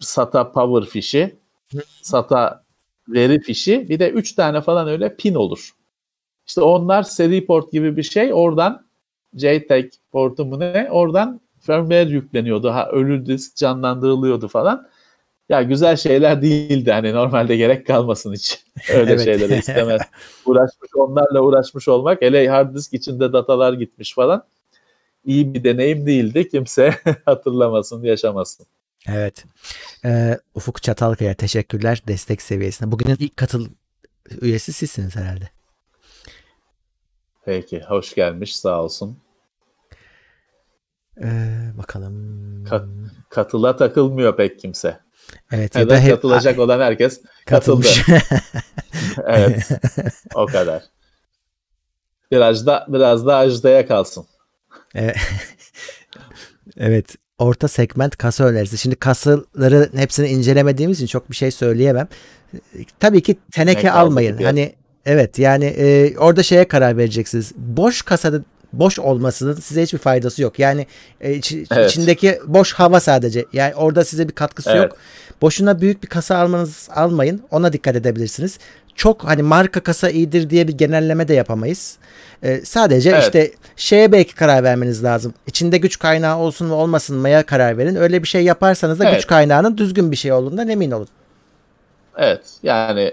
[0.00, 1.36] SATA power fişi
[2.02, 2.64] SATA
[3.08, 5.75] veri fişi bir de 3 tane falan öyle pin olur.
[6.46, 8.86] İşte onlar seri port gibi bir şey oradan
[9.34, 12.70] JTAG portu mu ne oradan firmware yükleniyordu.
[12.70, 14.88] Ha, ölü disk canlandırılıyordu falan.
[15.48, 18.64] Ya güzel şeyler değildi hani normalde gerek kalmasın hiç.
[18.94, 19.24] Öyle evet.
[19.24, 20.02] şeyleri istemez.
[20.46, 24.44] Uğraşmış onlarla uğraşmış olmak hele hard disk içinde datalar gitmiş falan.
[25.24, 26.48] İyi bir deneyim değildi.
[26.48, 26.94] Kimse
[27.24, 28.66] hatırlamasın, yaşamasın.
[29.08, 29.44] Evet.
[30.04, 32.92] Ee, Ufuk Çatalkaya teşekkürler destek seviyesine.
[32.92, 33.68] Bugünün ilk katıl
[34.40, 35.55] üyesi sizsiniz herhalde.
[37.46, 39.18] Peki, hoş gelmiş, sağ olsun.
[41.22, 42.64] Ee, bakalım.
[42.64, 42.84] Kat,
[43.28, 45.00] katıla takılmıyor pek kimse.
[45.52, 45.74] Evet.
[45.74, 48.02] Ya, ya da hep, katılacak olan herkes katılmış.
[48.02, 48.22] katıldı.
[49.26, 49.68] evet,
[50.34, 50.82] o kadar.
[52.30, 54.26] Biraz da biraz da ajdaya kalsın.
[54.94, 55.16] Evet.
[56.76, 58.78] evet orta segment kasa önerisi.
[58.78, 62.08] Şimdi kasaları hepsini incelemediğimiz için çok bir şey söyleyemem.
[63.00, 64.42] Tabii ki teneke almayın.
[64.42, 64.74] Hani
[65.06, 67.52] evet yani e, orada şeye karar vereceksiniz.
[67.56, 68.40] Boş kasada
[68.72, 70.58] boş olmasının size hiçbir faydası yok.
[70.58, 70.86] Yani
[71.20, 71.90] e, iç, evet.
[71.90, 73.44] içindeki boş hava sadece.
[73.52, 74.82] Yani orada size bir katkısı evet.
[74.82, 74.96] yok.
[75.42, 77.42] Boşuna büyük bir kasa almanız almayın.
[77.50, 78.58] Ona dikkat edebilirsiniz.
[78.94, 81.96] Çok hani marka kasa iyidir diye bir genelleme de yapamayız.
[82.42, 83.22] Ee, sadece evet.
[83.22, 85.34] işte şeye belki karar vermeniz lazım.
[85.46, 87.96] İçinde güç kaynağı olsun mu olmasın mıya karar verin.
[87.96, 89.16] Öyle bir şey yaparsanız da evet.
[89.16, 91.08] güç kaynağının düzgün bir şey olduğundan emin olun.
[92.16, 93.12] Evet yani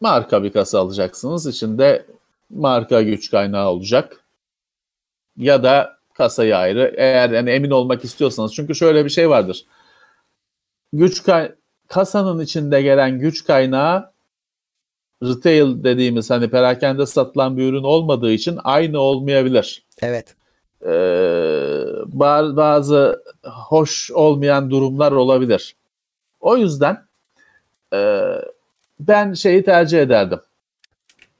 [0.00, 1.46] marka bir kasa alacaksınız.
[1.46, 2.06] İçinde
[2.50, 4.24] marka güç kaynağı olacak.
[5.36, 6.94] Ya da kasayı ayrı.
[6.96, 8.54] Eğer yani emin olmak istiyorsanız.
[8.54, 9.66] Çünkü şöyle bir şey vardır.
[10.92, 11.52] Güç kay
[11.88, 14.10] kasanın içinde gelen güç kaynağı
[15.22, 19.86] retail dediğimiz hani perakende satılan bir ürün olmadığı için aynı olmayabilir.
[20.02, 20.36] Evet.
[20.82, 21.84] Ee,
[22.56, 25.76] bazı hoş olmayan durumlar olabilir.
[26.40, 27.06] O yüzden
[27.92, 28.30] e,
[29.00, 30.40] ben şeyi tercih ederdim.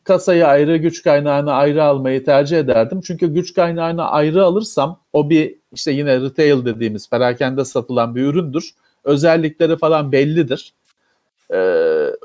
[0.05, 3.01] Kasayı ayrı, güç kaynağını ayrı almayı tercih ederdim.
[3.01, 8.71] Çünkü güç kaynağını ayrı alırsam o bir işte yine retail dediğimiz perakende satılan bir üründür.
[9.05, 10.75] Özellikleri falan bellidir.
[11.51, 11.57] Ee,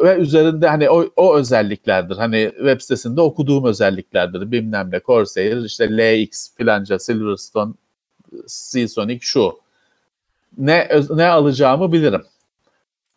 [0.03, 2.17] ve üzerinde hani o, o özelliklerdir.
[2.17, 4.51] Hani web sitesinde okuduğum özelliklerdir.
[4.51, 7.73] Bilmem ne Corsair, işte LX filanca, Silverstone,
[8.47, 9.59] Seasonic şu.
[10.57, 12.23] Ne ne alacağımı bilirim.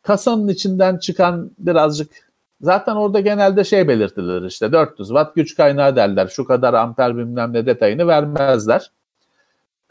[0.05, 2.13] Kasanın içinden çıkan birazcık
[2.61, 6.27] zaten orada genelde şey belirtilir işte 400 watt güç kaynağı derler.
[6.27, 8.91] Şu kadar amper bilmem ne detayını vermezler.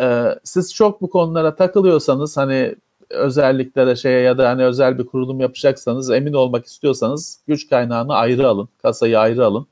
[0.02, 2.76] Ee, siz çok bu konulara takılıyorsanız hani
[3.10, 8.48] özelliklere şeye ya da hani özel bir kurulum yapacaksanız emin olmak istiyorsanız güç kaynağını ayrı
[8.48, 8.70] alın.
[8.82, 9.68] Kasayı ayrı alın.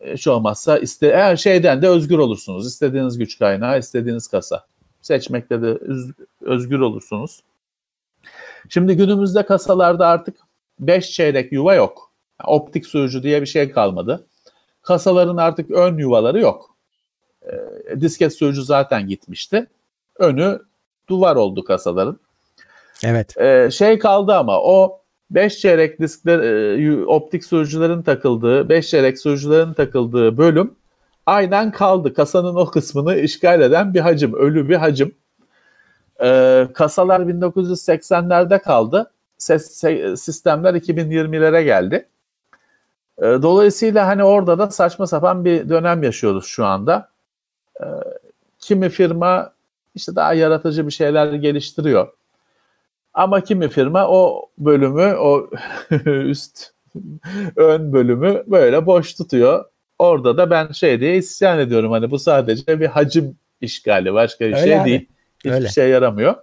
[0.00, 2.66] E, şu olmazsa iste, eğer şeyden de özgür olursunuz.
[2.66, 4.64] İstediğiniz güç kaynağı, istediğiniz kasa.
[5.02, 5.78] Seçmekte de
[6.40, 7.40] özgür olursunuz.
[8.68, 10.36] Şimdi günümüzde kasalarda artık
[10.80, 12.12] 5 çeyrek yuva yok.
[12.46, 14.26] Optik sürücü diye bir şey kalmadı.
[14.82, 16.76] Kasaların artık ön yuvaları yok.
[17.42, 19.66] E, disket sürücü zaten gitmişti.
[20.18, 20.60] Önü
[21.08, 22.20] duvar oldu kasaların.
[23.04, 23.36] Evet.
[23.36, 29.72] E, şey kaldı ama o 5 çeyrek diskler e, optik sürücülerin takıldığı, 5 çeyrek sürücülerin
[29.72, 30.74] takıldığı bölüm
[31.26, 32.14] aynen kaldı.
[32.14, 35.14] Kasanın o kısmını işgal eden bir hacim, ölü bir hacim.
[36.22, 39.10] E, kasalar 1980'lerde kaldı.
[39.38, 42.08] Ses, se, sistemler 2020'lere geldi.
[43.18, 47.08] E, dolayısıyla hani orada da saçma sapan bir dönem yaşıyoruz şu anda.
[47.80, 47.84] E,
[48.58, 49.52] kimi firma
[49.94, 52.08] işte daha yaratıcı bir şeyler geliştiriyor.
[53.14, 55.50] Ama kimi firma o bölümü, o
[56.06, 56.70] üst
[57.56, 59.64] ön bölümü böyle boş tutuyor.
[59.98, 61.92] Orada da ben şey diye isyan ediyorum.
[61.92, 64.14] Hani bu sadece bir hacim işgali.
[64.14, 64.84] Başka bir Öyle şey abi.
[64.90, 65.08] değil.
[65.46, 65.68] Hiçbir Öyle.
[65.68, 66.34] şey yaramıyor.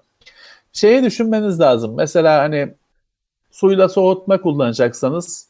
[0.73, 1.95] Şeyi düşünmeniz lazım.
[1.95, 2.73] Mesela hani
[3.51, 5.47] suyla soğutma kullanacaksanız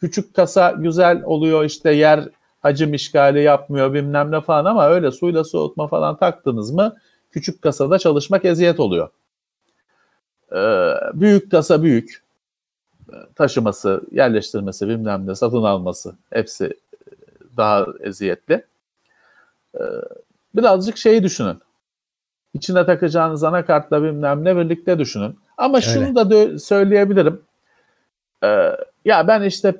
[0.00, 2.28] küçük kasa güzel oluyor işte yer
[2.60, 6.96] hacim işgali yapmıyor bilmem ne falan ama öyle suyla soğutma falan taktınız mı
[7.30, 9.08] küçük kasada çalışmak eziyet oluyor.
[10.52, 12.22] Ee, büyük kasa büyük.
[13.34, 16.74] Taşıması, yerleştirmesi, bilmem ne, satın alması hepsi
[17.56, 18.64] daha eziyetli.
[19.74, 19.80] Ee,
[20.54, 21.58] birazcık şeyi düşünün.
[22.54, 25.38] İçine takacağınız anakartla bilmem ne birlikte düşünün.
[25.58, 25.86] Ama Öyle.
[25.86, 27.40] şunu da de söyleyebilirim.
[28.44, 28.70] Ee,
[29.04, 29.74] ya ben işte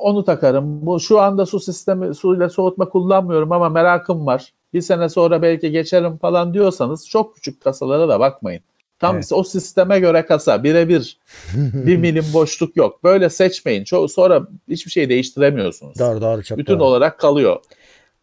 [0.00, 0.86] onu takarım.
[0.86, 4.52] Bu şu anda su sistemi suyla soğutma kullanmıyorum ama merakım var.
[4.74, 8.62] Bir sene sonra belki geçerim falan diyorsanız çok küçük kasalara da bakmayın.
[8.98, 9.32] Tam evet.
[9.32, 11.18] o sisteme göre kasa birebir
[11.54, 13.04] bir milim boşluk yok.
[13.04, 13.84] Böyle seçmeyin.
[13.84, 15.98] Çok sonra hiçbir şey değiştiremiyorsunuz.
[15.98, 16.84] Doğru doğru çok Bütün doğru.
[16.84, 17.60] olarak kalıyor.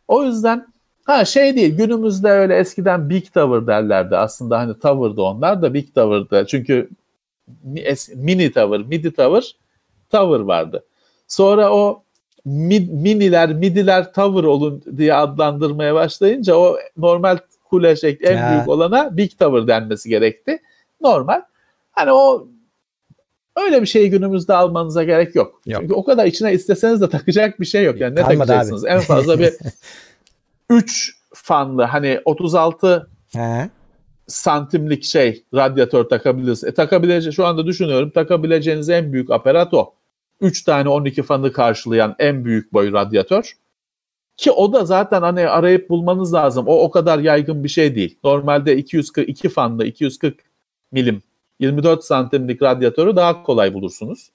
[0.07, 0.67] O yüzden
[1.05, 4.17] ha şey değil günümüzde öyle eskiden Big Tower derlerdi.
[4.17, 6.47] Aslında hani Tower'dı onlar da Big Tower'dı.
[6.47, 6.89] Çünkü
[8.15, 9.55] mini Tower, midi Tower,
[10.09, 10.85] Tower vardı.
[11.27, 12.03] Sonra o
[12.45, 17.37] mid, miniler, midiler Tower olun diye adlandırmaya başlayınca o normal
[17.69, 18.51] kule şekli en ya.
[18.51, 20.61] büyük olana Big Tower denmesi gerekti.
[21.01, 21.41] Normal.
[21.91, 22.47] Hani o
[23.55, 25.61] öyle bir şeyi günümüzde almanıza gerek yok.
[25.65, 25.81] yok.
[25.81, 27.99] Çünkü o kadar içine isteseniz de takacak bir şey yok.
[27.99, 28.85] Yani ne Kalmadı takacaksınız?
[28.85, 28.91] Abi.
[28.91, 29.53] En fazla bir
[30.69, 33.69] 3 fanlı hani 36 He.
[34.27, 36.63] santimlik şey radyatör takabiliriz.
[36.63, 39.93] E takabileceğiniz şu anda düşünüyorum takabileceğiniz en büyük aparat o.
[40.41, 43.53] 3 tane 12 fanı karşılayan en büyük boy radyatör.
[44.37, 46.67] Ki o da zaten hani arayıp bulmanız lazım.
[46.67, 48.17] O o kadar yaygın bir şey değil.
[48.23, 50.39] Normalde 242 fanlı 240
[50.91, 51.21] milim
[51.59, 54.29] 24 santimlik radyatörü daha kolay bulursunuz.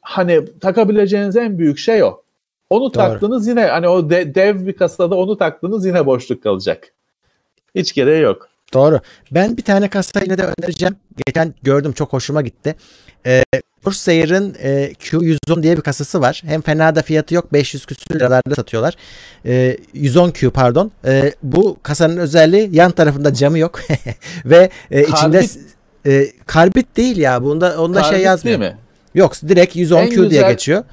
[0.00, 2.22] Hani takabileceğiniz en büyük şey o.
[2.70, 2.92] Onu Doğru.
[2.92, 6.92] taktınız yine hani o de, dev bir kasada onu taktınız yine boşluk kalacak.
[7.74, 8.48] Hiç gereği yok.
[8.74, 9.00] Doğru.
[9.30, 10.96] Ben bir tane kasa yine de önereceğim.
[11.26, 12.76] Geçen gördüm çok hoşuma gitti.
[13.26, 13.42] Ee,
[13.84, 16.42] Corsair'ın e, Q110 diye bir kasası var.
[16.46, 17.52] Hem fena da fiyatı yok.
[17.52, 18.94] 500 küsür liralarda satıyorlar.
[19.46, 20.90] E, 110Q pardon.
[21.04, 23.80] E, bu kasanın özelliği yan tarafında camı yok.
[24.44, 25.44] Ve e, içinde
[26.06, 27.42] e, karbit değil ya.
[27.42, 28.60] Bunda onda şey karbit şey yazmıyor.
[28.60, 28.78] Değil mi?
[29.14, 30.84] Yok direkt 110Q güzel, diye geçiyor.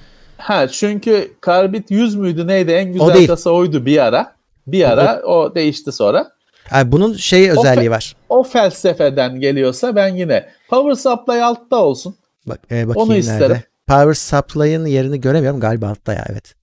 [0.46, 2.72] Ha çünkü karbit 100 müydü neydi?
[2.72, 4.36] En güzel kasa oydu bir ara.
[4.68, 6.32] Bir ara o, o değişti sonra.
[6.72, 8.16] Yani bunun şey özelliği o var.
[8.30, 12.16] O felsefeden geliyorsa ben yine power supply altta olsun.
[12.46, 13.42] Bak, e, bakayım Onu isterim.
[13.42, 13.64] Nerede?
[13.88, 15.60] Power supply'ın yerini göremiyorum.
[15.60, 16.56] Galiba altta ya evet.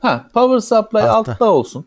[0.00, 1.86] Ha, power supply altta, altta olsun.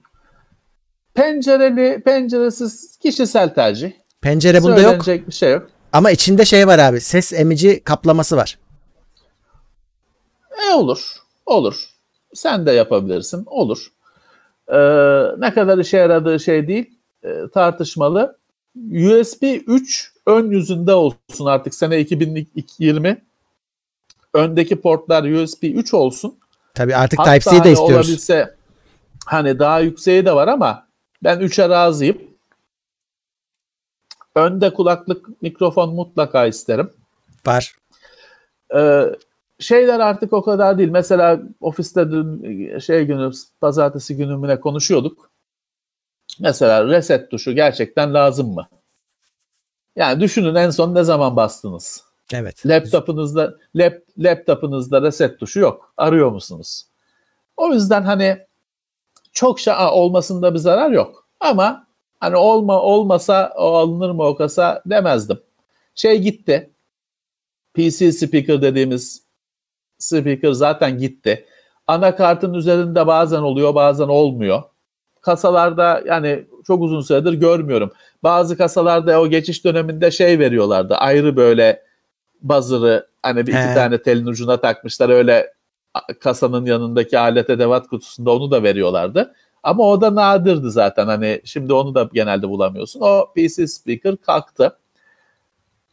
[1.14, 3.92] Pencereli, penceresiz kişisel tercih.
[4.22, 5.08] Pencere bunda yok.
[5.08, 5.70] bir şey yok.
[5.94, 7.02] Ama içinde şey var abi.
[7.02, 8.58] Ses emici kaplaması var.
[10.70, 11.23] E olur.
[11.46, 11.90] Olur.
[12.34, 13.44] Sen de yapabilirsin.
[13.46, 13.88] Olur.
[14.68, 14.78] Ee,
[15.38, 17.00] ne kadar işe yaradığı şey değil.
[17.24, 18.38] E, tartışmalı.
[18.92, 23.22] USB 3 ön yüzünde olsun artık sene 2020
[24.34, 26.40] öndeki portlar USB 3 olsun.
[26.74, 28.08] Tabii artık Type-C'yi de hani istiyoruz.
[28.10, 28.56] Olabilse,
[29.26, 30.88] hani daha yükseği de var ama
[31.24, 32.18] ben 3'e razıyım.
[34.36, 36.90] Önde kulaklık mikrofon mutlaka isterim.
[37.46, 37.76] Var.
[38.76, 39.06] Ee,
[39.64, 40.90] şeyler artık o kadar değil.
[40.90, 43.32] Mesela ofiste dün şey günü
[43.62, 45.32] pazartesi günümüne konuşuyorduk.
[46.40, 48.68] Mesela reset tuşu gerçekten lazım mı?
[49.96, 52.04] Yani düşünün en son ne zaman bastınız?
[52.34, 52.66] Evet.
[52.66, 55.94] Laptopunuzda lap, laptopunuzda reset tuşu yok.
[55.98, 56.86] Arıyor musunuz?
[57.58, 58.38] O yüzden hani
[59.32, 61.28] çok şey olmasında bir zarar yok.
[61.40, 61.88] Ama
[62.20, 65.40] hani olma olmasa o alınır mı o kasa demezdim.
[65.96, 66.70] Şey gitti.
[67.74, 69.23] PC speaker dediğimiz
[70.04, 71.46] speaker zaten gitti.
[71.88, 74.64] Anakartın üzerinde bazen oluyor bazen olmuyor.
[75.22, 77.92] Kasalarda yani çok uzun süredir görmüyorum.
[78.24, 80.96] Bazı kasalarda o geçiş döneminde şey veriyorlardı.
[80.96, 81.84] Ayrı böyle
[82.42, 83.74] buzzer'ı hani bir iki He.
[83.74, 85.54] tane telin ucuna takmışlar öyle
[86.20, 89.34] kasanın yanındaki alet edevat kutusunda onu da veriyorlardı.
[89.64, 91.06] Ama o da nadirdi zaten.
[91.06, 93.02] Hani şimdi onu da genelde bulamıyorsun.
[93.02, 94.78] O PC speaker kalktı.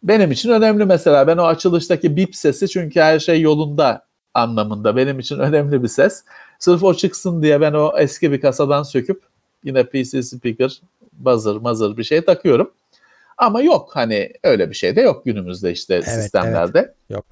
[0.03, 1.27] Benim için önemli mesela.
[1.27, 4.05] Ben o açılıştaki bip sesi çünkü her şey yolunda
[4.35, 6.25] anlamında benim için önemli bir ses.
[6.59, 9.23] Sırf o çıksın diye ben o eski bir kasadan söküp
[9.65, 10.81] yine PC speaker
[11.13, 12.71] buzzer mazır bir şey takıyorum.
[13.39, 16.95] Ama yok hani öyle bir şey de yok günümüzde işte sistemlerde.
[17.11, 17.25] Yok.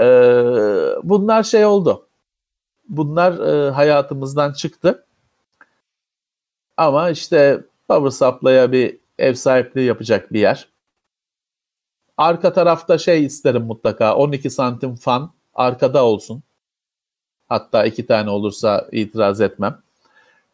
[0.00, 0.04] Ee,
[1.02, 2.06] bunlar şey oldu.
[2.88, 5.04] Bunlar e, hayatımızdan çıktı.
[6.76, 10.68] Ama işte Power Supply'a bir ev sahipliği yapacak bir yer.
[12.16, 16.42] Arka tarafta şey isterim mutlaka 12 santim fan arkada olsun.
[17.48, 19.78] Hatta iki tane olursa itiraz etmem.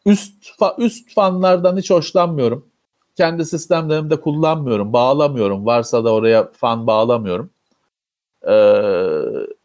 [0.05, 2.65] Üst fa- üst fanlardan hiç hoşlanmıyorum.
[3.15, 5.65] Kendi sistemlerimde kullanmıyorum, bağlamıyorum.
[5.65, 7.49] Varsa da oraya fan bağlamıyorum.
[8.47, 9.21] Ee,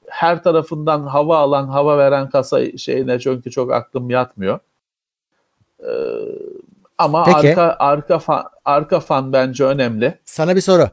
[0.09, 4.59] her tarafından hava alan, hava veren kasa şeyine çünkü çok aklım yatmıyor.
[5.81, 5.89] Ee,
[6.99, 7.37] ama Peki.
[7.37, 10.19] arka arka fan, arka fan bence önemli.
[10.25, 10.89] Sana bir soru.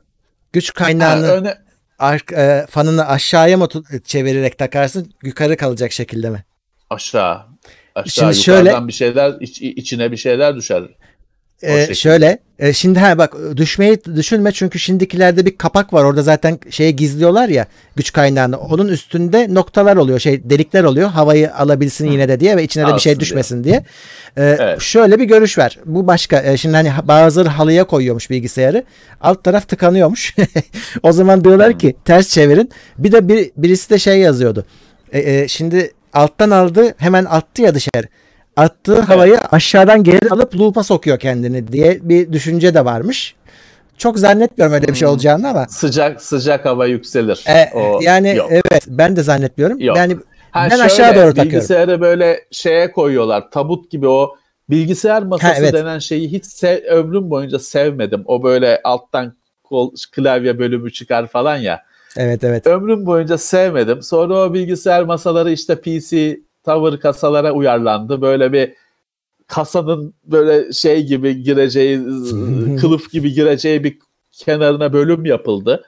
[0.55, 1.57] Güç Ha, kaynağını öne,
[1.99, 3.67] ark- e, fanını aşağıya mı
[4.05, 6.43] çevirerek takarsın yukarı kalacak şekilde mi?
[6.89, 7.41] aşağı
[7.95, 10.83] aşağı Şimdi yukarıdan şöyle- bir şeyler iç- içine bir şeyler düşer.
[11.63, 16.03] Ee, şöyle e, şimdi ha bak düşmeyi düşünme çünkü şimdikilerde bir kapak var.
[16.03, 17.65] Orada zaten şeyi gizliyorlar ya
[17.95, 18.57] güç kaynağını.
[18.59, 21.09] Onun üstünde noktalar oluyor şey delikler oluyor.
[21.09, 23.19] Havayı alabilsin yine de diye ve içine de bir şey Alsın diye.
[23.19, 23.75] düşmesin diye.
[24.37, 24.81] Ee, Evet.
[24.81, 25.79] Şöyle bir görüş var.
[25.85, 28.83] Bu başka E, şimdi hani bazıları halıya koyuyormuş bilgisayarı.
[29.21, 30.35] Alt taraf tıkanıyormuş.
[31.03, 31.77] O zaman diyorlar Hmm.
[31.77, 32.69] ki ters çevirin.
[32.97, 34.65] Bir de bir, birisi de şey yazıyordu.
[35.11, 38.07] E, e, şimdi alttan aldı hemen attı ya dışarı
[38.55, 43.35] attığı havayı aşağıdan geri alıp loop'a sokuyor kendini diye bir düşünce de varmış.
[43.97, 45.13] Çok zannetmiyorum öyle bir şey Hmm.
[45.13, 45.65] olacağını ama.
[45.69, 47.43] Sıcak sıcak hava yükselir.
[47.47, 48.47] E, O yani yok.
[48.51, 49.79] evet ben de zannetmiyorum.
[49.79, 49.97] Yok.
[49.97, 50.17] Yani
[50.51, 51.51] Ha, ben şöyle, aşağı doğru takıyorum.
[51.51, 53.51] Bilgisayarı böyle şeye koyuyorlar.
[53.51, 54.35] Tabut gibi o
[54.69, 55.73] bilgisayar masası Ha, evet.
[55.73, 58.23] denen şeyi hiç sev, ömrüm boyunca sevmedim.
[58.25, 59.33] O böyle alttan
[59.63, 61.81] kol, klavye bölümü çıkar falan ya.
[62.17, 62.67] Evet evet.
[62.67, 64.01] Ömrüm boyunca sevmedim.
[64.01, 68.21] Sonra o bilgisayar masaları işte PC tower kasalara uyarlandı.
[68.21, 68.73] Böyle bir
[69.47, 71.97] kasanın böyle şey gibi gireceği,
[72.81, 73.99] kılıf gibi gireceği bir
[74.31, 75.83] kenarına bölüm yapıldı.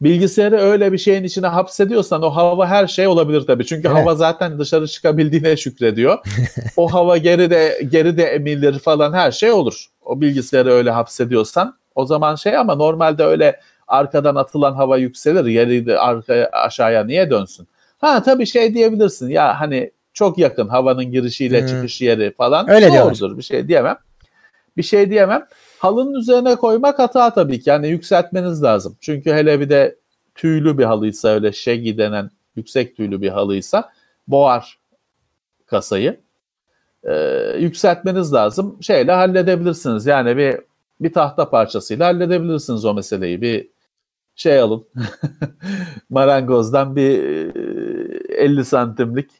[0.00, 3.66] Bilgisayarı öyle bir şeyin içine hapsediyorsan o hava her şey olabilir tabii.
[3.66, 3.96] Çünkü Evet.
[3.96, 6.18] hava zaten dışarı çıkabildiğine şükrediyor.
[6.76, 9.86] o hava geri de geri de emilir falan her şey olur.
[10.02, 15.46] O bilgisayarı öyle hapsediyorsan o zaman şey ama normalde öyle arkadan atılan hava yükselir.
[15.46, 17.68] Geri de arkaya aşağıya niye dönsün?
[18.00, 21.66] Ha tabii şey diyebilirsin ya hani çok yakın havanın girişiyle Hmm.
[21.68, 22.70] çıkış yeri falan.
[22.70, 23.20] Öyle diyorlar.
[23.20, 23.96] Doğrudur bir şey diyemem.
[24.76, 25.46] Bir şey diyemem.
[25.78, 27.70] Halının üzerine koymak hata tabii ki.
[27.70, 28.96] Yani yükseltmeniz lazım.
[29.00, 29.96] Çünkü hele bir de
[30.34, 33.92] tüylü bir halıysa öyle şegi denen yüksek tüylü bir halıysa
[34.28, 34.78] boğar
[35.66, 36.20] kasayı.
[37.04, 38.76] Ee, yükseltmeniz lazım.
[38.82, 40.06] Şeyle halledebilirsiniz.
[40.06, 40.56] Yani bir
[41.00, 43.42] bir tahta parçasıyla halledebilirsiniz o meseleyi.
[43.42, 43.68] Bir
[44.40, 44.88] şey alın.
[46.10, 49.30] Marangozdan bir e, 50 santimlik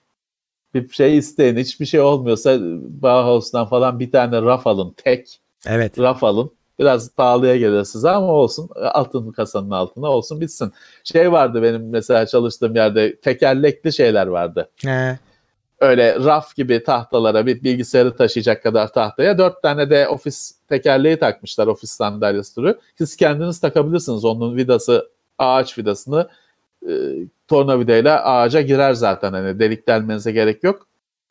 [0.75, 1.57] bir şey isteyin.
[1.57, 2.59] Hiçbir şey olmuyorsa
[3.03, 4.95] Bauhaus'tan falan bir tane raf alın.
[4.97, 5.99] Tek Evet.
[5.99, 6.51] raf alın.
[6.79, 8.69] Biraz pahalıya gelir size ama olsun.
[8.77, 10.73] Altın kasanın altına olsun bitsin.
[11.05, 14.71] Şey vardı benim mesela çalıştığım yerde tekerlekli şeyler vardı.
[14.85, 15.19] He.
[15.81, 21.67] Öyle raf gibi tahtalara bir bilgisayarı taşıyacak kadar tahtaya dört tane de ofis tekerleği takmışlar
[21.67, 22.79] ofis sandalyesi türü.
[22.99, 24.25] Siz kendiniz takabilirsiniz.
[24.25, 26.29] Onun vidası ağaç vidasını
[26.89, 26.93] e,
[27.49, 29.33] tornavidayla ağaca girer zaten.
[29.33, 30.87] Hani delik delmenize gerek yok.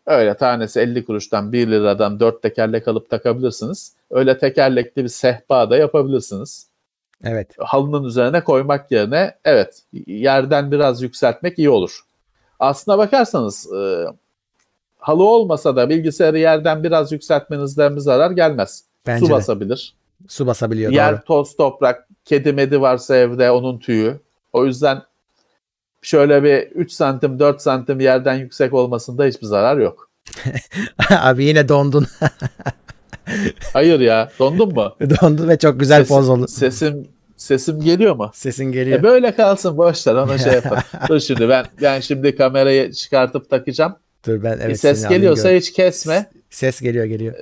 [0.06, 3.94] Öyle tanesi 50 kuruştan 1 liradan 4 tekerlek alıp takabilirsiniz.
[4.12, 6.70] Öyle tekerlekli bir sehpa da yapabilirsiniz.
[7.24, 7.56] Evet.
[7.58, 12.00] Halının üzerine koymak yerine evet yerden biraz yükseltmek iyi olur.
[12.60, 14.06] Aslına bakarsanız e,
[15.00, 18.84] halı olmasa da bilgisayarı yerden biraz yükseltmenizden bir zarar gelmez.
[19.08, 19.34] Bence Su de.
[19.36, 19.94] basabilir.
[20.28, 20.92] Su basabiliyor.
[20.92, 21.24] Yer doğru.
[21.24, 24.20] toz toprak, kedi medi varsa evde onun tüyü.
[24.54, 25.02] O yüzden
[26.02, 30.10] şöyle bir 3 santim 4 santim yerden yüksek olmasında hiçbir zarar yok.
[31.10, 32.06] Abi yine dondun.
[33.74, 34.96] Hayır ya dondun mu?
[35.22, 36.48] dondun ve çok güzel Sesim- poz oldu.
[36.48, 37.08] Sesim
[37.38, 38.32] sesim geliyor mu?
[38.34, 39.00] Sesin geliyor.
[39.00, 40.84] E böyle kalsın boş ver ona şey yapalım.
[41.10, 43.96] Dur şimdi ben ben şimdi kamerayı çıkartıp takacağım.
[44.26, 46.30] Dur ben Bir evet ses seni alayım geliyorsa hiç kesme.
[46.50, 47.36] Ses geliyor geliyor.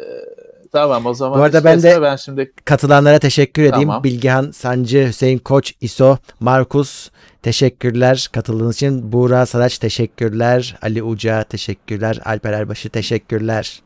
[0.72, 1.40] Tamam o zaman.
[1.40, 3.88] Bu arada ben de- kesme, ben şimdi Katılanlara teşekkür edeyim.
[3.88, 4.04] Tamam.
[4.04, 7.10] Bilgehan Sancı, Hüseyin Koç, İso, Markus
[7.42, 9.12] teşekkürler katıldığınız için.
[9.12, 10.78] Buğra Saraç teşekkürler.
[10.82, 12.20] Ali Uca teşekkürler.
[12.26, 13.82] Alper Erbaşı teşekkürler.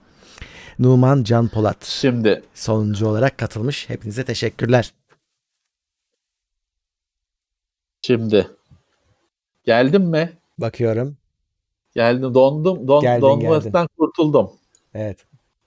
[0.79, 3.89] Numan Can Polat şimdi sonuncu olarak katılmış.
[3.89, 4.93] Hepinize teşekkürler.
[8.01, 8.47] şimdi
[9.65, 10.31] geldim mi?
[10.57, 11.17] Bakıyorum.
[11.95, 12.87] Geldim dondum.
[12.87, 14.51] Don, Geldin, donmaktan kurtuldum.
[14.93, 15.17] Evet.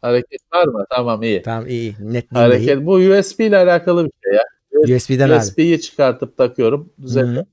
[0.02, 0.84] Hareket var mı?
[0.90, 1.42] Tamam iyi.
[1.42, 1.96] Tamam iyi.
[2.01, 2.32] Net.
[2.34, 4.44] Hareket bu USB ile alakalı bir şey ya.
[4.96, 5.36] USB'den abi.
[5.38, 6.90] USB'yi çıkartıp takıyorum.
[7.01, 7.28] Hı Düzelt.
[7.36, 7.44] hı.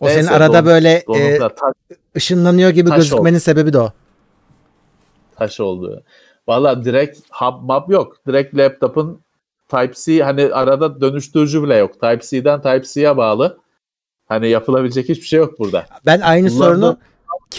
[0.00, 3.92] O Neyse, senin arada don- böyle e, taş, ışınlanıyor gibi taş gözükmenin sebebi de o.
[5.36, 6.02] taş oldu.
[6.48, 8.16] Valla direkt hub map yok.
[8.26, 9.20] Direkt laptopun
[9.68, 11.94] Type-C hani arada dönüştürücü bile yok.
[12.00, 13.58] Type-C'den Type-C'ye bağlı.
[14.28, 15.86] Hani yapılabilecek hiçbir şey yok burada.
[16.06, 16.98] Ben aynı Kullandığım sorunu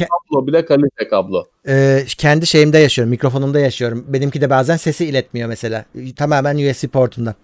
[0.04, 1.46] Kablo bile kalite kablo.
[1.68, 3.10] e, kendi şeyimde yaşıyorum.
[3.10, 4.06] Mikrofonumda yaşıyorum.
[4.08, 5.86] Benimki de bazen sesi iletmiyor mesela.
[6.16, 7.36] Tamamen USB portundan.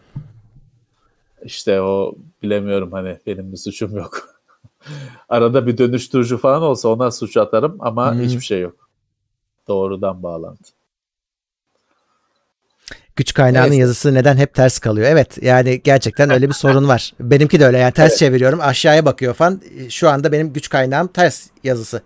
[1.45, 4.27] İşte o bilemiyorum hani benim bir suçum yok.
[5.29, 8.21] Arada bir dönüştürücü falan olsa ona suç atarım ama Hmm.
[8.21, 8.89] hiçbir şey yok.
[9.67, 10.71] Doğrudan bağlantı.
[13.15, 13.81] Güç kaynağının Neyse.
[13.81, 15.07] yazısı neden hep ters kalıyor?
[15.09, 17.13] Evet yani gerçekten öyle bir sorun var.
[17.19, 18.19] Benimki de öyle yani ters Evet.
[18.19, 19.61] çeviriyorum aşağıya bakıyor falan.
[19.89, 22.01] Şu anda benim güç kaynağım ters yazısı.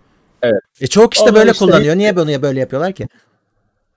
[0.46, 0.62] Evet.
[0.80, 1.96] E çok işte Onu böyle işte- kullanıyor.
[1.96, 3.08] Niye bunu böyle yapıyorlar ki?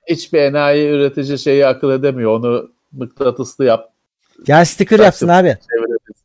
[0.07, 2.31] Hiçbir enayi üretici şeyi akıl edemiyor.
[2.39, 3.93] Onu mıknatıslı yap.
[4.47, 5.57] Ya sticker yapsın abi.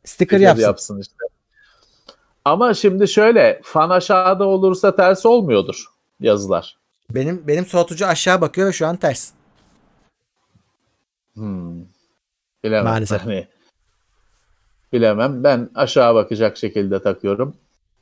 [0.03, 0.99] Sticker Fikir yapsın.
[1.01, 1.15] işte.
[2.45, 5.85] Ama şimdi şöyle fan aşağıda olursa ters olmuyordur
[6.19, 6.77] yazılar.
[7.11, 9.31] Benim benim soğutucu aşağı bakıyor ve şu an ters.
[11.33, 11.81] Hmm.
[12.63, 12.83] Bilemem.
[12.83, 13.21] Maalesef.
[13.25, 13.47] Hani,
[14.93, 15.43] bilemem.
[15.43, 17.55] Ben aşağı bakacak şekilde takıyorum.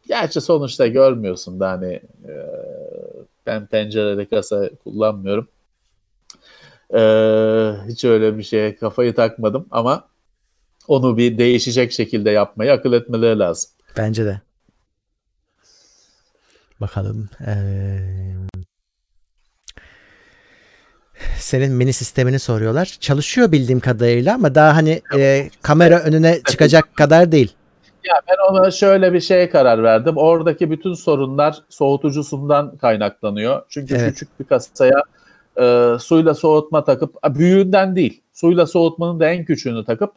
[0.07, 1.93] Gerçi sonuçta görmüyorsun da hani
[2.27, 2.33] e,
[3.45, 5.47] ben pencereli kasa kullanmıyorum.
[6.93, 7.01] E,
[7.87, 10.07] hiç öyle bir şeye kafayı takmadım ama
[10.87, 13.71] onu bir değişecek şekilde yapmayı akıl etmeleri lazım.
[13.97, 14.41] Bence de.
[16.81, 17.29] Bakalım.
[17.47, 17.99] Ee,
[21.39, 22.97] senin mini sistemini soruyorlar.
[22.99, 27.55] Çalışıyor bildiğim kadarıyla ama daha hani e, kamera önüne çıkacak kadar değil.
[28.05, 30.17] Ya ben ona şöyle bir şeye karar verdim.
[30.17, 33.63] Oradaki bütün sorunlar soğutucusundan kaynaklanıyor.
[33.69, 34.09] Çünkü Evet.
[34.09, 35.03] küçük bir kasaya
[35.61, 38.21] e, suyla soğutma takıp büyüğünden değil.
[38.33, 40.11] Suyla soğutmanın da en küçüğünü takıp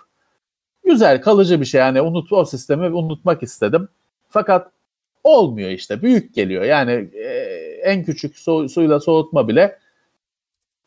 [0.85, 1.79] güzel kalıcı bir şey.
[1.81, 3.89] Yani unut o sistemi unutmak istedim.
[4.29, 4.71] Fakat
[5.25, 6.03] olmuyor işte.
[6.03, 6.65] Büyük geliyor.
[6.65, 7.29] Yani e,
[7.83, 9.79] en küçük su- suyla soğutma bile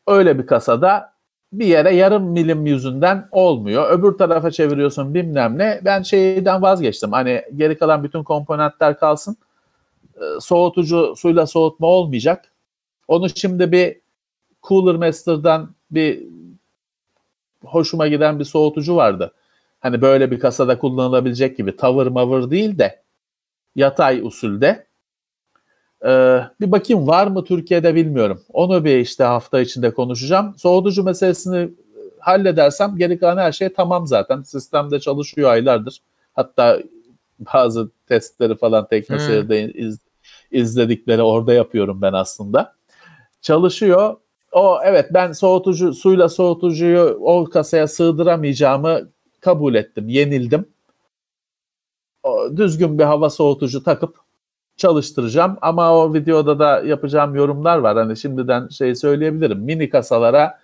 [0.06, 1.09] öyle bir kasada
[1.52, 3.90] bir yere yarım milim yüzünden olmuyor.
[3.90, 5.80] Öbür tarafa çeviriyorsun bilmem ne.
[5.84, 7.12] Ben şeyden vazgeçtim.
[7.12, 9.36] Hani geri kalan bütün komponentler kalsın.
[10.16, 12.52] Ee, Soğutucu suyla soğutma olmayacak.
[13.08, 14.00] Onu şimdi bir
[14.62, 16.26] Cooler Master'dan bir
[17.64, 19.32] hoşuma giden bir soğutucu vardı.
[19.80, 23.02] Hani böyle bir kasada kullanılabilecek gibi tavır mavır değil de
[23.76, 24.86] yatay usulde.
[26.04, 28.42] Ee, bir bakayım var mı Türkiye'de bilmiyorum.
[28.52, 30.54] Onu bir işte hafta içinde konuşacağım.
[30.58, 31.70] Soğutucu meselesini
[32.18, 34.42] halledersem geri kalan her şey tamam zaten.
[34.42, 36.00] Sistemde çalışıyor aylardır.
[36.32, 36.78] Hatta
[37.38, 39.98] bazı testleri falan teknoseyirde iz,
[40.50, 42.74] izledikleri orada yapıyorum ben aslında.
[43.42, 44.16] Çalışıyor.
[44.52, 49.08] O evet ben soğutucu suyla soğutucuyu o kasaya sığdıramayacağımı
[49.40, 50.08] kabul ettim.
[50.08, 50.68] Yenildim.
[52.22, 54.18] O, düzgün bir hava soğutucu takıp
[54.80, 57.96] çalıştıracağım ama o videoda da yapacağım yorumlar var.
[57.96, 59.58] Hani şimdiden şey söyleyebilirim.
[59.58, 60.60] Mini kasalara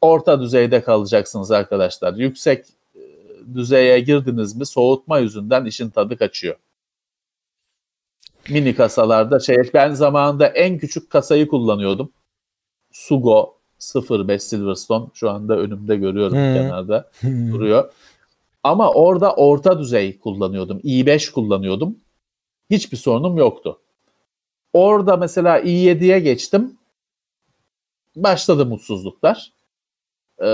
[0.00, 2.14] orta düzeyde kalacaksınız arkadaşlar.
[2.14, 3.00] Yüksek e,
[3.54, 6.56] düzeye girdiniz mi soğutma yüzünden işin tadı kaçıyor.
[8.50, 12.12] Mini kasalarda şey ben zamanında en küçük kasayı kullanıyordum.
[12.92, 13.56] Sugo
[14.10, 16.54] 05 Silverstone şu anda önümde görüyorum Hmm.
[16.54, 17.10] kenarda
[17.52, 17.92] duruyor.
[18.62, 20.78] Ama orada orta düzey kullanıyordum.
[20.78, 21.96] i5 kullanıyordum.
[22.70, 23.80] Hiçbir sorunum yoktu.
[24.72, 26.76] Orada mesela i7'ye geçtim.
[28.16, 29.52] Başladı mutsuzluklar.
[30.42, 30.46] Ee,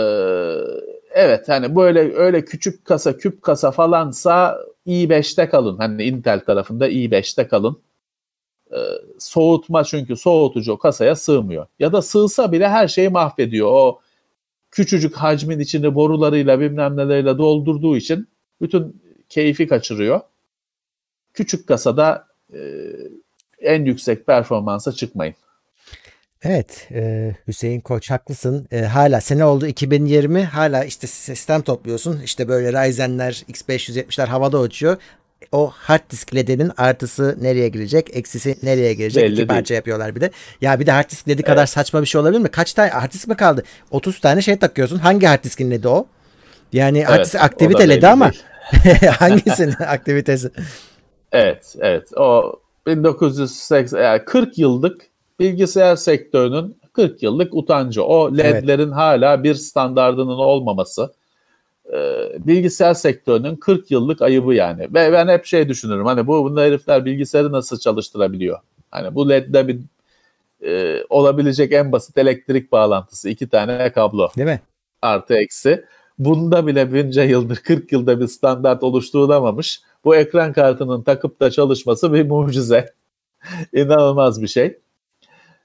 [1.10, 5.78] evet hani böyle öyle küçük kasa, küp kasa falansa i5'te kalın.
[5.78, 7.80] Hani Intel tarafında i5'te kalın.
[8.72, 8.76] Ee,
[9.18, 11.66] soğutma çünkü soğutucu kasaya sığmıyor.
[11.78, 13.68] Ya da sığsa bile her şeyi mahvediyor.
[13.72, 14.00] O
[14.70, 18.28] küçücük hacmin içini borularıyla bilmem neleriyle doldurduğu için
[18.60, 20.20] bütün keyfi kaçırıyor.
[21.34, 22.58] Küçük kasada e,
[23.60, 25.34] en yüksek performansa çıkmayın.
[26.44, 28.68] Evet e, Hüseyin Koç haklısın.
[28.72, 32.20] E, hala sene oldu 2020 hala işte sistem topluyorsun.
[32.24, 34.96] İşte böyle Ryzen'ler X570'ler havada uçuyor.
[35.52, 39.22] o hard disk LED'inin artısı nereye girecek, eksisi nereye girecek?
[39.22, 39.48] Belli İki değil.
[39.48, 40.30] parça yapıyorlar bir de.
[40.60, 42.48] Ya bir de hard disk LED'i kadar saçma bir şey olabilir mi?
[42.48, 43.62] Kaç tane hard disk mi kaldı?
[43.90, 44.98] 30 tane şey takıyorsun.
[44.98, 46.06] Hangi hard diskin LED'i o?
[46.72, 49.06] Yani hard Evet, disk o da aktivite LED'i ama değil.
[49.18, 50.50] hangisinin aktivitesi?
[51.32, 52.12] Evet, evet.
[52.18, 52.52] O
[52.86, 55.06] 1980 yani 40 yıllık
[55.40, 58.04] bilgisayar sektörünün 40 yıllık utancı.
[58.04, 61.12] O LED'lerin hala bir standardının olmaması.
[61.92, 61.98] e,
[62.46, 64.82] bilgisayar sektörünün 40 yıllık ayıbı yani.
[64.82, 66.06] Ve ben hep şey düşünürüm.
[66.06, 68.58] Hani bu bunda herifler bilgisayarı nasıl çalıştırabiliyor?
[68.90, 69.80] Hani bu LED'de bir
[70.66, 73.28] e, olabilecek en basit elektrik bağlantısı.
[73.28, 74.60] iki tane kablo Değil mi?
[75.02, 75.84] artı eksi.
[76.18, 79.80] Bunda bile bunca yıldır 40 yılda bir standart oluşturulamamış.
[80.04, 82.94] Bu ekran kartının takıp da çalışması bir mucize.
[83.72, 84.78] İnanılmaz bir şey.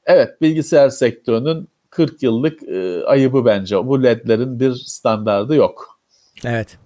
[0.05, 3.87] Evet bilgisayar sektörünün 40 yıllık e, ayıbı bence.
[3.87, 5.99] Bu ledlerin bir standardı yok.
[6.45, 6.77] Evet.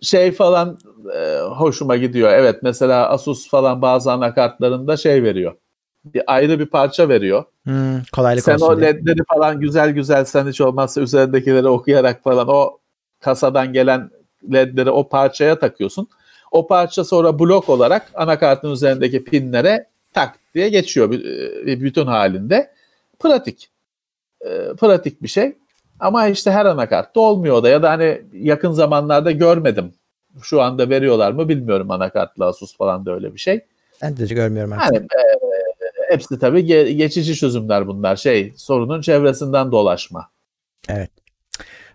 [0.00, 0.78] Şey falan
[1.16, 2.30] e, hoşuma gidiyor.
[2.32, 5.56] Evet mesela Asus falan bazı anakartlarında şey veriyor.
[6.04, 7.44] Bir ayrı bir parça veriyor.
[7.64, 8.88] Hmm, kolaylık Sen olsun o diye.
[8.88, 12.78] ledleri falan güzel güzel sen hiç olmazsa üzerindekileri okuyarak falan o
[13.20, 14.10] kasadan gelen
[14.52, 16.08] ledleri o parçaya takıyorsun.
[16.50, 22.70] O parça sonra blok olarak anakartın üzerindeki pinlere tak diye geçiyor bir, bütün halinde.
[23.18, 23.70] Pratik.
[24.46, 24.48] Ee,
[24.80, 25.56] pratik bir şey.
[26.00, 29.92] Ama işte her anakartta olmuyor da ya da hani yakın zamanlarda görmedim.
[30.42, 33.60] Şu anda veriyorlar mı bilmiyorum anakartlı Asus falan da öyle bir şey.
[34.02, 34.94] Ben de görmüyorum artık.
[34.94, 38.16] Yani e, hepsi tabii ge- geçici çözümler bunlar.
[38.16, 40.30] Şey sorunun çevresinden dolaşma.
[40.88, 41.10] Evet.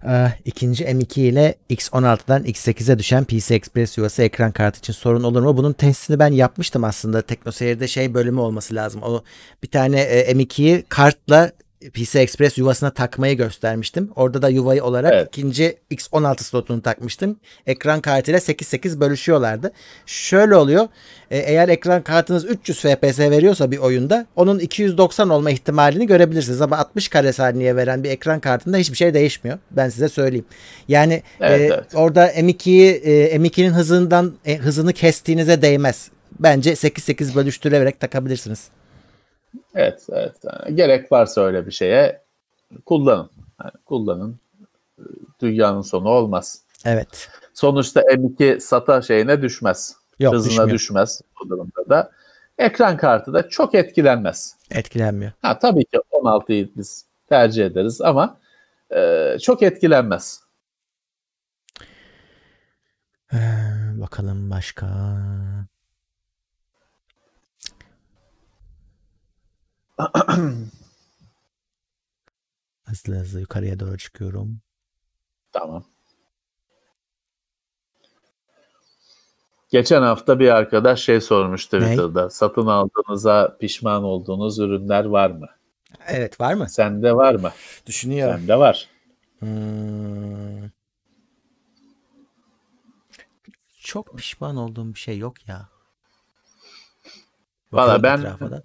[0.07, 5.41] Ee, ikinci M2 ile X16'dan X8'e düşen PC Express yuvası ekran kartı için sorun olur
[5.41, 5.57] mu?
[5.57, 7.21] Bunun testini ben yapmıştım aslında.
[7.21, 9.03] TeknoSeyir'de şey bölümü olması lazım.
[9.03, 9.23] O
[9.63, 11.51] bir tane e, M2'yi kartla
[11.89, 14.09] PC Express yuvasına takmayı göstermiştim.
[14.15, 15.27] Orada da yuvayı olarak Evet.
[15.27, 17.39] ikinci X16 slotunu takmıştım.
[17.67, 19.71] Ekran kartıyla 8-8 bölüşüyorlardı.
[20.05, 20.87] Şöyle oluyor.
[21.31, 26.61] e, eğer ekran kartınız 300 FPS veriyorsa bir oyunda onun 290 olma ihtimalini görebilirsiniz.
[26.61, 29.57] Ama 60 kare saniye veren bir ekran kartında hiçbir şey değişmiyor.
[29.71, 30.45] Ben size söyleyeyim.
[30.87, 31.83] Yani Evet, e, evet.
[31.95, 36.09] orada M2'yi e, M2'nin hızından e, hızını kestiğinize değmez.
[36.39, 38.67] Bence 8-8 bölüştürerek takabilirsiniz.
[39.75, 40.35] Evet, evet.
[40.43, 42.21] Yani gerek varsa öyle bir şeye
[42.85, 43.29] kullanın.
[43.63, 44.39] Yani kullanın.
[45.41, 46.61] Dünyanın sonu olmaz.
[46.85, 47.29] Evet.
[47.53, 49.95] Sonuçta M2 SATA şeyine düşmez.
[50.19, 50.69] Yok Hızına düşmüyor.
[50.69, 52.11] düşmez bu durumda da.
[52.57, 54.55] Ekran kartı da çok etkilenmez.
[54.71, 55.31] Etkilenmiyor.
[55.41, 58.37] Ha tabii ki 16'yı biz tercih ederiz ama
[58.95, 60.43] e, çok etkilenmez.
[63.33, 63.37] Ee,
[64.01, 64.87] bakalım başka.
[72.83, 74.61] hızlı hızlı yukarıya doğru çıkıyorum.
[75.51, 75.83] Tamam.
[79.69, 81.85] Geçen hafta bir arkadaş şey sormuştu Ne?
[81.85, 82.29] Twitter'da.
[82.29, 85.47] Satın aldığınıza pişman olduğunuz ürünler var mı?
[86.07, 86.69] Evet var mı?
[86.69, 87.51] Sende var mı?
[87.85, 88.39] Düşünüyorum.
[88.39, 88.89] Sende var.
[89.39, 90.69] Hmm.
[93.79, 95.69] Çok pişman olduğum bir şey yok ya.
[97.71, 98.63] Valla ben-.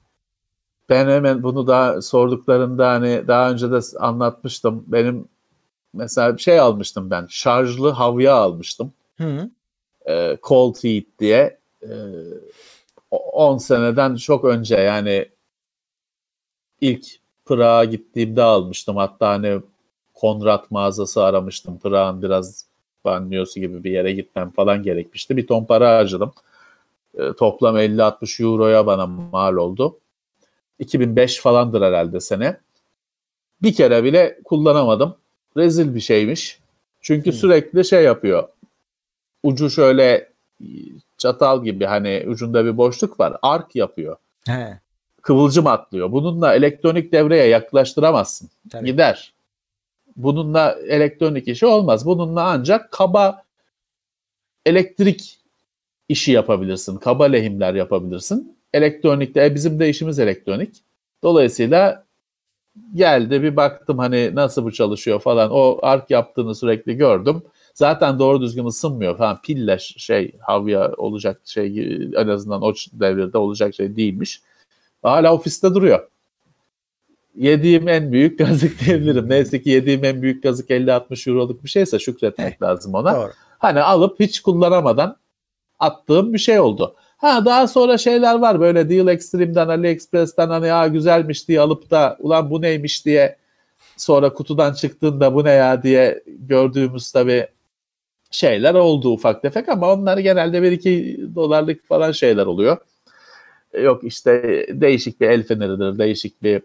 [0.89, 4.85] Ben hemen bunu daha sorduklarında hani daha önce de anlatmıştım.
[4.87, 5.29] Benim
[5.95, 7.27] mesela bir şey almıştım ben.
[7.31, 8.93] Şarjlı havya almıştım.
[9.19, 9.51] Hı.
[10.09, 11.91] e, Cold Heat diye e,
[13.11, 15.29] o- 10 seneden çok önce yani
[16.81, 17.07] ilk
[17.47, 18.97] Prag'a gittiğimde almıştım.
[18.97, 19.61] Hatta hani
[20.15, 21.79] Konrad mağazası aramıştım.
[21.79, 22.67] Prag'ın biraz
[23.05, 25.37] banliyosu gibi bir yere gitmem falan gerekmişti.
[25.37, 26.33] Bir ton para harcadım.
[27.19, 29.99] E, toplam 50-60 euroya bana mal oldu.
[30.79, 32.57] 2005 falandır herhalde sene.
[33.63, 35.17] Bir kere bile kullanamadım.
[35.57, 36.59] Rezil bir şeymiş.
[37.01, 37.39] Çünkü Hmm.
[37.39, 38.49] sürekli şey yapıyor
[39.43, 40.33] ucu şöyle
[41.19, 43.37] çatal gibi hani ucunda bir boşluk var.
[43.43, 44.17] Ark yapıyor.
[44.47, 44.81] He,
[45.23, 46.13] Kıvılcım atlıyor.
[46.13, 48.49] Bununla elektronik devreye yaklaştıramazsın.
[48.71, 48.87] tabii.
[48.87, 49.33] Gider.
[50.17, 52.07] Bununla elektronik işi olmaz.
[52.07, 53.43] Bununla ancak kaba
[54.67, 55.39] elektrik
[56.09, 56.97] işi yapabilirsin.
[56.97, 58.58] Kaba lehimler yapabilirsin.
[58.73, 60.77] Elektronikte e, bizim de işimiz elektronik.
[61.23, 62.05] Dolayısıyla
[62.95, 65.51] geldi bir baktım hani nasıl bu çalışıyor falan.
[65.51, 67.43] O ark yaptığını sürekli gördüm.
[67.75, 69.41] Zaten doğru düzgün ısınmıyor falan.
[69.43, 74.43] Pille şey havya olacak şey en azından o devirde olacak şey değilmiş.
[75.03, 76.09] Hala ofiste duruyor.
[77.35, 79.29] Yediğim en büyük kazık diyebilirim.
[79.29, 83.15] Neyse ki yediğim en büyük kazık 50-60 euroluk bir şeyse şükretmek lazım ona.
[83.15, 83.33] Doğru.
[83.59, 85.17] Hani alıp hiç kullanamadan
[85.79, 86.95] attığım bir şey oldu.
[87.19, 92.17] Ha daha sonra şeyler var böyle Deal Extreme'den AliExpress'ten hani ya güzelmiş diye alıp da
[92.21, 93.37] ulan bu neymiş diye
[93.97, 97.47] sonra kutudan çıktığında bu ne ya diye gördüğümüz tabii
[98.31, 102.79] şeyler oldu ufak tefek ama onlar genelde 1-2 dolarlık falan şeyler oluyor.
[103.83, 106.63] Yok işte değişik bir el feneridir, değişik bir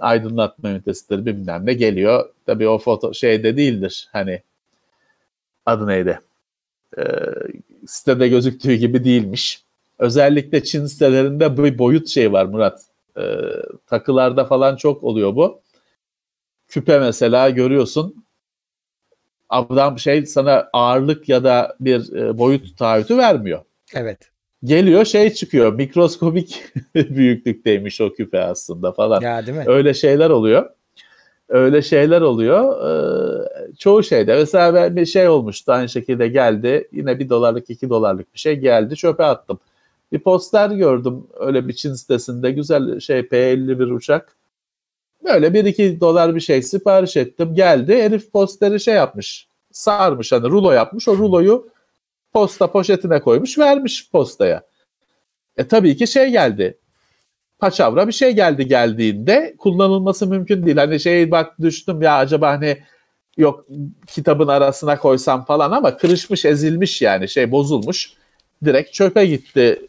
[0.00, 2.30] aydınlatma ünitesidir bilmem ne geliyor.
[2.46, 4.42] Tabii o foto şeyde değildir hani
[5.66, 6.20] adı neydi?
[6.98, 7.02] Ee,
[7.86, 9.64] sitede gözüktüğü gibi değilmiş.
[10.00, 12.82] Özellikle Çin sitelerinde bir boyut şey var Murat.
[13.18, 13.22] Ee,
[13.86, 15.60] takılarda falan çok oluyor bu.
[16.68, 18.24] Küpe mesela görüyorsun.
[19.48, 23.60] Adam şey sana ağırlık ya da bir e, boyut taahhütü vermiyor.
[23.94, 24.18] Evet.
[24.64, 25.72] Geliyor şey çıkıyor.
[25.74, 26.62] Mikroskobik
[26.94, 29.20] büyüklükteymiş o küpe aslında falan.
[29.20, 29.64] Ya değil mi?
[29.66, 30.70] Öyle şeyler oluyor.
[31.48, 32.90] Öyle şeyler oluyor.
[32.90, 34.36] Ee, çoğu şeyde.
[34.36, 36.88] Mesela ben bir şey olmuştu aynı şekilde geldi.
[36.92, 38.96] Yine bir dolarlık iki dolarlık bir şey geldi.
[38.96, 39.60] Çöpe attım.
[40.12, 42.50] Bir poster gördüm öyle bir Çin sitesinde.
[42.50, 44.36] Güzel şey P-51 uçak.
[45.24, 47.54] Böyle 1-2 dolar bir şey sipariş ettim.
[47.54, 48.02] Geldi.
[48.02, 49.48] Herif posteri şey yapmış.
[49.72, 51.08] Sarmış hani rulo yapmış.
[51.08, 51.68] O ruloyu
[52.32, 54.62] posta poşetine koymuş vermiş postaya.
[55.56, 56.78] E tabii ki şey geldi.
[57.58, 60.76] Paçavra bir şey geldi geldiğinde kullanılması mümkün değil.
[60.76, 62.78] Hani şey bak düştüm ya acaba hani
[63.36, 63.66] yok
[64.06, 68.12] kitabın arasına koysam falan ama kırışmış ezilmiş yani şey bozulmuş.
[68.64, 69.88] Direkt çöpe gitti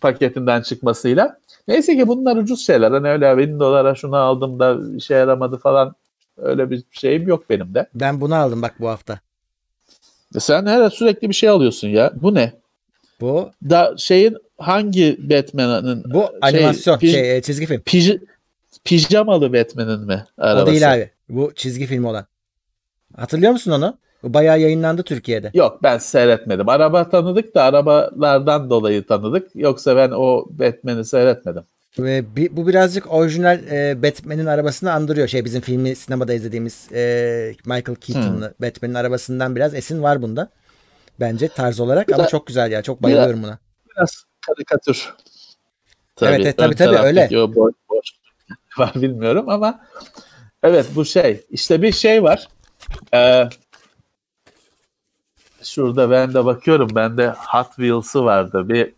[0.00, 1.38] paketinden çıkmasıyla.
[1.68, 2.90] Neyse ki bunlar ucuz şeyler.
[2.90, 5.94] Hani öyle bin dolara şunu aldım da işe yaramadı falan
[6.36, 7.86] öyle bir şeyim yok benim de.
[7.94, 9.20] Ben bunu aldım bak bu hafta.
[10.36, 12.12] E sen her sürekli bir şey alıyorsun ya.
[12.22, 12.52] Bu ne?
[13.20, 17.80] Bu Da şeyin hangi Batman'ın bu animasyon pij- şey e, çizgi film.
[17.80, 18.20] pij-
[18.84, 20.62] pijamalı Batman'in mi arabası?
[20.64, 21.10] O değil abi.
[21.28, 22.26] Bu çizgi film olan.
[23.16, 23.98] Hatırlıyor musun onu?
[24.24, 25.50] Bayağı yayınlandı Türkiye'de.
[25.54, 26.68] Yok ben seyretmedim.
[26.68, 29.50] Araba tanıdık da arabalardan dolayı tanıdık.
[29.54, 31.62] Yoksa ben o Batman'i seyretmedim.
[31.98, 35.28] Ve bi- bu birazcık orijinal e, Batman'in arabasını andırıyor.
[35.28, 40.50] Şey bizim filmi sinemada izlediğimiz e, Michael Keaton'lı Batman'in arabasından biraz esin var bunda.
[41.20, 42.82] Bence tarz olarak Bu ama çok güzel ya.
[42.82, 43.58] Çok bayılıyorum buna.
[43.96, 45.14] Biraz karikatür.
[46.22, 48.06] Evet, evet, tabii, tabii, O boş, boş
[48.78, 49.80] var bilmiyorum ama
[50.62, 51.44] evet bu şey.
[51.50, 52.48] İşte bir şey var.
[53.14, 53.48] Ee,
[55.74, 56.88] şurada ben de bakıyorum.
[56.94, 58.68] Bende Hot Wheels'ı vardı.
[58.68, 58.92] Bir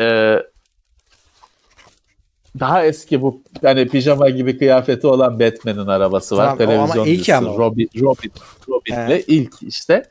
[0.00, 0.38] e,
[2.60, 6.58] daha eski bu hani pijama gibi kıyafeti olan Batman'in arabası var.
[6.58, 7.56] Tamam, o ama Televizyon ilk ama.
[7.58, 8.32] Robin, Robin,
[8.68, 9.24] Robin'le Evet.
[9.28, 10.10] ilk işte.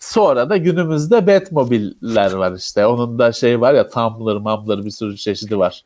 [0.00, 2.86] Sonra da günümüzde Batmobile'ler var işte.
[2.86, 5.84] Onun da şey var ya Tumbler, Mumbler bir sürü çeşidi var.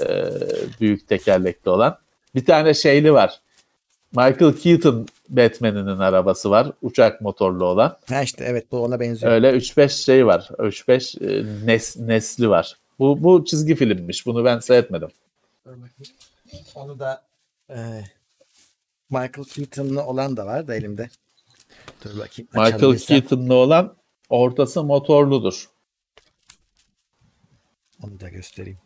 [0.00, 0.24] Ee,
[0.80, 1.98] büyük tekerlekli olan.
[2.34, 3.40] Bir tane şeyli var.
[4.12, 6.72] Michael Keaton Batman'inin arabası var.
[6.82, 7.98] Uçak motorlu olan.
[8.08, 9.32] Ha işte evet bu ona benziyor.
[9.32, 10.48] Öyle 3-5 şey var.
[10.58, 12.76] 3-5 e, nes, nesli var.
[12.98, 14.26] Bu, bu çizgi filmmiş.
[14.26, 15.08] Bunu ben seyretmedim.
[16.74, 17.22] Onu da
[17.70, 17.76] e,
[19.10, 21.10] Michael Keaton'lı olan da var da elimde.
[22.04, 22.48] Dur bakayım.
[22.54, 22.98] Michael.
[22.98, 23.96] Keaton'lı olan
[24.28, 25.68] ortası motorludur.
[28.02, 28.78] Onu da göstereyim.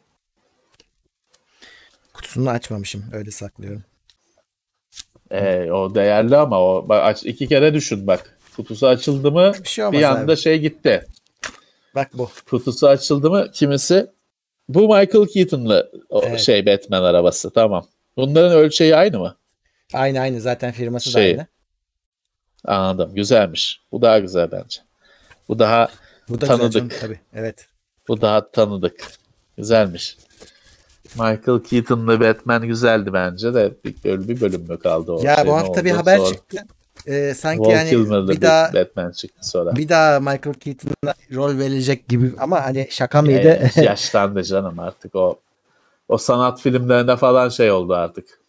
[2.12, 3.05] Kutusunu açmamışım.
[3.12, 3.85] Öyle saklıyorum.
[5.31, 8.39] Ee, o değerli ama o bak, aç, iki kere düşün bak.
[8.57, 10.36] Kutusu açıldı mı Bir şey bir anda abi.
[10.36, 11.07] şey gitti.
[11.94, 12.31] Bak bu.
[12.51, 14.07] Kutusu açıldı mı kimisi
[14.69, 15.93] bu Michael Keaton'lı
[16.23, 16.40] Evet.
[16.40, 17.86] şey Batman arabası tamam.
[18.16, 19.36] Bunların ölçeği aynı mı?
[19.94, 20.40] Aynı aynı.
[20.40, 21.47] Zaten firması Şey, da aynı.
[22.65, 23.15] Anladım.
[23.15, 23.81] Güzelmiş.
[23.93, 24.81] Bu daha güzel bence.
[25.48, 25.89] Bu daha
[26.28, 26.66] Bu da tanıdık.
[26.66, 27.20] güzel canım, tabii.
[27.35, 27.66] Evet.
[28.09, 29.11] bu daha tanıdık.
[29.57, 30.16] Güzelmiş.
[31.15, 35.23] Michael Keaton'lı Batman güzeldi bence de bir, böyle bir bölüm mü kaldı o?
[35.23, 36.66] Ya şey, bu hafta bir haber Sonra çıktı.
[37.07, 39.77] Ee, sanki Val yani Kilmer'lı bir daha Batman çıktı sonra.
[39.77, 43.70] bir daha Michael Keaton'a rol verilecek gibi ama hani şaka mıydı?
[43.77, 45.41] Ee, yaşlandı canım artık o
[46.09, 48.41] o sanat filmlerine falan şey oldu artık.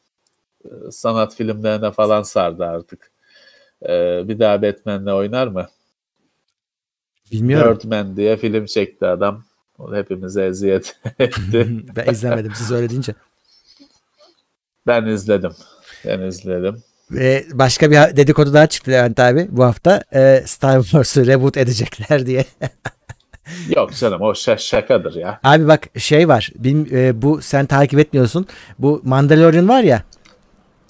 [0.66, 3.12] Ee, Sanat filmlerine falan sardı artık.
[3.84, 5.68] Ee, bir daha Batman'le oynar mı?
[7.32, 7.80] Bilmiyorum.
[7.84, 9.44] Birdman diye film çekti adam.
[9.82, 11.68] O hepimize eziyet etti.
[11.96, 13.14] ben izlemedim siz öyle deyince.
[14.88, 15.52] ben izledim.
[16.06, 16.84] Ben izledim.
[17.12, 20.04] Ve başka bir dedikodu daha çıktı Levent abi bu hafta.
[20.14, 22.46] Ee, Star Wars'u reboot edecekler diye.
[23.76, 25.40] Yok canım o şa- şakadır ya.
[25.44, 26.52] Abi bak şey var.
[26.56, 28.48] Bil- e, bu sen takip etmiyorsun.
[28.80, 30.04] Bu Mandalorian var ya.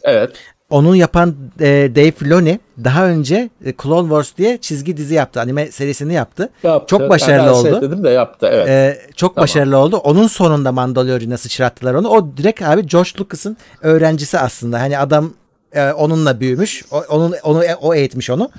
[0.03, 0.31] Evet.
[0.71, 5.41] Onun yapan e, Dave Filoni daha önce e, Clone Wars diye çizgi dizi yaptı.
[5.41, 6.49] Anime serisini yaptı.
[6.63, 6.87] Yaptı.
[6.87, 7.81] Çok başarılı ben şey oldu.
[7.81, 8.69] dedim de yaptı evet.
[8.69, 9.43] Ee, çok Tamam.
[9.43, 9.97] başarılı oldu.
[9.97, 12.09] Onun sonunda Mandalorian'a sıçrattılar onu.
[12.09, 14.79] O direkt abi George Lucas'ın öğrencisi aslında.
[14.79, 15.33] Hani adam
[15.73, 16.85] e, onunla büyümüş.
[16.91, 18.49] O, onun onu o eğitmiş onu.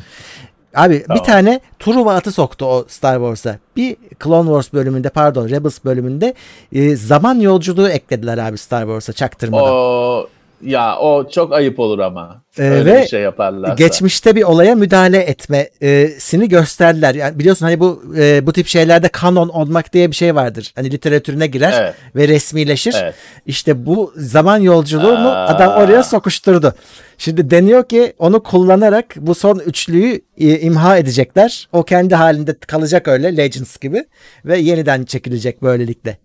[0.74, 1.18] Abi Tamam.
[1.20, 3.58] bir tane Truva atı soktu o Star Wars'a.
[3.76, 6.34] Bir Clone Wars bölümünde pardon Rebels bölümünde
[6.72, 9.72] e, zaman yolculuğu eklediler abi Star Wars'a çaktırmadan.
[9.72, 10.26] O
[10.62, 12.42] Ya o çok ayıp olur ama.
[12.58, 13.74] Ee, öyle ve bir şey yaparlarsa.
[13.74, 17.14] geçmişte bir olaya müdahale etmesini gösterdiler.
[17.14, 20.72] Yani biliyorsun hani bu e, bu tip şeylerde kanon olmak diye bir şey vardır.
[20.74, 21.94] Hani literatürüne girer Evet.
[22.16, 22.96] ve resmileşir.
[23.02, 23.14] Evet.
[23.46, 25.46] İşte bu zaman yolculuğunu Aa.
[25.46, 26.74] adam oraya sokuşturdu.
[27.18, 31.68] Şimdi deniyor ki onu kullanarak bu son üçlüyü e, imha edecekler.
[31.72, 34.04] O kendi halinde kalacak öyle Legends gibi
[34.44, 36.18] ve yeniden çekilecek böylelikle.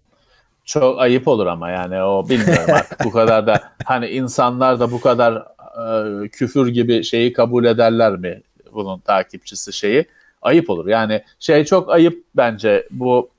[0.67, 5.01] Çok ayıp olur ama yani o bilmiyorum artık bu kadar da hani insanlar da bu
[5.01, 5.45] kadar
[5.77, 8.41] e, küfür gibi şeyi kabul ederler mi
[8.73, 10.05] bunun takipçisi şeyi?
[10.41, 10.87] Ayıp olur.
[10.87, 13.29] Yani şey çok ayıp bence bu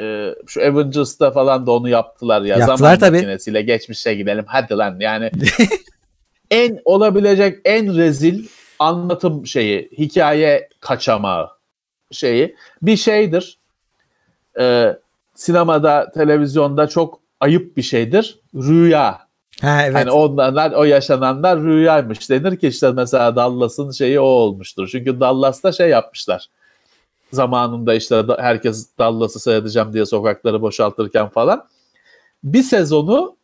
[0.00, 3.16] e, şu Avengers'ta falan da onu yaptılar ya Yaptılar zaman tabii.
[3.16, 4.96] makinesiyle geçmişe gidelim hadi lan.
[5.00, 5.30] Yani
[6.50, 8.46] en olabilecek en rezil
[8.78, 11.50] anlatım şeyi hikaye kaçamağı
[12.10, 13.58] şeyi bir şeydir.
[14.60, 14.96] E,
[15.40, 19.18] sinemada televizyonda çok ayıp bir şeydir rüya
[19.60, 19.94] Ha evet.
[19.94, 24.88] Hani onlar o yaşananlar rüyaymış denir ki işte mesela Dallas'ın şeyi o olmuştur.
[24.92, 26.46] Çünkü Dallas'ta şey yapmışlar.
[27.32, 31.66] Zamanında işte herkes Dallas'ı seyredeceğim diye sokakları boşaltırken falan.
[32.44, 33.36] Bir sezonu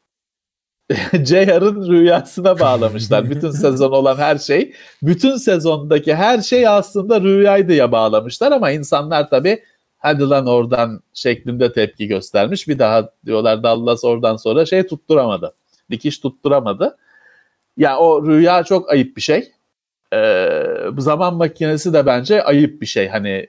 [1.24, 3.30] JR'ın rüyasına bağlamışlar.
[3.30, 9.30] bütün sezon olan her şey, bütün sezondaki her şey aslında rüyaydı ya bağlamışlar ama insanlar
[9.30, 9.62] tabii
[9.98, 12.68] hadi lan oradan şeklinde tepki göstermiş.
[12.68, 15.54] Bir daha diyorlar Dallas oradan sonra şey tutturamadı.
[15.90, 16.96] Dikiş tutturamadı.
[17.76, 19.52] Ya o rüya çok ayıp bir şey.
[20.12, 20.62] Ee,
[20.92, 23.08] bu zaman makinesi de bence ayıp bir şey.
[23.08, 23.46] Hani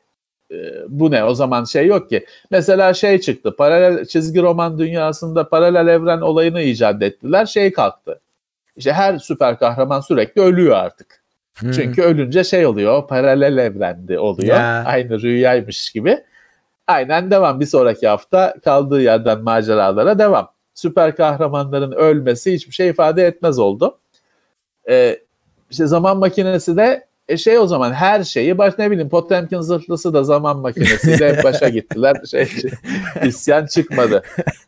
[0.52, 0.56] e,
[0.88, 2.26] bu ne o zaman şey yok ki.
[2.52, 3.56] Mesela şey çıktı.
[3.56, 7.46] Paralel çizgi roman dünyasında paralel evren olayını icat ettiler.
[7.46, 8.20] Şey kalktı.
[8.76, 11.24] İşte her süper kahraman sürekli ölüyor artık.
[11.56, 11.72] Hmm.
[11.72, 14.58] Çünkü ölünce şey oluyor, paralel evrendi oluyor.
[14.58, 14.84] Ya.
[14.86, 16.24] Aynı rüyaymış gibi.
[16.88, 17.60] Aynen devam.
[17.60, 20.52] Bir sonraki hafta kaldığı yerden maceralara devam.
[20.74, 24.00] Süper kahramanların ölmesi hiçbir şey ifade etmez oldu.
[24.90, 25.20] Ee,
[25.72, 30.14] işte zaman makinesi de e şey o zaman her şeyi baş ne bileyim Potemkin zırhlısı
[30.14, 32.16] da zaman makinesiyle başa gittiler.
[32.32, 32.48] Şey,
[33.26, 34.24] isyan çıkmadı.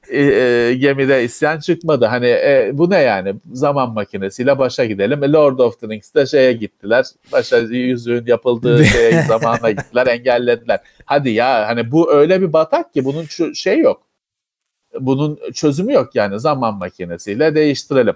[0.09, 2.05] E, e, gemide isyan çıkmadı.
[2.05, 3.35] Hani e, bu ne yani?
[3.53, 5.23] Zaman makinesiyle başa gidelim.
[5.23, 7.05] E, Lord of the Rings'te şeye gittiler.
[7.31, 10.79] Başa yüzüğün yapıldığı şeye zamana gittiler, engellediler.
[11.05, 14.01] Hadi ya hani bu öyle bir batak ki bunun şey yok.
[14.99, 18.15] Bunun çözümü yok yani zaman makinesiyle değiştirelim.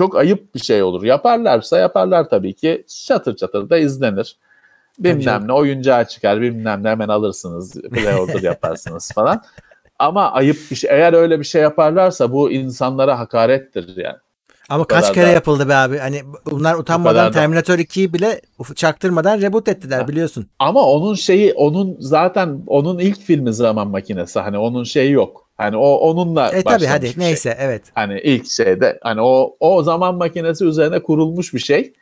[0.00, 1.02] Çok ayıp bir şey olur.
[1.02, 2.84] Yaparlarsa yaparlar tabii ki.
[3.06, 4.36] Çatır çatır da izlenir.
[4.98, 7.76] Bilmem ne oyuncağı çıkar bilmem ne hemen alırsınız.
[7.76, 9.42] Pre-order yaparsınız falan.
[9.98, 10.90] Ama ayıp bir şey.
[10.90, 14.16] Eğer öyle bir şey yaparlarsa bu insanlara hakarettir yani.
[14.68, 15.98] Ama Bu kaç kere da- yapıldı be abi.
[15.98, 18.40] Hani bunlar utanmadan da- Terminator 2'yi bile
[18.74, 20.46] çaktırmadan reboot ettiler biliyorsun.
[20.58, 24.40] Ama onun şeyi onun zaten onun ilk filmi zaman makinesi.
[24.40, 25.49] Hani onun şeyi yok.
[25.60, 27.14] Hani o onunla E tabi başlamış hadi şey.
[27.24, 27.82] neyse evet.
[27.94, 31.92] Hani ilk şeyde hani o o zaman makinesi üzerine kurulmuş bir şey.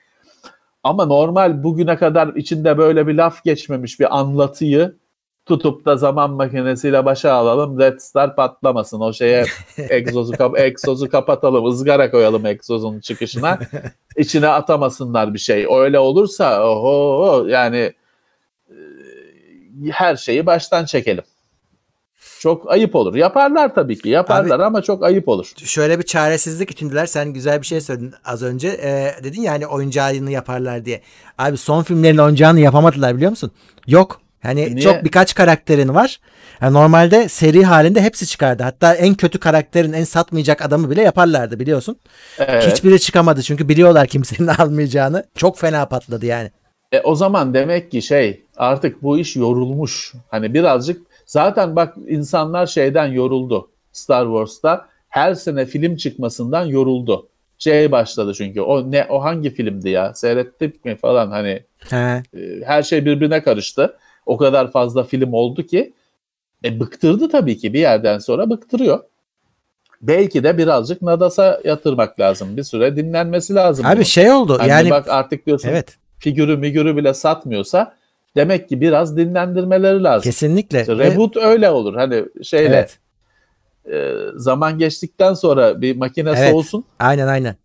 [0.83, 4.95] Ama normal bugüne kadar içinde böyle bir laf geçmemiş bir anlatıyı
[5.47, 7.79] tutup da zaman makinesiyle başa alalım.
[7.79, 9.01] Red Star patlamasın.
[9.01, 9.45] O şeye
[9.79, 11.67] egzozu, kap- egzozu kapatalım.
[11.67, 13.59] ızgara koyalım egzozun çıkışına.
[14.17, 15.67] İçine atamasınlar bir şey.
[15.71, 17.93] Öyle olursa oho yani
[18.71, 18.75] e,
[19.91, 21.25] her şeyi baştan çekelim.
[22.41, 23.15] Çok ayıp olur.
[23.15, 24.09] Yaparlar tabii ki.
[24.09, 25.53] Yaparlar ama çok ayıp olur.
[25.65, 27.07] Şöyle bir çaresizlik içindiler.
[27.07, 28.69] Sen güzel bir şey söyledin az önce.
[28.69, 31.01] Ee, dedin ya hani oyuncağını yaparlar diye.
[31.39, 33.51] Abi son filmlerin oyuncağını yapamadılar biliyor musun?
[33.87, 34.21] Yok.
[34.43, 34.81] Hani Niye?
[34.81, 36.21] çok birkaç karakterin var.
[36.61, 38.63] Yani normalde seri halinde hepsi çıkardı.
[38.63, 41.97] Hatta en kötü karakterin en satmayacak adamı bile yaparlardı biliyorsun.
[42.39, 42.67] Evet.
[42.67, 45.25] Hiçbiri çıkamadı çünkü biliyorlar kimsenin almayacağını.
[45.37, 46.51] Çok fena patladı yani.
[46.93, 50.13] E, o zaman demek ki şey artık bu iş yorulmuş.
[50.29, 53.71] Hani birazcık zaten bak insanlar şeyden yoruldu.
[53.93, 57.29] Star Wars'ta her sene film çıkmasından yoruldu.
[57.59, 61.97] Şey başladı çünkü o ne o hangi filmdi ya seyrettik mi falan hani He.
[61.97, 62.23] e,
[62.65, 63.97] her şey birbirine karıştı.
[64.27, 65.93] O kadar fazla film oldu ki
[66.65, 69.01] e, bıktırdı tabii ki bir yerden sonra bıktırıyor.
[70.03, 72.57] Belki de birazcık Nadas'a yatırmak lazım.
[72.57, 73.87] Bir süre dinlenmesi lazım.
[73.87, 74.03] Abi bunun.
[74.03, 77.98] şey oldu Hani yani bak artık diyorsun evet figürü migürü bile satmıyorsa
[78.37, 80.23] demek ki biraz dinlendirmeleri lazım.
[80.23, 80.81] kesinlikle.
[80.81, 81.95] İşte Ve- reboot öyle olur.
[81.95, 82.99] Hani şeyle evet.
[83.93, 86.51] e, zaman geçtikten sonra bir makine Evet.
[86.51, 86.85] soğusun.
[86.99, 87.57] Aynen aynen.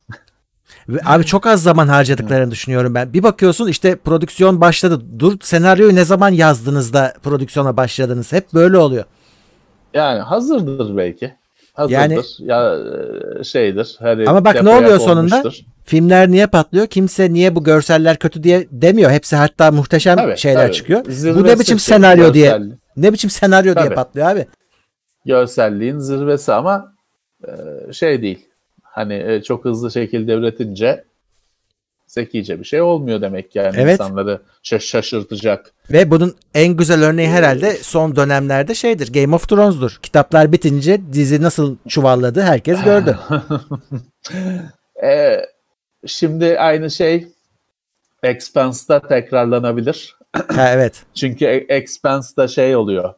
[0.89, 3.13] Ve Abi çok az zaman harcadıklarını düşünüyorum ben.
[3.13, 5.01] Bir bakıyorsun işte prodüksiyon başladı.
[5.19, 8.31] Dur senaryoyu ne zaman yazdınız da prodüksiyona başladınız?
[8.33, 9.03] Hep böyle oluyor.
[9.93, 11.33] Yani hazırdır belki.
[11.73, 11.95] Hazırdır.
[11.95, 12.75] Yani- ya
[13.39, 13.95] e, şeydir.
[13.99, 15.41] Hani Ama bak ne oluyor sonunda?
[15.41, 15.65] konmuştur.
[15.85, 16.87] Filmler niye patlıyor?
[16.87, 19.11] Kimse niye bu görseller kötü diye demiyor.
[19.11, 20.75] Hepsi hatta muhteşem Tabii, şeyler tabii.
[20.75, 21.05] çıkıyor.
[21.05, 22.49] bu Zirvesi ne biçim senaryo diye.
[22.49, 23.95] görsel- Ne biçim senaryo diye Tabii.
[23.95, 24.47] patlıyor abi.
[25.25, 26.93] Görselliğin zirvesi ama
[27.47, 28.47] e, şey değil.
[28.81, 31.03] Hani e, çok hızlı şekilde üretince
[32.07, 33.93] zekice bir şey olmuyor demek yani Evet.
[33.99, 35.73] insanları şaş- şaşırtacak.
[35.91, 39.13] Ve bunun en güzel örneği herhalde son dönemlerde şeydir.
[39.13, 39.99] Game of Thrones'dur.
[40.03, 43.17] Kitaplar bitince dizi nasıl çuvalladı herkes gördü.
[45.03, 45.41] Ee,
[46.07, 47.27] şimdi aynı şey
[48.23, 50.15] Expanse'da tekrarlanabilir.
[50.55, 51.03] ha, evet.
[51.13, 53.13] Çünkü E- Expanse'da şey oluyor.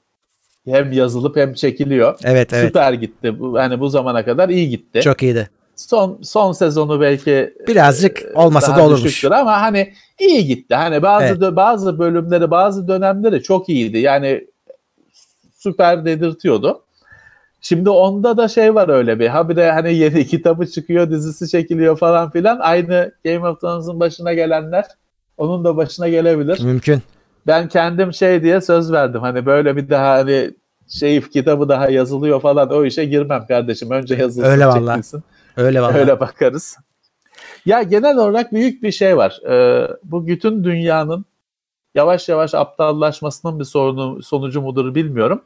[0.66, 2.20] Hem yazılıp hem çekiliyor.
[2.24, 2.68] Evet evet.
[2.68, 3.36] Süper gitti.
[3.56, 5.02] Hani bu zamana kadar iyi gitti.
[5.02, 5.50] Çok iyiydi.
[5.76, 9.26] Son son sezonu belki Birazcık olmasa daha da olurmuş.
[9.26, 10.76] ama hani iyi gitti.
[10.76, 11.42] Hani bazı Evet.
[11.56, 13.98] bazı bölümleri, bazı dönemleri çok iyiydi.
[13.98, 14.48] Yani
[15.58, 16.85] süper dedirtiyordu.
[17.66, 19.28] Şimdi onda da şey var öyle bir.
[19.28, 22.60] Ha bir de hani yeni kitabı çıkıyor, dizisi çekiliyor falan filan.
[22.60, 24.86] Aynı Game of Thrones'un başına gelenler
[25.38, 26.62] onun da başına gelebilir.
[26.64, 27.02] Mümkün.
[27.48, 29.22] Ben kendim şey diye söz verdim.
[29.22, 30.52] Hani böyle bir daha hani
[30.90, 33.92] şey kitabı daha yazılıyor falan o işe girmem kardeşim.
[33.92, 34.96] Önce yazılsın, Öyle vallahi.
[34.96, 35.24] çekilsin.
[35.58, 35.98] Öyle vallahi.
[35.98, 36.78] Öyle bakarız.
[37.66, 39.40] Ya genel olarak büyük bir şey var.
[39.50, 41.26] Ee, bu bütün dünyanın
[41.96, 45.42] yavaş yavaş aptallaşmasının bir sorunu sonucu mudur bilmiyorum.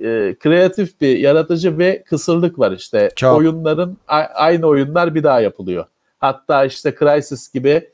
[0.00, 3.10] Ee, kreatif bir, yaratıcı bir kısırlık var işte.
[3.16, 3.38] Çok.
[3.38, 5.84] Oyunların a- aynı oyunlar bir daha yapılıyor.
[6.18, 7.90] Hatta işte Crysis gibi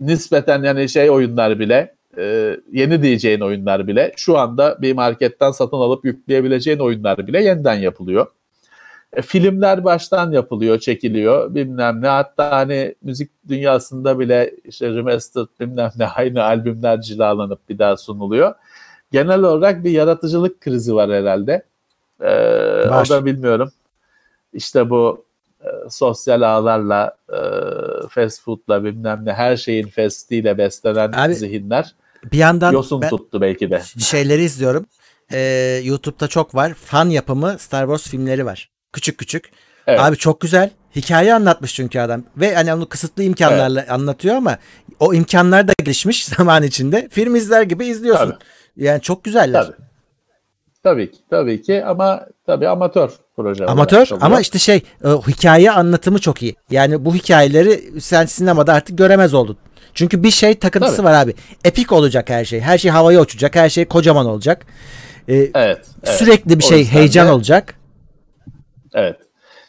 [0.00, 5.76] nispeten yani şey oyunlar bile e, yeni diyeceğin oyunlar bile şu anda bir marketten satın
[5.76, 8.26] alıp yükleyebileceğin oyunlar bile yeniden yapılıyor.
[9.12, 12.08] E, filmler baştan yapılıyor, çekiliyor bilmem ne.
[12.08, 18.54] Hatta hani müzik dünyasında bile işte remastered bilmem ne aynı albümler cilalanıp bir daha sunuluyor.
[19.14, 21.62] Genel olarak bir yaratıcılık krizi var herhalde.
[22.20, 23.06] Var.
[23.06, 23.72] o da bilmiyorum.
[24.52, 25.24] İşte bu
[25.60, 27.38] e, sosyal ağlarla, e,
[28.08, 31.94] fast foodla bilmem ne her şeyin fastiyle beslenen Abi, zihinler
[32.32, 33.82] Bir yandan yosun tuttu belki de.
[33.98, 34.86] şeyleri izliyorum.
[35.32, 36.74] Ee, YouTube'da çok var.
[36.74, 38.70] Fan yapımı Star Wars filmleri var.
[38.92, 39.50] Küçük küçük.
[39.86, 40.00] Evet.
[40.00, 40.70] Abi çok güzel.
[40.96, 42.22] Hikaye anlatmış çünkü adam.
[42.36, 44.58] Ve hani onu kısıtlı imkanlarla anlatıyor ama
[45.00, 47.08] o imkanlar da gelişmiş zaman içinde.
[47.10, 48.30] Film izler gibi izliyorsun.
[48.30, 48.44] Tabii.
[48.76, 49.64] Yani çok güzeller.
[49.64, 49.76] Tabii.
[50.82, 53.66] Tabii ki, tabii ki ama tabii amatör proje.
[53.66, 56.54] Amatör ama işte şey e, hikaye anlatımı çok iyi.
[56.70, 59.56] Yani bu hikayeleri sen sinemada artık göremez oldun.
[59.94, 61.06] Çünkü bir şey takıntısı Tabii.
[61.06, 61.34] var abi.
[61.64, 62.60] Epik olacak her şey.
[62.60, 63.56] Her şey havaya uçacak.
[63.56, 64.66] Her şey kocaman olacak.
[65.28, 65.50] Ee, Evet.
[65.54, 65.86] evet.
[66.04, 67.74] Sürekli bir O şey heyecan de- olacak.
[68.94, 69.16] Evet.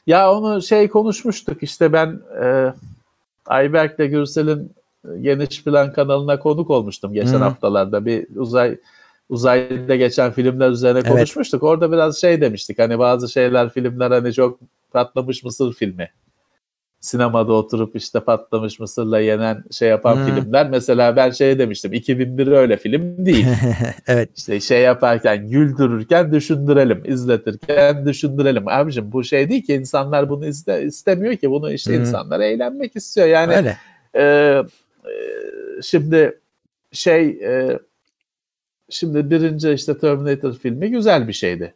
[0.08, 2.74] Ya onu şey konuşmuştuk işte ben e,
[3.46, 4.76] Ayberk'le Gürsel'in
[5.22, 7.44] Geniş Plan kanalına konuk olmuştum geçen Hı.
[7.44, 8.06] haftalarda.
[8.06, 8.78] Bir uzay
[9.30, 11.10] uzayda geçen filmler üzerine Evet.
[11.10, 11.64] konuşmuştuk.
[11.64, 14.60] Orada biraz şey demiştik hani bazı şeyler filmler hani çok
[14.92, 16.10] patlamış mısır filmi.
[17.00, 20.26] Sinemada oturup işte patlamış mısırla yenen şey yapan Hı.
[20.26, 20.70] filmler.
[20.70, 23.48] Mesela ben şey demiştim 2001 öyle film değil.
[24.08, 24.30] evet.
[24.38, 28.68] İşte şey yaparken güldürürken düşündürelim, izletirken düşündürelim.
[28.68, 32.00] Abicim bu şey değil ki insanlar bunu izle, istemiyor ki bunu işte Hı.
[32.00, 33.28] insanlar eğlenmek istiyor.
[33.28, 33.78] Yani Öyle.
[34.14, 34.64] e, e,
[35.82, 36.40] şimdi
[36.92, 37.80] şey e,
[38.90, 41.74] şimdi birinci işte Terminator filmi güzel bir şeydi.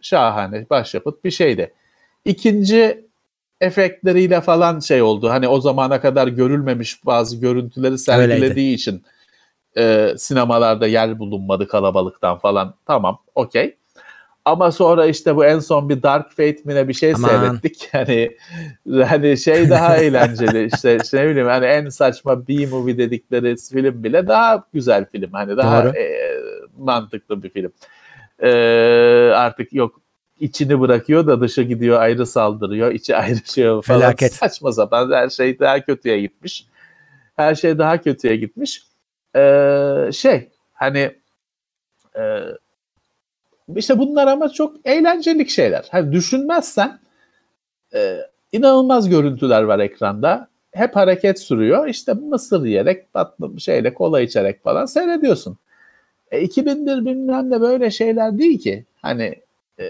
[0.00, 1.72] Şahane başyapıt bir şeydi.
[2.24, 3.06] İkinci
[3.60, 5.30] efektleriyle falan şey oldu.
[5.30, 9.02] Hani o zamana kadar görülmemiş bazı görüntüleri sergilediği için
[9.76, 12.74] e, sinemalarda yer bulunmadı kalabalıktan falan.
[12.86, 13.76] Tamam, okey.
[14.44, 17.28] Ama sonra işte bu en son bir Dark Fate mi ne bir şey Aman.
[17.28, 17.88] seyrettik.
[17.92, 18.36] Hani
[19.08, 20.70] hani şey daha eğlenceli.
[20.74, 25.32] işte, işte ne bileyim hani en saçma B-movie dedikleri film bile daha güzel film.
[25.32, 25.96] Hani daha Doğru.
[25.96, 26.32] e,
[26.82, 27.72] mantıklı bir film.
[28.38, 28.50] E,
[29.34, 30.02] artık yok
[30.42, 32.92] içini bırakıyor da dışı gidiyor ayrı saldırıyor.
[32.92, 34.00] içi ayrışıyor falan.
[34.00, 34.34] Felaket.
[34.34, 36.66] Saçma sapan her şey daha kötüye gitmiş.
[37.36, 38.82] Her şey daha kötüye gitmiş.
[39.36, 41.16] Ee, şey hani
[42.16, 42.22] e,
[43.76, 45.88] işte bunlar ama çok eğlencelik şeyler.
[45.90, 47.00] Hani düşünmezsen
[47.94, 48.18] e,
[48.52, 50.48] inanılmaz görüntüler var ekranda.
[50.72, 51.86] Hep hareket sürüyor.
[51.88, 55.58] İşte mısır yiyerek, tatlı şeyle kola içerek falan seyrediyorsun.
[56.32, 58.84] E, 2001 bilmem ne böyle şeyler değil ki.
[59.02, 59.34] Hani
[59.78, 59.84] e,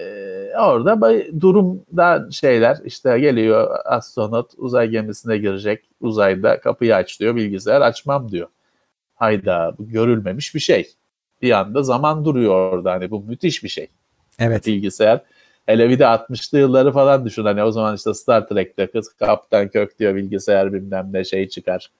[0.59, 5.83] orada bay- durumda şeyler işte geliyor astronot uzay gemisine girecek.
[6.01, 8.47] Uzayda kapıyı aç diyor bilgisayar açmam diyor.
[9.15, 10.89] Hayda bu görülmemiş bir şey.
[11.41, 13.87] Bir anda zaman duruyor orada hani bu müthiş bir şey
[14.39, 14.67] Evet.
[14.67, 15.21] bilgisayar.
[15.65, 17.43] Hele bir de 60'lı yılları falan düşün.
[17.43, 21.91] Hani o zaman işte Star Trek'te kız Kaptan Kök diyor bilgisayar bilmem ne şey çıkar.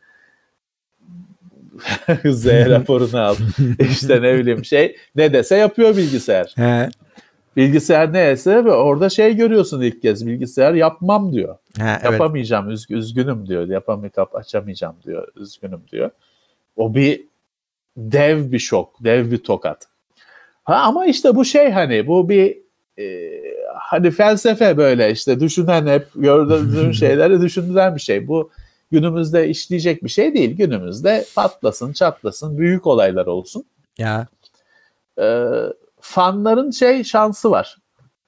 [2.26, 3.36] Z raporunu al.
[3.80, 4.96] İşte ne bileyim şey.
[5.16, 6.54] Ne dese yapıyor bilgisayar.
[6.56, 6.90] He.
[7.58, 10.28] Bilgisayar neyse ve orada şey görüyorsun ilk kez.
[10.28, 11.58] Bilgisayar yapmam diyor.
[11.78, 12.04] He, evet.
[12.04, 13.68] Yapamayacağım, üzg- üzgünüm diyor.
[13.68, 15.28] Yapamayacağım, açamayacağım diyor.
[15.36, 16.10] Üzgünüm diyor.
[16.76, 17.24] O bir
[17.98, 19.88] dev bir şok, dev bir tokat.
[20.64, 22.58] Ha ama işte bu şey hani bu bir
[23.00, 23.32] e,
[23.76, 28.28] hani felsefe böyle işte düşünen hep gördüğün şeyleri düşündüren bir şey.
[28.28, 28.52] Bu
[28.94, 30.58] günümüzde işleyecek bir şey değil.
[30.58, 33.66] Günümüzde patlasın, çatlasın, büyük olaylar olsun.
[33.98, 34.28] Ya.
[35.20, 35.46] Ee,
[36.00, 37.78] fanların şey şansı var.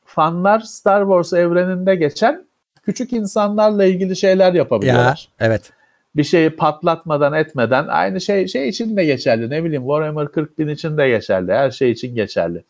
[0.06, 2.46] Fanlar Star Wars evreninde geçen
[2.84, 5.30] küçük insanlarla ilgili şeyler yapabiliyorlar.
[5.40, 5.72] Ya, evet.
[6.16, 9.50] Bir şeyi patlatmadan etmeden aynı şey şey için de geçerli.
[9.50, 11.54] Ne bileyim Warhammer 40 bin için de geçerli.
[11.54, 12.64] Her şey için geçerli.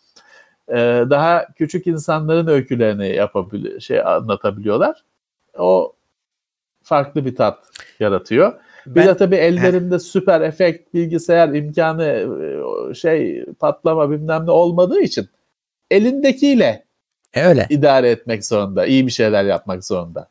[0.69, 5.03] Ee, daha küçük insanların öykülerini yapabiliyor, şey anlatabiliyorlar.
[5.57, 5.94] O
[6.85, 7.59] farklı bir tat
[7.99, 8.53] yaratıyor.
[8.85, 9.99] Bir ben, de tabii ellerinde he.
[9.99, 12.03] süper efekt bilgisayar imkanı
[12.91, 15.29] e, şey patlama bilmem ne olmadığı için
[15.91, 16.85] elindekiyle
[17.33, 18.85] e, öyle idare etmek zorunda.
[18.85, 20.29] iyi bir şeyler yapmak zorunda.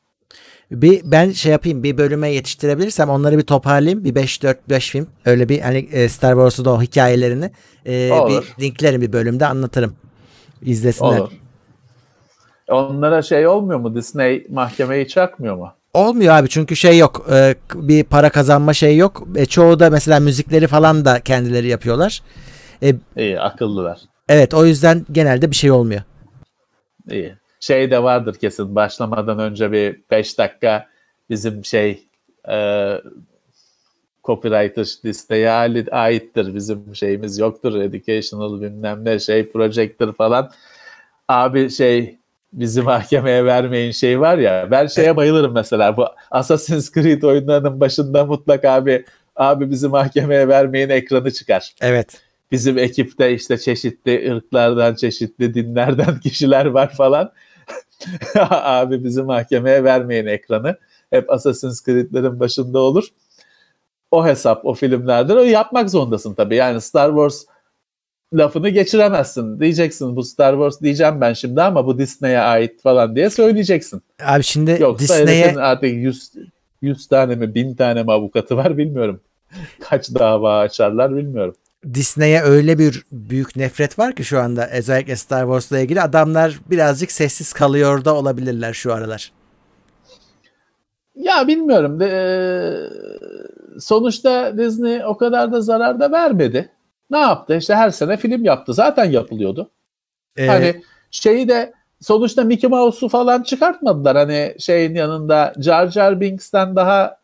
[0.70, 4.04] Bir ben şey yapayım bir bölüme yetiştirebilirsem onları bir toparlayayım.
[4.04, 7.50] Bir 5 4 5 film öyle bir hani e, Star Wars'u da o hikayelerini
[7.86, 9.96] e, bir linklerim bir bölümde anlatırım.
[10.62, 11.18] İzlesinler.
[11.20, 11.32] Olur.
[12.68, 13.94] Onlara şey olmuyor mu?
[13.94, 15.72] Disney mahkemeyi çakmıyor mu?
[15.94, 17.26] Olmuyor abi çünkü şey yok.
[17.32, 19.28] E, bir para kazanma şey yok.
[19.36, 22.22] E, çoğu da mesela müzikleri falan da kendileri yapıyorlar.
[22.82, 24.00] E, İyi akıllılar.
[24.28, 26.02] Evet o yüzden genelde bir şey olmuyor.
[27.10, 27.34] İyi.
[27.60, 30.86] Şey de vardır kesin başlamadan önce bir 5 dakika
[31.30, 32.02] bizim şey
[32.50, 32.56] e,
[34.24, 35.50] copywriter listeye
[35.92, 36.54] aittir.
[36.54, 37.80] Bizim şeyimiz yoktur.
[37.80, 40.50] Educational bilmem ne şey projector falan.
[41.28, 42.18] Abi şey
[42.54, 44.68] bizi mahkemeye vermeyin şey var ya.
[44.70, 49.04] Ben şeye bayılırım mesela bu Assassin's Creed oyunlarının başında mutlaka abi
[49.36, 51.74] abi bizi mahkemeye vermeyin ekranı çıkar.
[51.80, 52.20] Evet.
[52.52, 57.32] Bizim ekipte işte çeşitli ırklardan, çeşitli dinlerden kişiler var falan.
[58.50, 60.78] abi bizi mahkemeye vermeyin ekranı.
[61.10, 63.04] Hep Assassin's Creed'lerin başında olur.
[64.10, 66.56] O hesap, o filmlerden o yapmak zorundasın tabii.
[66.56, 67.44] Yani Star Wars
[68.34, 69.60] lafını geçiremezsin.
[69.60, 74.02] Diyeceksin bu Star Wars diyeceğim ben şimdi ama bu Disney'e ait falan diye söyleyeceksin.
[74.24, 76.32] Abi şimdi Yoksa Disney'e artık 100,
[76.82, 79.20] 100 tane mi 1000 tane mi avukatı var bilmiyorum.
[79.80, 81.54] Kaç dava açarlar bilmiyorum.
[81.94, 87.12] Disney'e öyle bir büyük nefret var ki şu anda özellikle Star Wars'la ilgili adamlar birazcık
[87.12, 89.32] sessiz kalıyor da olabilirler şu aralar.
[91.14, 92.00] Ya bilmiyorum.
[92.00, 92.90] De,
[93.80, 96.70] sonuçta Disney o kadar da zarar da vermedi.
[97.10, 97.56] Ne yaptı?
[97.56, 98.74] İşte her sene film yaptı.
[98.74, 99.70] Zaten yapılıyordu.
[100.36, 104.16] Ee, hani şeyi de sonuçta Mickey Mouse'u falan çıkartmadılar.
[104.16, 107.18] Hani şeyin yanında Jar Jar Binks'ten daha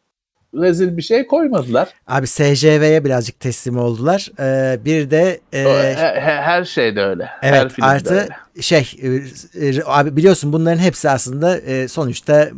[0.54, 1.88] rezil bir şey koymadılar.
[2.06, 4.30] Abi SJV'ye birazcık teslim oldular.
[4.40, 5.64] Ee, bir de e,
[5.96, 7.28] her, her şeyde öyle.
[7.42, 8.28] Evet her artı öyle.
[8.60, 12.48] şey e, e, abi biliyorsun bunların hepsi aslında e, sonuçta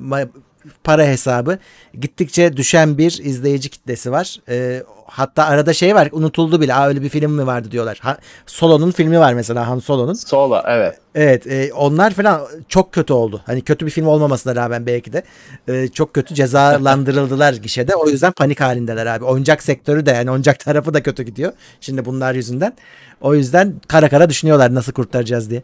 [0.84, 1.58] para hesabı
[2.00, 4.36] gittikçe düşen bir izleyici kitlesi var.
[4.48, 6.74] E, hatta arada şey var unutuldu bile.
[6.74, 7.98] Aa öyle bir film mi vardı diyorlar.
[8.02, 8.16] Ha,
[8.46, 10.14] Solo'nun filmi var mesela Han Solo'nun.
[10.14, 10.98] Solo evet.
[11.14, 13.40] Evet e, onlar falan çok kötü oldu.
[13.46, 15.22] Hani kötü bir film olmamasına rağmen belki de
[15.68, 17.96] e, çok kötü cezalandırıldılar gişede.
[17.96, 19.24] O yüzden panik halindeler abi.
[19.24, 21.52] Oyuncak sektörü de yani oyuncak tarafı da kötü gidiyor.
[21.80, 22.72] Şimdi bunlar yüzünden.
[23.20, 25.62] O yüzden kara kara düşünüyorlar nasıl kurtaracağız diye.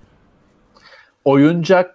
[1.24, 1.94] Oyuncak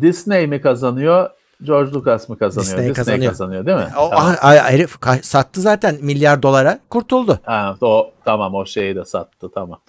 [0.00, 1.30] Disney mi kazanıyor
[1.62, 2.72] George Lucas mı kazanıyor?
[2.72, 3.30] Disney, Disney kazanıyor.
[3.30, 3.88] kazanıyor değil mi?
[3.98, 4.34] O, tamam.
[4.42, 7.40] herif sattı zaten milyar dolara kurtuldu.
[7.42, 9.80] Ha, o, tamam o şeyi de sattı tamam.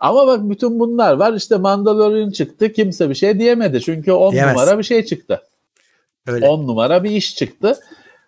[0.00, 3.80] Ama bak bütün bunlar var işte Mandalorian çıktı kimse bir şey diyemedi.
[3.80, 5.42] Çünkü 10 numara bir şey çıktı.
[6.26, 6.48] Öyle.
[6.48, 7.76] 10 numara bir iş çıktı.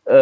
[0.07, 0.15] Ee,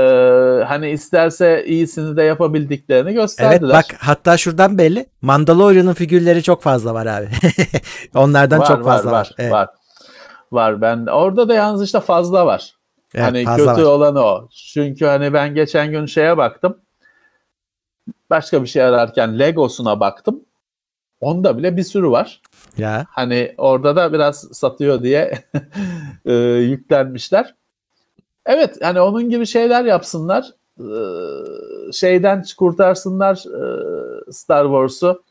[0.66, 3.74] hani isterse iyisini de yapabildiklerini gösterdiler.
[3.74, 7.28] Evet bak hatta şuradan belli Mandalorian'ın figürleri çok fazla var abi.
[8.14, 9.18] Onlardan var, çok fazla var.
[9.18, 9.52] Var, evet.
[9.52, 9.68] var
[10.52, 11.06] var ben.
[11.06, 12.74] Orada da yalnız işte fazla var.
[13.14, 13.92] Evet, hani fazla kötü var.
[13.92, 14.48] olan o.
[14.50, 16.78] Çünkü hani ben geçen gün şeye baktım.
[18.30, 20.40] Başka bir şey ararken Legos'una baktım.
[21.20, 22.40] Onda bile bir sürü var.
[22.78, 23.06] Ya.
[23.10, 25.44] Hani orada da biraz satıyor diye
[26.24, 27.54] e, yüklenmişler.
[28.46, 30.52] Evet hani onun gibi şeyler yapsınlar.
[30.78, 30.92] E,
[31.92, 35.22] şeyden kurtarsınlar e, Star Wars'u.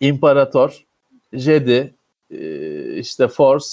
[0.00, 0.84] İmparator,
[1.32, 1.94] Jedi,
[2.98, 3.66] işte Force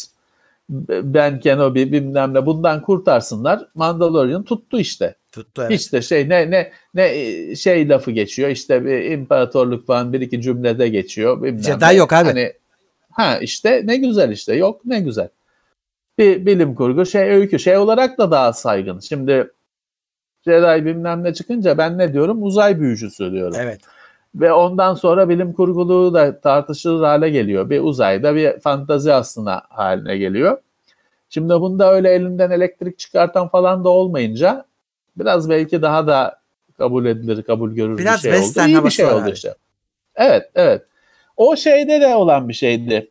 [0.89, 3.67] ben Kenobi bilmem ne bundan kurtarsınlar.
[3.75, 5.15] Mandalorian tuttu işte.
[5.31, 5.79] Tuttu evet.
[5.79, 8.49] İşte şey ne ne ne şey lafı geçiyor.
[8.49, 11.47] İşte bir imparatorluk falan bir iki cümlede geçiyor.
[11.57, 11.93] Jedi ne.
[11.93, 12.27] yok abi.
[12.27, 12.53] Hani,
[13.11, 14.55] ha işte ne güzel işte.
[14.55, 15.29] Yok ne güzel.
[16.17, 18.99] Bir bilim kurgu şey öykü şey olarak da daha saygın.
[18.99, 19.51] Şimdi
[20.45, 22.43] Jedi bilmem ne çıkınca ben ne diyorum?
[22.43, 23.57] Uzay büyücüsü diyorum.
[23.59, 23.81] Evet.
[24.35, 27.69] Ve ondan sonra bilim kurguluğu da tartışılır hale geliyor.
[27.69, 30.57] Bir uzayda bir fantazi aslında haline geliyor.
[31.29, 34.65] Şimdi bunda öyle elinden elektrik çıkartan falan da olmayınca
[35.17, 36.39] biraz belki daha da
[36.77, 38.67] kabul edilir, kabul görür biraz bir şey oldu.
[38.67, 39.55] İyi bir şey oldu işte.
[40.15, 40.81] Evet, evet.
[41.37, 43.09] O şeyde de olan bir şeydi.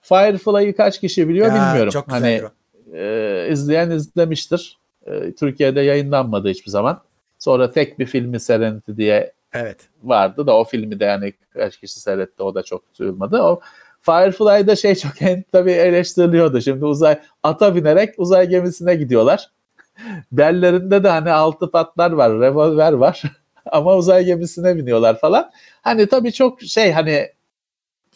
[0.00, 1.90] Firefly'ı kaç kişi biliyor Ya, bilmiyorum.
[1.90, 2.96] Çok hani o.
[2.96, 4.78] e, izleyen izlemiştir.
[5.06, 7.00] E, Türkiye'de yayınlanmadı hiçbir zaman.
[7.38, 9.88] Sonra tek bir filmi Serenity diye Evet.
[10.02, 13.42] vardı da o filmi de yani kaç kişi seyretti o da çok duyulmadı.
[13.42, 13.60] O
[14.02, 16.60] Firefly'da şey çok en, tabii eleştiriliyordu.
[16.60, 19.50] Şimdi uzay ata binerek uzay gemisine gidiyorlar.
[20.32, 23.22] Bellerinde de hani altı patlar var, revolver var.
[23.72, 25.50] Ama uzay gemisine biniyorlar falan.
[25.82, 27.28] Hani tabii çok şey hani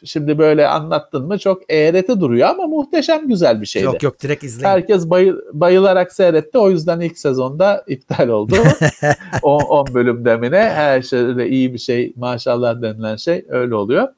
[0.04, 3.84] şimdi böyle anlattın mı çok eğreti duruyor ama muhteşem güzel bir şeydi.
[3.84, 4.68] Yok yok direkt izleyin.
[4.68, 6.58] Herkes bayı- bayılarak seyretti.
[6.58, 8.56] O yüzden ilk sezonda iptal oldu.
[9.42, 14.08] 10 bölüm demine her şeyde iyi bir şey maşallah denilen şey öyle oluyor.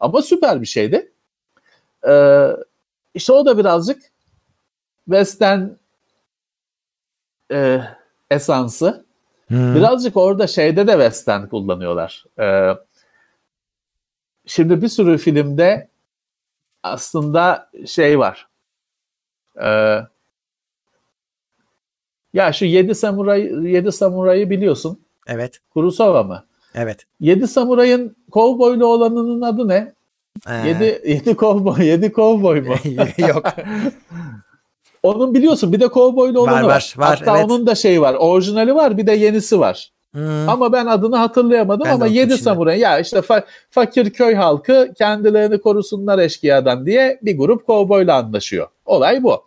[0.00, 1.12] Ama süper bir şeydi.
[2.08, 2.46] Ee,
[3.14, 4.02] işte o da birazcık
[5.04, 5.68] western
[7.52, 7.80] e,
[8.30, 9.04] esansı.
[9.48, 9.74] Hmm.
[9.74, 12.24] Birazcık orada şeyde de western kullanıyorlar.
[12.38, 12.70] Ee,
[14.50, 15.88] şimdi bir sürü filmde
[16.82, 18.48] aslında şey var.
[19.62, 19.98] Ee,
[22.32, 23.40] ya şu Yedi Samuray
[23.72, 25.00] Yedi Samuray'ı biliyorsun.
[25.26, 25.58] Evet.
[25.70, 26.44] Kurosawa mı?
[26.74, 27.06] Evet.
[27.20, 29.92] Yedi Samuray'ın kovboylu olanının adı ne?
[30.48, 32.74] Ee, Yedi, yedi kovboy, yedi kovboy mu?
[33.18, 33.44] yok.
[35.02, 36.94] Onun biliyorsun bir de kovboylu olanı Var, var.
[36.96, 37.50] var, Hatta evet.
[37.50, 38.14] onun da şeyi var.
[38.14, 39.92] Orijinali var bir de yenisi var.
[40.14, 40.48] Hmm.
[40.48, 42.38] Ama ben adını hatırlayamadım Ben ama Yedi.
[42.38, 48.68] Samuray ya işte fa- fakir köy halkı kendilerini korusunlar eşkıyadan diye bir grup kovboyla anlaşıyor.
[48.86, 49.44] Olay bu.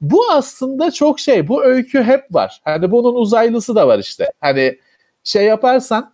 [0.00, 1.48] Bu aslında çok şey.
[1.48, 2.60] Bu öykü hep var.
[2.64, 4.32] Hani bunun uzaylısı da var işte.
[4.40, 4.78] Hani
[5.24, 6.12] şey yaparsan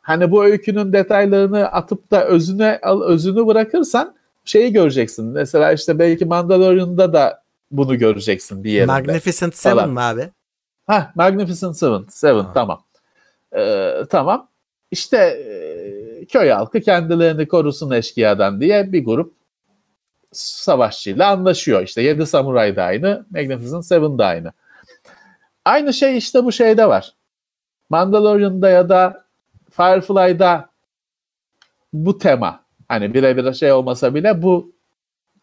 [0.00, 4.14] hani bu öykünün detaylarını atıp da özüne al- özünü bırakırsan
[4.44, 5.24] şeyi göreceksin.
[5.26, 8.92] Mesela işte belki Mandalorian'da da bunu göreceksin bir yerinde.
[8.92, 10.28] Magnificent Seven mi abi?
[10.86, 12.04] Ha, Magnificent Seven.
[12.08, 12.50] Seven Ha.
[12.54, 12.80] tamam.
[13.56, 14.48] Ee, tamam.
[14.90, 19.34] İşte e, köy halkı kendilerini korusun eşkıyadan diye bir grup
[20.32, 21.82] savaşçıyla anlaşıyor.
[21.82, 24.52] İşte Yedi Samuray da aynı, Magnificent Seven da aynı.
[25.64, 27.14] Aynı şey işte bu şeyde var.
[27.90, 29.24] Mandalorian'da ya da
[29.70, 30.70] Firefly'da
[31.92, 34.72] bu tema hani birebir şey olmasa bile bu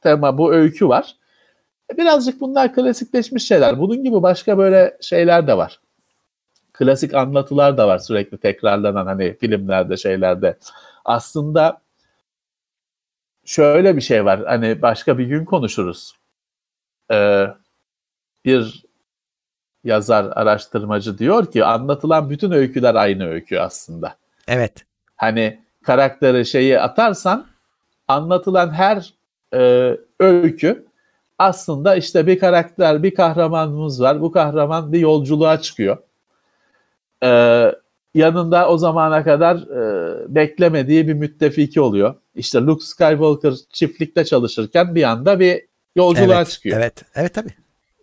[0.01, 1.15] tema, bu öykü var.
[1.97, 3.79] Birazcık bunlar klasikleşmiş şeyler.
[3.79, 5.79] Bunun gibi başka böyle şeyler de var.
[6.77, 10.57] Klasik anlatılar da var sürekli tekrarlanan hani filmlerde şeylerde.
[11.05, 11.81] Aslında
[13.45, 14.43] şöyle bir şey var.
[14.45, 16.13] Hani başka bir gün konuşuruz.
[17.11, 17.47] Ee,
[18.45, 18.85] bir
[19.83, 24.15] yazar, araştırmacı diyor ki anlatılan bütün öyküler aynı öykü aslında.
[24.47, 24.85] Evet.
[25.15, 27.47] Hani karakteri şeyi atarsan
[28.07, 29.13] anlatılan her
[29.53, 30.85] e, öykü
[31.39, 34.21] aslında işte bir karakter, bir kahramanımız var.
[34.21, 35.97] Bu kahraman bir yolculuğa çıkıyor.
[37.25, 37.75] Ee,
[38.13, 42.15] yanında o zamana kadar e, beklemediği bir müttefiki oluyor.
[42.35, 45.61] İşte Luke Skywalker çiftlikte çalışırken bir anda bir
[45.95, 46.49] yolculuğa evet.
[46.49, 46.77] çıkıyor.
[46.77, 47.03] Evet.
[47.15, 47.53] Evet tabii.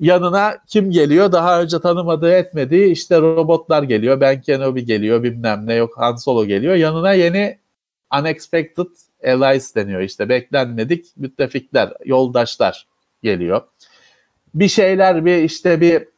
[0.00, 1.32] Yanına kim geliyor?
[1.32, 4.20] Daha önce tanımadığı etmediği işte robotlar geliyor.
[4.20, 6.74] Ben Kenobi geliyor bilmem ne yok Han Solo geliyor.
[6.74, 7.58] Yanına yeni
[8.20, 8.86] unexpected
[9.24, 12.86] allies deniyor işte beklenmedik müttefikler, yoldaşlar
[13.22, 13.62] geliyor.
[14.54, 16.11] Bir şeyler bir işte bir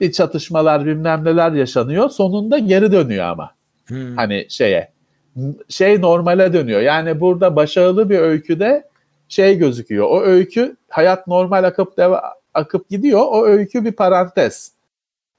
[0.00, 2.08] bir çatışmalar bilmem neler yaşanıyor.
[2.10, 3.50] Sonunda geri dönüyor ama
[3.86, 4.16] Hmm.
[4.16, 4.92] hani şeye
[5.68, 6.80] şey normale dönüyor.
[6.80, 8.88] Yani burada başarılı bir öyküde
[9.28, 10.06] şey gözüküyor.
[10.10, 12.22] O öykü hayat normal akıp deva-
[12.54, 13.20] akıp gidiyor.
[13.30, 14.72] O öykü bir parantez.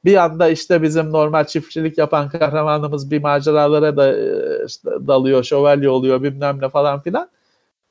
[0.06, 4.26] Bir anda işte bizim normal çiftçilik yapan kahramanımız bir maceralara da e,
[4.68, 7.30] işte dalıyor, şövalye oluyor bilmem ne falan filan.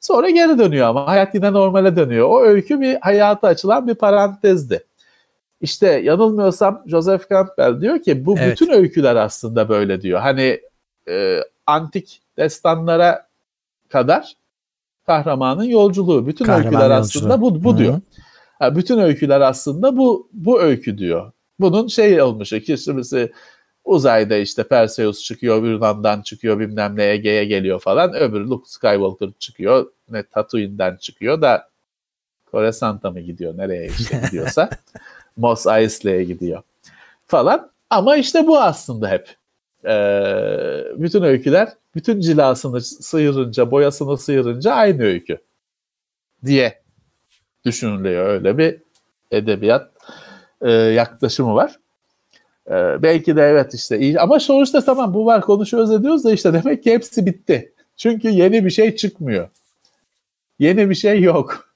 [0.01, 2.29] Sonra geri dönüyor ama hayat yine normale dönüyor.
[2.31, 4.85] O öykü bir hayata açılan bir parantezdi.
[5.61, 8.53] İşte yanılmıyorsam Joseph Campbell diyor ki bu Evet.
[8.53, 10.21] bütün öyküler aslında böyle diyor.
[10.21, 10.61] Hani
[11.09, 13.29] e, antik destanlara
[13.89, 14.33] kadar
[15.07, 16.27] kahramanın yolculuğu.
[16.27, 17.01] Bütün Kahraman öyküler yolculuğu.
[17.01, 17.79] aslında bu, bu Hı.
[17.79, 18.01] diyor.
[18.63, 21.33] Bütün öyküler aslında bu bu öykü diyor.
[21.61, 23.31] Bunun şey olmuş ikisi
[23.85, 28.15] uzayda işte Perseus çıkıyor, Yunan'dan çıkıyor, bilmem ne Ege'ye geliyor falan.
[28.15, 31.69] Öbürü Luke Skywalker çıkıyor, ne Tatooine'den çıkıyor da
[32.51, 34.71] Coruscant'a mı gidiyor, nereye işte gidiyorsa.
[35.39, 36.63] Mos Eisley'e gidiyor
[37.27, 37.71] falan.
[37.91, 39.37] Ama işte bu aslında hep.
[39.85, 45.39] Ee, bütün öyküler, bütün cilasını sıyırınca, boyasını sıyırınca aynı öykü
[46.45, 46.83] diye
[47.65, 48.27] düşünülüyor.
[48.27, 48.77] Öyle bir
[49.31, 49.91] edebiyat
[50.63, 51.79] e, yaklaşımı var.
[52.71, 56.53] E, belki de evet işte iyi ama sonuçta tamam bu var konuşuyoruz ediyoruz da işte
[56.53, 57.73] demek ki hepsi bitti.
[57.97, 59.49] Çünkü yeni bir şey çıkmıyor.
[60.59, 61.68] Yeni bir şey yok.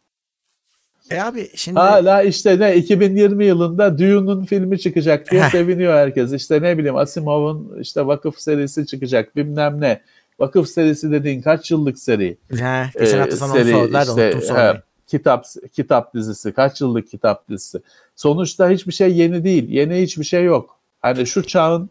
[1.13, 6.33] E abi şimdi Hala işte ne 2020 yılında Dune'un filmi çıkacak diye seviniyor herkes.
[6.33, 10.03] İşte ne bileyim Asimov'un işte vakıf serisi çıkacak bilmem ne.
[10.39, 12.39] Vakıf serisi dediğin kaç yıllık seri?
[12.51, 14.83] He, geçen hafta sana onu sordular unuttum sormayı.
[15.07, 17.83] kitap kitap dizisi, kaç yıllık kitap dizisi.
[18.17, 19.69] Sonuçta hiçbir şey yeni değil.
[19.69, 20.79] Yeni hiçbir şey yok.
[21.01, 21.91] Hani şu çağın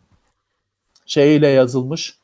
[1.06, 2.16] şeyiyle yazılmış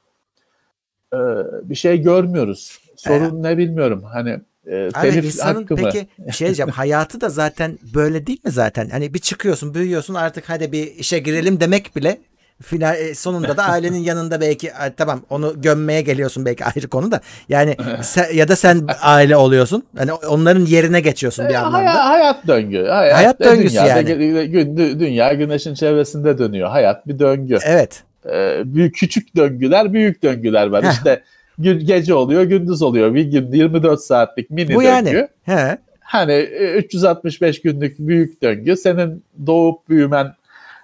[1.13, 1.17] e,
[1.63, 2.79] bir şey görmüyoruz.
[2.95, 4.03] Sorun ne bilmiyorum.
[4.03, 4.39] Hani
[4.71, 8.89] e, Abi insanın peki bir şey diyeceğim hayatı da zaten böyle değil mi zaten?
[8.89, 12.17] Hani bir çıkıyorsun büyüyorsun artık hadi bir işe girelim demek bile
[12.61, 17.21] final e, sonunda da ailenin yanında belki tamam onu gömmeye geliyorsun belki ayrı konu da
[17.49, 21.77] yani sen, ya da sen aile oluyorsun hani onların yerine geçiyorsun bir e, anlamda.
[21.77, 22.85] Hayat, hayat döngü.
[22.85, 24.05] Hayat, hayat döngüsü yani.
[24.47, 26.69] Gün, dünya güneşin çevresinde dönüyor.
[26.69, 27.57] Hayat bir döngü.
[27.65, 28.03] Evet.
[28.31, 30.83] Ee, büyük küçük döngüler, büyük döngüler var.
[30.85, 30.91] Heh.
[30.91, 31.23] İşte
[31.59, 33.13] gece oluyor, gündüz oluyor.
[33.13, 34.87] Bir gün 24 saatlik mini Bu döngü.
[34.87, 35.27] Yani.
[35.43, 35.77] He.
[35.99, 38.77] Hani 365 e, günlük büyük döngü.
[38.77, 40.33] Senin doğup büyümen,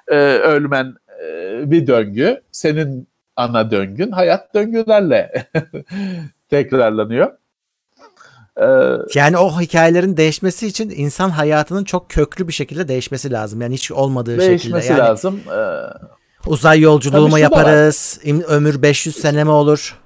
[0.08, 0.94] e, ölmen
[1.24, 2.42] e, bir döngü.
[2.52, 5.48] Senin ana döngün hayat döngülerle
[6.50, 7.32] tekrarlanıyor.
[9.16, 13.62] Yani o hikayelerin değişmesi için insan hayatının çok köklü bir şekilde değişmesi lazım.
[13.62, 14.74] Yani hiç olmadığı değişmesi şekilde.
[14.74, 15.40] Değişmesi yani, lazım.
[16.48, 18.20] Uzay yolculuğu mu yaparız?
[18.48, 20.03] Ömür 500 sene mi olur?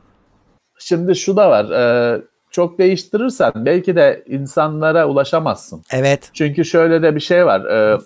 [0.80, 1.72] Şimdi şu da var.
[1.72, 2.22] E,
[2.52, 5.84] çok değiştirirsen belki de insanlara ulaşamazsın.
[5.92, 6.30] Evet.
[6.34, 7.66] Çünkü şöyle de bir şey var.
[7.66, 8.00] E,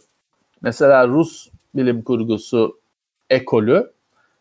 [0.61, 2.79] mesela Rus bilim kurgusu
[3.29, 3.91] ekolü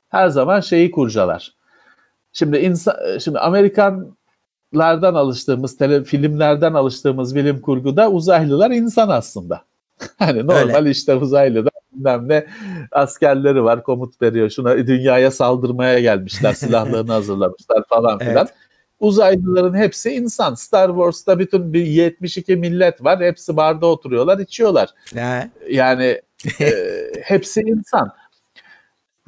[0.09, 1.55] her zaman şeyi kurcalar.
[2.33, 9.63] Şimdi insan, şimdi Amerikanlardan alıştığımız, tele, filmlerden alıştığımız bilim kurguda uzaylılar insan aslında.
[10.19, 10.91] hani normal Öyle.
[10.91, 11.71] işte uzaylıda
[12.01, 12.47] bilmem ne
[12.93, 14.51] askerleri var komut veriyor.
[14.51, 18.37] Şuna dünyaya saldırmaya gelmişler silahlarını hazırlamışlar falan filan.
[18.37, 18.55] Evet.
[19.01, 20.55] Uzaylıların hepsi insan.
[20.55, 23.21] Star Wars'ta bütün bir 72 millet var.
[23.21, 24.89] Hepsi barda oturuyorlar, içiyorlar.
[25.15, 25.51] Ne?
[25.71, 26.21] Yani
[26.61, 26.73] e,
[27.23, 28.13] hepsi insan.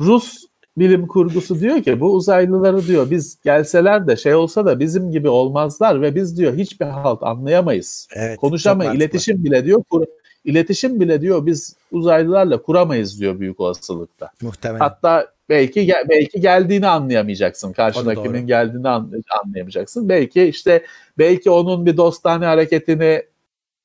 [0.01, 0.47] Rus
[0.77, 5.28] bilim kurgusu diyor ki bu uzaylıları diyor biz gelseler de şey olsa da bizim gibi
[5.28, 8.09] olmazlar ve biz diyor hiçbir halt anlayamayız.
[8.16, 8.94] Evet, Konuşamayız.
[8.94, 10.05] iletişim bile diyor kur,
[10.44, 14.31] iletişim bile diyor biz uzaylılarla kuramayız diyor büyük olasılıkta.
[14.43, 14.78] Muhtemelen.
[14.78, 17.73] Hatta belki belki geldiğini anlayamayacaksın.
[17.73, 20.09] Karşındakinin geldiğini anlayamayacaksın.
[20.09, 20.85] Belki işte
[21.19, 23.23] belki onun bir dostane hareketini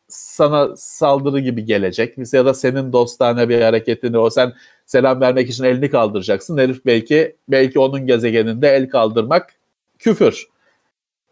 [0.07, 2.33] sana saldırı gibi gelecek.
[2.33, 4.53] Ya da senin dostane bir hareketini o sen
[4.85, 6.57] selam vermek için elini kaldıracaksın.
[6.57, 9.53] Herif belki belki onun gezegeninde el kaldırmak
[9.99, 10.47] küfür.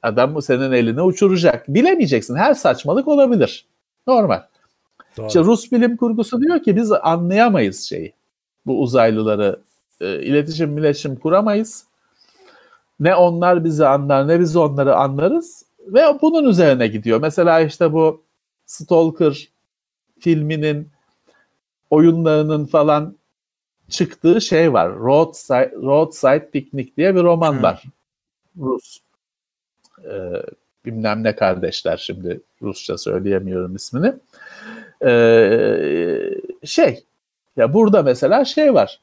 [0.01, 1.67] Adam bu senin elini uçuracak.
[1.67, 2.35] Bilemeyeceksin.
[2.35, 3.65] Her saçmalık olabilir.
[4.07, 4.41] Normal.
[5.17, 5.27] Doğru.
[5.27, 8.13] İşte Rus bilim kurgusu diyor ki biz anlayamayız şeyi.
[8.65, 9.59] Bu uzaylıları
[10.01, 11.85] e, iletişim iletişim kuramayız.
[12.99, 15.65] Ne onlar bizi anlar ne biz onları anlarız.
[15.87, 17.19] Ve bunun üzerine gidiyor.
[17.21, 18.23] Mesela işte bu
[18.65, 19.47] Stalker
[20.19, 20.89] filminin
[21.89, 23.15] oyunlarının falan
[23.89, 24.95] çıktığı şey var.
[24.95, 27.63] Roadside, Roadside Picnic diye bir roman hmm.
[27.63, 27.83] var.
[28.57, 28.99] Rus.
[30.03, 30.43] Ee,
[30.85, 34.13] bilmem ne kardeşler şimdi Rusça söyleyemiyorum ismini.
[35.03, 36.29] Ee,
[36.63, 37.03] şey
[37.57, 38.99] ya burada mesela şey var.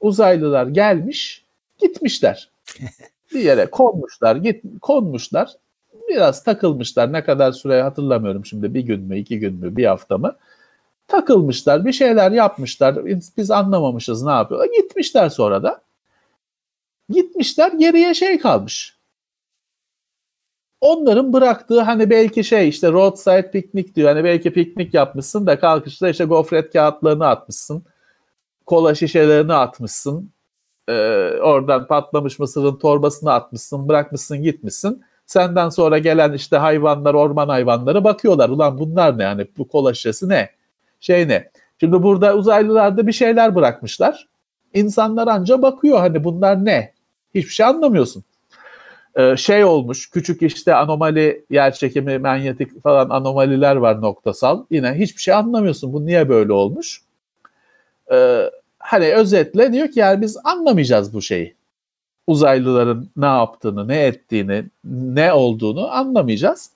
[0.00, 1.44] Uzaylılar gelmiş,
[1.78, 2.50] gitmişler.
[3.34, 5.52] bir yere konmuşlar, git konmuşlar.
[6.08, 7.12] Biraz takılmışlar.
[7.12, 8.74] Ne kadar süre hatırlamıyorum şimdi.
[8.74, 10.36] Bir gün mü, iki gün mü, bir hafta mı?
[11.08, 13.06] Takılmışlar, bir şeyler yapmışlar.
[13.36, 14.68] Biz anlamamışız ne yapıyorlar.
[14.76, 15.80] Gitmişler sonra da.
[17.10, 18.97] Gitmişler, geriye şey kalmış
[20.80, 24.08] onların bıraktığı hani belki şey işte roadside piknik diyor.
[24.08, 27.84] Hani belki piknik yapmışsın da kalkışta işte gofret kağıtlarını atmışsın.
[28.66, 30.30] Kola şişelerini atmışsın.
[30.88, 30.92] Ee,
[31.42, 33.88] oradan patlamış mısırın torbasını atmışsın.
[33.88, 35.02] Bırakmışsın gitmişsin.
[35.26, 38.48] Senden sonra gelen işte hayvanlar, orman hayvanları bakıyorlar.
[38.48, 40.50] Ulan bunlar ne yani bu kola şişesi ne?
[41.00, 41.50] Şey ne?
[41.80, 44.28] Şimdi burada uzaylılar da bir şeyler bırakmışlar.
[44.74, 46.92] İnsanlar anca bakıyor hani bunlar ne?
[47.34, 48.24] Hiçbir şey anlamıyorsun.
[49.18, 54.64] Ee, şey olmuş küçük işte anomali yer çekimi manyetik falan anomaliler var noktasal.
[54.70, 55.92] Yine hiçbir şey anlamıyorsun.
[55.92, 57.02] Bu niye böyle olmuş?
[58.12, 61.54] Ee, hani özetle diyor ki yani biz anlamayacağız bu şeyi.
[62.26, 66.70] Uzaylıların ne yaptığını ne ettiğini ne olduğunu anlamayacağız.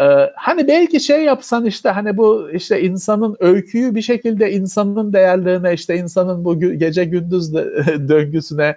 [0.00, 0.04] Ee,
[0.36, 5.96] hani belki şey yapsan işte hani bu işte insanın öyküyü bir şekilde insanın değerlerine işte
[5.96, 7.54] insanın bu gece gündüz
[8.08, 8.76] döngüsüne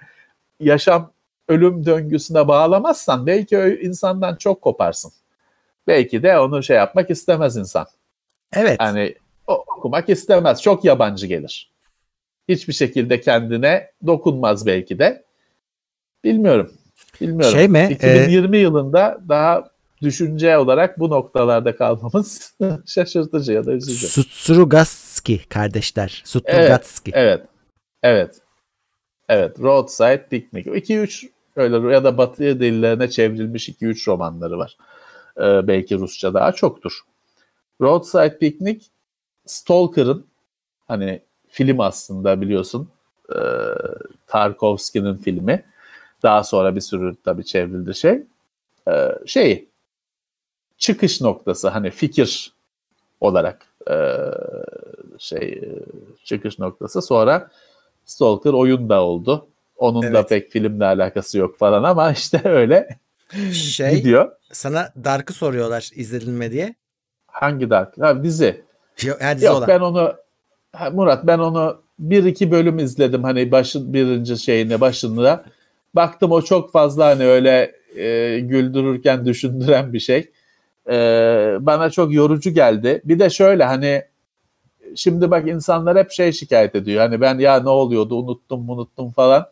[0.59, 1.11] yaşam
[1.48, 5.11] ölüm döngüsüne bağlamazsan belki insandan çok koparsın.
[5.88, 7.88] Belki de onu şey yapmak istemez insan.
[8.53, 8.78] Evet.
[8.80, 9.15] Yani
[9.48, 10.61] okumak istemez.
[10.61, 11.72] Çok yabancı gelir.
[12.48, 15.24] Hiçbir şekilde kendine dokunmaz belki de.
[16.24, 16.74] Bilmiyorum.
[17.22, 17.57] Bilmiyorum.
[17.57, 17.88] Şey mi?
[17.91, 18.60] 2020 ee...
[18.60, 19.69] yılında daha
[20.02, 22.56] düşünce olarak bu noktalarda kalmamız
[22.86, 24.07] şaşırtıcı ya da üzücü.
[24.07, 26.22] Strugatski kardeşler.
[26.26, 27.11] Strugatski.
[27.15, 27.41] Evet.
[28.03, 28.30] Evet.
[28.30, 28.41] Evet.
[29.30, 29.60] Evet.
[29.60, 30.69] Roadside Picnic.
[30.69, 34.77] 2-3 Öyle ya da Batı dillerine çevrilmiş 2-3 romanları var.
[35.38, 37.01] Ee, belki Rusça daha çoktur.
[37.81, 38.85] Roadside Picnic
[39.45, 40.25] Stalker'ın
[40.88, 42.89] hani film aslında biliyorsun
[43.29, 43.39] e,
[44.27, 45.65] Tarkovski'nin filmi.
[46.23, 48.23] Daha sonra bir sürü tabii çevrildi şey.
[48.88, 49.67] E, şey
[50.77, 52.53] çıkış noktası hani fikir
[53.21, 53.95] olarak e,
[55.19, 55.61] şey
[56.23, 57.01] çıkış noktası.
[57.01, 57.51] Sonra
[58.05, 59.47] Stalker oyun da oldu.
[59.77, 60.13] Onun evet.
[60.13, 62.87] da pek filmle alakası yok falan ama işte öyle
[63.51, 64.31] şey, gidiyor.
[64.51, 66.75] Sana Dark'ı soruyorlar izledin mi diye.
[67.27, 68.01] Hangi Dark?
[68.01, 68.61] Ha dizi.
[69.03, 69.67] Yok, yani dizi yok olan.
[69.67, 70.13] ben onu
[70.73, 75.45] ha, Murat ben onu bir iki bölüm izledim hani başın birinci şeyine başında.
[75.95, 80.31] Baktım o çok fazla hani öyle e, güldürürken düşündüren bir şey.
[80.89, 80.93] E,
[81.59, 83.01] bana çok yorucu geldi.
[83.05, 84.03] Bir de şöyle hani
[84.95, 87.01] şimdi bak insanlar hep şey şikayet ediyor.
[87.01, 89.45] Hani ben ya ne oluyordu unuttum unuttum falan.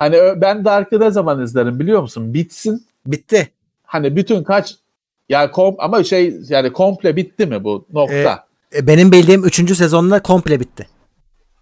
[0.00, 2.34] Hani ben Dark'ı ne zaman izlerim biliyor musun?
[2.34, 2.86] Bitsin.
[3.06, 3.50] Bitti.
[3.82, 4.74] Hani bütün kaç
[5.28, 8.46] ya kom ama şey yani komple bitti mi bu nokta?
[8.74, 9.76] Ee, benim bildiğim 3.
[9.76, 10.88] sezonla komple bitti.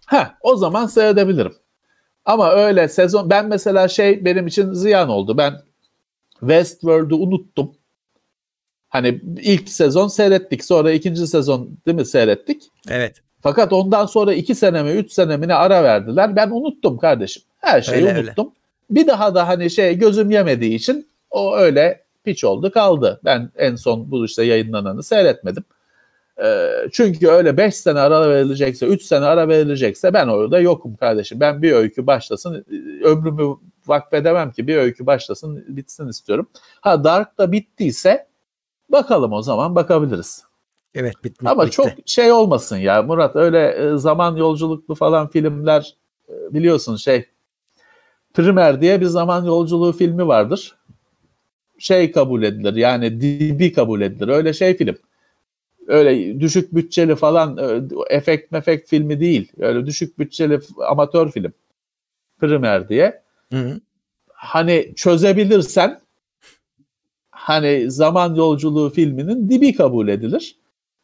[0.05, 1.53] Ha, o zaman seyredebilirim.
[2.25, 5.37] Ama öyle sezon ben mesela şey benim için ziyan oldu.
[5.37, 5.53] Ben
[6.39, 7.71] Westworld'u unuttum.
[8.89, 10.65] Hani ilk sezon seyrettik.
[10.65, 12.63] Sonra ikinci sezon değil mi seyrettik?
[12.89, 13.15] Evet.
[13.41, 16.35] Fakat ondan sonra iki sene mi üç sene mi ne ara verdiler.
[16.35, 17.43] Ben unuttum kardeşim.
[17.59, 18.47] Her şeyi öyle, unuttum.
[18.47, 19.01] Öyle.
[19.01, 23.19] Bir daha da hani şey gözüm yemediği için o öyle piç oldu kaldı.
[23.25, 25.63] Ben en son bu işte yayınlananı seyretmedim.
[26.43, 31.39] Ee, çünkü öyle 5 sene ara verilecekse, 3 sene ara verilecekse ben orada yokum kardeşim.
[31.39, 32.65] Ben bir öykü başlasın,
[33.03, 33.55] ömrümü
[33.87, 36.49] vakfedemem ki bir öykü başlasın, bitsin istiyorum.
[36.81, 38.27] Ha Dark da bittiyse
[38.89, 40.43] bakalım o zaman bakabiliriz.
[40.95, 41.45] Evet bitti.
[41.49, 41.75] Ama bitti.
[41.75, 45.95] çok şey olmasın ya Murat öyle e, zaman yolculuklu falan filmler
[46.29, 47.25] e, biliyorsun şey
[48.33, 50.75] Primer diye bir zaman yolculuğu filmi vardır.
[51.77, 54.95] Şey kabul edilir yani dibi kabul edilir öyle şey film
[55.89, 57.81] öyle düşük bütçeli falan e,
[58.15, 59.51] efekt mefekt filmi değil.
[59.59, 61.53] Öyle düşük bütçeli amatör film.
[62.39, 63.21] Primer diye.
[63.53, 63.79] Hı hı.
[64.33, 65.99] Hani çözebilirsen
[67.31, 70.58] hani zaman yolculuğu filminin dibi kabul edilir.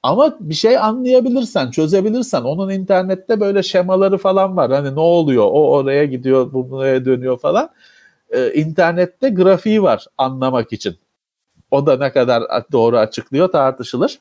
[0.06, 4.72] Ama bir şey anlayabilirsen, çözebilirsen onun internette böyle şemaları falan var.
[4.72, 5.44] Hani ne oluyor?
[5.44, 7.70] O oraya gidiyor, bu buraya dönüyor falan.
[8.30, 10.98] Ee, internette grafiği var anlamak için.
[11.72, 14.20] O da ne kadar doğru açıklıyor tartışılır.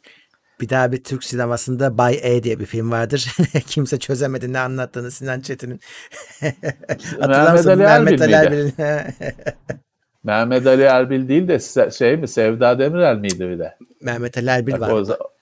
[0.61, 3.27] Bir daha bir Türk sinemasında Bay E diye bir film vardır.
[3.67, 5.81] Kimse çözemedi ne anlattığını Sinan Çetin'in.
[7.21, 7.79] Hatırlar mısın?
[7.79, 8.71] Mehmet Ali Erbil.
[10.25, 13.77] Mehmet Ali Erbil değil de şey mi Sevda Demirel miydi bir de?
[14.01, 14.91] Mehmet Ali Erbil var.
[14.91, 15.34] O,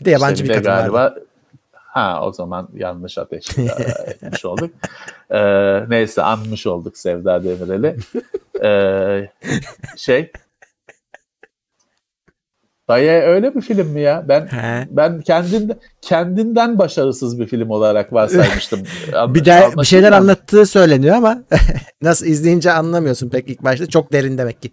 [0.00, 1.26] bir de yabancı işte bir, bir kadın galiba, vardı.
[1.72, 3.58] Ha o zaman yanlış ateş
[4.06, 4.70] etmiş olduk.
[5.30, 7.96] Ee, neyse anmış olduk Sevda Demirel'i.
[8.64, 9.30] Ee,
[9.96, 10.32] şey
[12.88, 14.24] Dayı öyle bir film mi ya?
[14.28, 14.88] Ben He.
[14.90, 18.80] ben kendinden kendinden başarısız bir film olarak varsaymıştım.
[19.28, 21.42] bir de bir şeyler anlattığı söyleniyor ama
[22.02, 23.86] nasıl izleyince anlamıyorsun pek ilk başta.
[23.86, 24.70] Çok derin demek ki.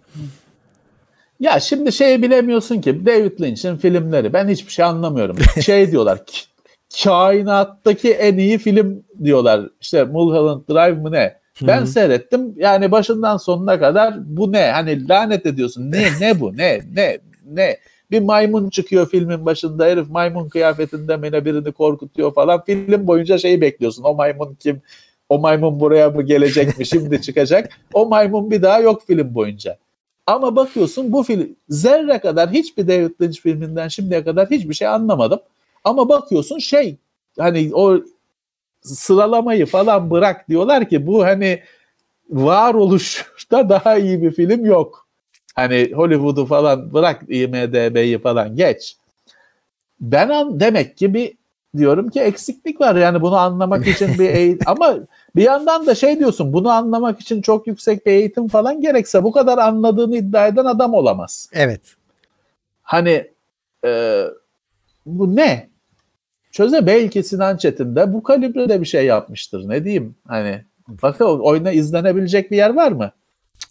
[1.40, 5.36] Ya şimdi şey bilemiyorsun ki David Lynch'in filmleri ben hiçbir şey anlamıyorum.
[5.62, 6.18] Şey diyorlar
[7.04, 9.68] kainattaki en iyi film diyorlar.
[9.80, 11.36] İşte Mulholland Drive mı ne?
[11.62, 11.86] Ben Hı-hı.
[11.86, 12.54] seyrettim.
[12.56, 14.70] Yani başından sonuna kadar bu ne?
[14.70, 15.92] Hani lanet ediyorsun.
[15.92, 16.56] Ne ne bu?
[16.56, 17.76] Ne ne ne?
[18.10, 22.64] Bir maymun çıkıyor filmin başında herif maymun kıyafetinde mene birini korkutuyor falan.
[22.64, 24.02] Film boyunca şeyi bekliyorsun.
[24.02, 24.82] O maymun kim?
[25.28, 26.86] O maymun buraya mı gelecek mi?
[26.86, 27.68] Şimdi çıkacak.
[27.92, 29.78] O maymun bir daha yok film boyunca.
[30.26, 35.40] Ama bakıyorsun bu film zerre kadar hiçbir David Lynch filminden şimdiye kadar hiçbir şey anlamadım.
[35.84, 36.96] Ama bakıyorsun şey
[37.38, 38.00] hani o
[38.80, 41.62] sıralamayı falan bırak diyorlar ki bu hani
[42.30, 45.06] varoluşta daha iyi bir film yok.
[45.54, 48.96] Hani Hollywood'u falan bırak IMDB'yi falan geç.
[50.00, 51.32] Ben an, demek ki bir
[51.78, 52.96] diyorum ki eksiklik var.
[52.96, 54.96] Yani bunu anlamak için bir eğitim ama
[55.36, 59.32] bir yandan da şey diyorsun bunu anlamak için çok yüksek bir eğitim falan gerekse bu
[59.32, 61.50] kadar anladığını iddia eden adam olamaz.
[61.52, 61.80] Evet.
[62.82, 63.30] Hani
[63.84, 64.22] e,
[65.06, 65.68] bu ne?
[66.50, 69.68] Çöze belki Sinan Çetin de bu kalibrede bir şey yapmıştır.
[69.68, 70.16] Ne diyeyim?
[70.26, 73.12] Hani bakın oyuna izlenebilecek bir yer var mı?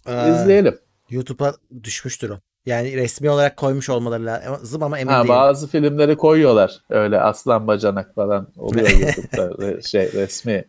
[0.08, 0.80] Ee, İzleyelim.
[1.10, 1.54] YouTube'a
[1.84, 2.40] düşmüştür o.
[2.66, 5.36] Yani resmi olarak koymuş olmaları lazım ama emin ha, değilim.
[5.36, 6.82] Bazı filmleri koyuyorlar.
[6.90, 10.64] Öyle aslan bacanak falan oluyor YouTube'da şey resmi.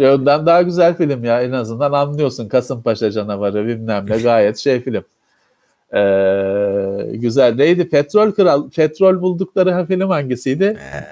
[0.00, 5.04] Ondan daha güzel film ya en azından anlıyorsun Kasımpaşa canavarı bilmem ne gayet şey film.
[5.94, 10.64] Ee, güzel neydi Petrol Kral Petrol buldukları film hangisiydi?
[10.64, 11.04] Ee,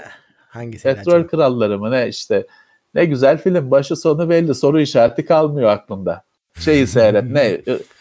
[0.49, 0.83] hangisi?
[0.83, 1.27] Petrol acaba?
[1.27, 2.47] Kralları mı ne işte
[2.95, 6.23] ne güzel film başı sonu belli soru işareti kalmıyor aklımda.
[6.59, 7.61] şeyi seyret ne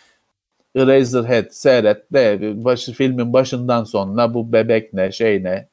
[0.75, 5.67] Eraserhead seyret ne başı, filmin başından sonuna bu bebek ne şey ne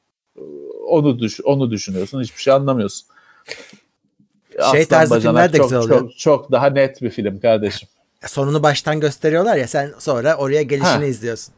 [0.91, 3.07] onu düş onu düşünüyorsun hiçbir şey anlamıyorsun.
[4.53, 6.01] Şey Aslan tarzı Bacanak filmler de çok, güzel oluyor.
[6.01, 7.89] Çok, çok daha net bir film kardeşim.
[8.27, 11.05] Sonunu baştan gösteriyorlar ya sen sonra oraya gelişini ha.
[11.05, 11.55] izliyorsun.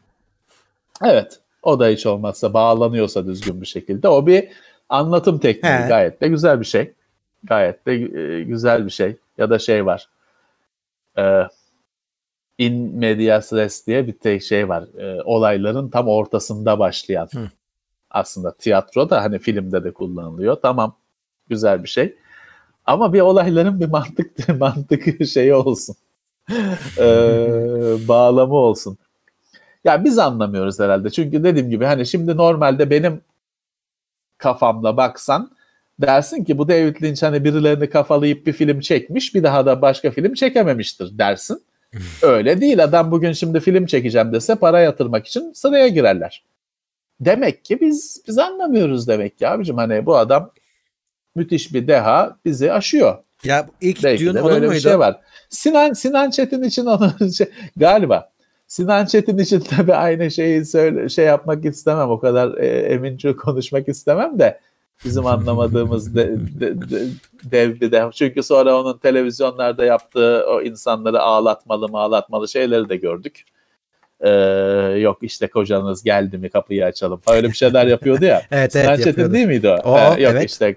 [1.04, 1.40] Evet.
[1.62, 4.08] O da hiç olmazsa bağlanıyorsa düzgün bir şekilde.
[4.08, 4.48] O bir
[4.88, 5.88] anlatım tekniği He.
[5.88, 6.92] gayet de güzel bir şey.
[7.44, 9.16] Gayet de e, güzel bir şey.
[9.38, 10.08] Ya da şey var.
[11.18, 11.22] E,
[12.66, 14.84] in medias res diye bir tek şey var.
[14.98, 17.28] E, olayların tam ortasında başlayan.
[17.32, 17.50] Hı.
[18.10, 20.56] Aslında tiyatroda hani filmde de kullanılıyor.
[20.62, 20.96] Tamam.
[21.48, 22.16] Güzel bir şey.
[22.86, 25.96] Ama bir olayların bir mantık mantık şeyi olsun.
[26.98, 27.04] e,
[28.08, 28.98] bağlamı olsun.
[29.84, 31.10] Ya biz anlamıyoruz herhalde.
[31.10, 33.20] Çünkü dediğim gibi hani şimdi normalde benim
[34.38, 35.50] kafamla baksan
[36.00, 40.10] dersin ki bu David Lynch hani birilerini kafalayıp bir film çekmiş bir daha da başka
[40.10, 41.62] film çekememiştir dersin.
[42.22, 46.44] Öyle değil adam bugün şimdi film çekeceğim dese para yatırmak için sıraya girerler.
[47.20, 50.50] Demek ki biz biz anlamıyoruz demek ki abicim hani bu adam
[51.34, 53.18] müthiş bir deha bizi aşıyor.
[53.44, 54.80] Ya ilk Belki Dune onun muydu?
[54.80, 55.20] şey var.
[55.50, 58.32] Sinan Sinan Çetin için onu şey, galiba
[58.66, 62.10] Sinan Çetin için tabii aynı şeyi söyle, şey yapmak istemem.
[62.10, 64.60] O kadar e, emince konuşmak istemem de
[65.04, 67.06] bizim anlamadığımız de, de, de,
[67.44, 68.10] dev bir dev.
[68.10, 73.44] Çünkü sonra onun televizyonlarda yaptığı o insanları ağlatmalı mı ağlatmalı şeyleri de gördük.
[74.20, 74.30] Ee,
[74.98, 78.42] yok işte kocanız geldi mi kapıyı açalım falan öyle bir şeyler yapıyordu ya.
[78.50, 79.34] evet, Sinan evet, Çetin yapıyordu.
[79.34, 79.92] değil miydi o?
[79.92, 80.50] o ee, yok evet.
[80.50, 80.76] işte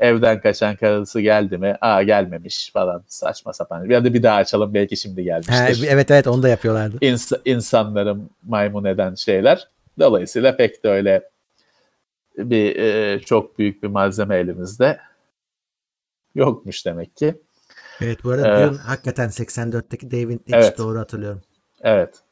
[0.00, 1.76] evden kaçan karısı geldi mi?
[1.80, 3.90] Aa gelmemiş falan saçma sapan.
[3.90, 5.82] Ya da bir daha açalım belki şimdi gelmiştir.
[5.82, 6.96] He, evet evet onu da yapıyorlardı.
[6.96, 9.68] İns- insanları maymun eden şeyler.
[9.98, 11.22] Dolayısıyla pek de öyle
[12.36, 15.00] bir e, çok büyük bir malzeme elimizde
[16.34, 17.40] yokmuş demek ki.
[18.00, 21.42] Evet bu arada ee, Dune hakikaten 84'teki David Lynch evet, doğru hatırlıyorum.
[21.80, 22.22] Evet.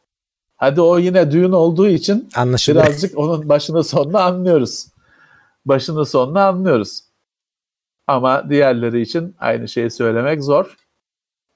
[0.56, 2.86] Hadi o yine Dune olduğu için Anlaşılıyor.
[2.86, 4.86] birazcık onun başını sonunu anlıyoruz.
[5.66, 7.05] Başını sonunu anlıyoruz.
[8.06, 10.76] Ama diğerleri için aynı şeyi söylemek zor.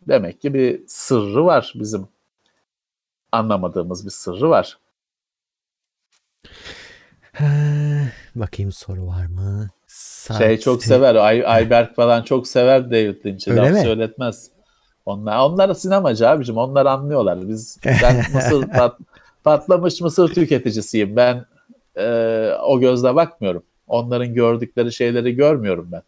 [0.09, 2.09] Demek ki bir sırrı var bizim.
[3.33, 4.79] Anlamadığımız bir sırrı var.
[8.35, 9.69] Bakayım soru var mı?
[9.87, 10.39] Saat...
[10.39, 11.15] Şey çok sever.
[11.15, 13.57] Ay, Ayberk falan çok sever David Lynch'i.
[13.57, 13.81] Laf mi?
[13.81, 14.51] söyletmez.
[15.07, 16.57] Onlar, onlar sinemacı abicim.
[16.57, 17.49] Onlar anlıyorlar.
[17.49, 18.99] Biz ben mısır pat,
[19.45, 21.17] patlamış mısır tüketicisiyim.
[21.17, 21.45] Ben
[21.97, 22.07] e,
[22.63, 23.63] o gözle bakmıyorum.
[23.87, 26.03] Onların gördükleri şeyleri görmüyorum ben.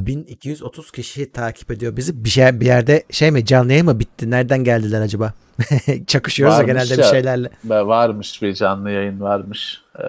[0.00, 2.24] 1230 kişi takip ediyor bizi.
[2.24, 4.30] Bir şey bir yerde şey mi canlı yayın mı bitti?
[4.30, 5.32] Nereden geldiler acaba?
[6.06, 7.50] Çakışıyoruz varmış genelde ya, bir şeylerle.
[7.64, 9.82] Varmış bir canlı yayın varmış.
[9.98, 10.02] Ee,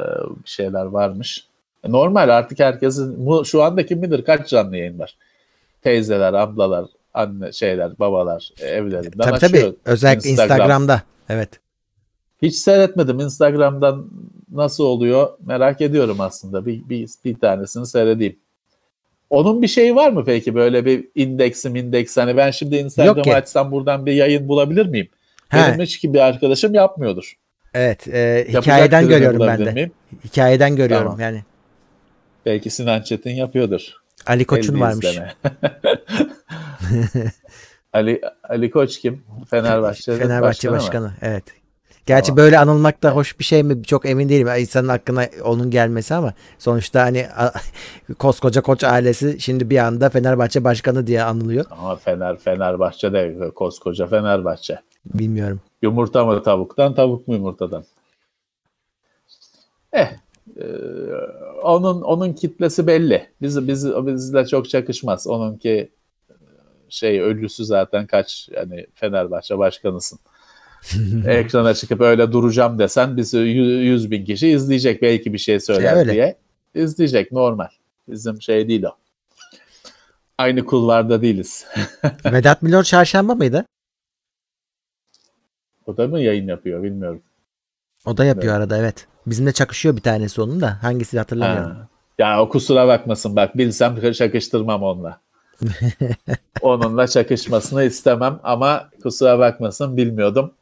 [0.44, 1.48] bir şeyler varmış.
[1.84, 5.18] E, normal artık herkesin şu anda kim bilir kaç canlı yayın var.
[5.82, 9.64] Teyzeler, ablalar, anne şeyler, babalar evlerinden tabii, açıyor.
[9.64, 10.58] Tabii özellikle Instagram.
[10.58, 11.02] Instagram'da.
[11.30, 11.50] Evet.
[12.42, 13.20] Hiç seyretmedim.
[13.20, 14.10] Instagram'dan
[14.52, 16.66] nasıl oluyor merak ediyorum aslında.
[16.66, 18.40] Bir, bir, bir tanesini seyredeyim.
[19.30, 23.72] Onun bir şeyi var mı peki böyle bir indeksi indeks hani ben şimdi Instagram'ı açsam
[23.72, 25.10] buradan bir yayın bulabilir miyim?
[25.50, 25.58] He.
[25.58, 27.34] Benim hiç ki bir arkadaşım yapmıyordur.
[27.74, 29.72] Evet e, hikayeden görüyorum ben de.
[29.72, 29.92] Miyim?
[30.24, 31.20] Hikayeden görüyorum tamam.
[31.20, 31.44] yani.
[32.46, 33.94] Belki Sinan Çetin yapıyordur.
[34.26, 35.08] Ali Koç'un varmış.
[37.94, 39.24] Ali Ali Koç kim?
[39.50, 41.44] Fenerbahçe Fenerbahçe başkanı, başkanı evet.
[42.06, 42.38] Gerçi tamam.
[42.38, 44.48] böyle anılmak da hoş bir şey mi çok emin değilim.
[44.60, 47.28] İnsanın hakkına onun gelmesi ama sonuçta hani
[48.20, 51.66] koskoca koç ailesi şimdi bir anda Fenerbahçe başkanı diye anılıyor.
[51.72, 54.80] Ama Fener Fenerbahçe de koskoca Fenerbahçe.
[55.06, 55.62] Bilmiyorum.
[55.82, 57.84] Yumurta mı tavuktan, tavuk mu yumurtadan?
[59.94, 60.08] Eh,
[60.58, 60.66] e,
[61.64, 63.28] onun onun kitlesi belli.
[63.42, 65.28] Biz biz bizle çok çakışmaz.
[65.28, 65.90] Onunki
[66.90, 70.20] şey ölüsü zaten kaç yani Fenerbahçe başkanısın.
[71.28, 76.14] ekrana çıkıp öyle duracağım desen bizi 100 bin kişi izleyecek belki bir şey söyler şey
[76.14, 76.38] diye.
[76.76, 77.68] izleyecek normal.
[78.08, 78.96] Bizim şey değil o.
[80.38, 81.66] Aynı kulvarda değiliz.
[82.26, 83.66] Vedat Milor çarşamba mıydı?
[85.86, 87.22] O da mı yayın yapıyor bilmiyorum.
[88.06, 88.62] O da yapıyor evet.
[88.62, 89.08] arada evet.
[89.28, 90.84] Bizimle çakışıyor bir tanesi onun da.
[90.84, 91.72] Hangisi hatırlamıyorum.
[91.72, 91.88] Ha.
[92.18, 95.22] Ya o kusura bakmasın bak bilsem çakıştırmam onunla.
[96.62, 100.54] Onunla çakışmasını istemem ama kusura bakmasın bilmiyordum.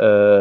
[0.00, 0.40] Ee,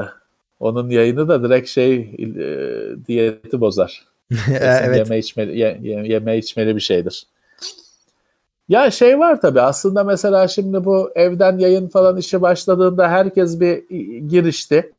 [0.59, 4.05] onun yayını da direkt şey e, diyeti bozar.
[4.49, 4.97] evet.
[4.97, 7.27] Yeme içmeli, ye, yeme içmeli bir şeydir.
[8.69, 13.89] Ya şey var tabii aslında mesela şimdi bu evden yayın falan işi başladığında herkes bir
[14.29, 14.93] girişti.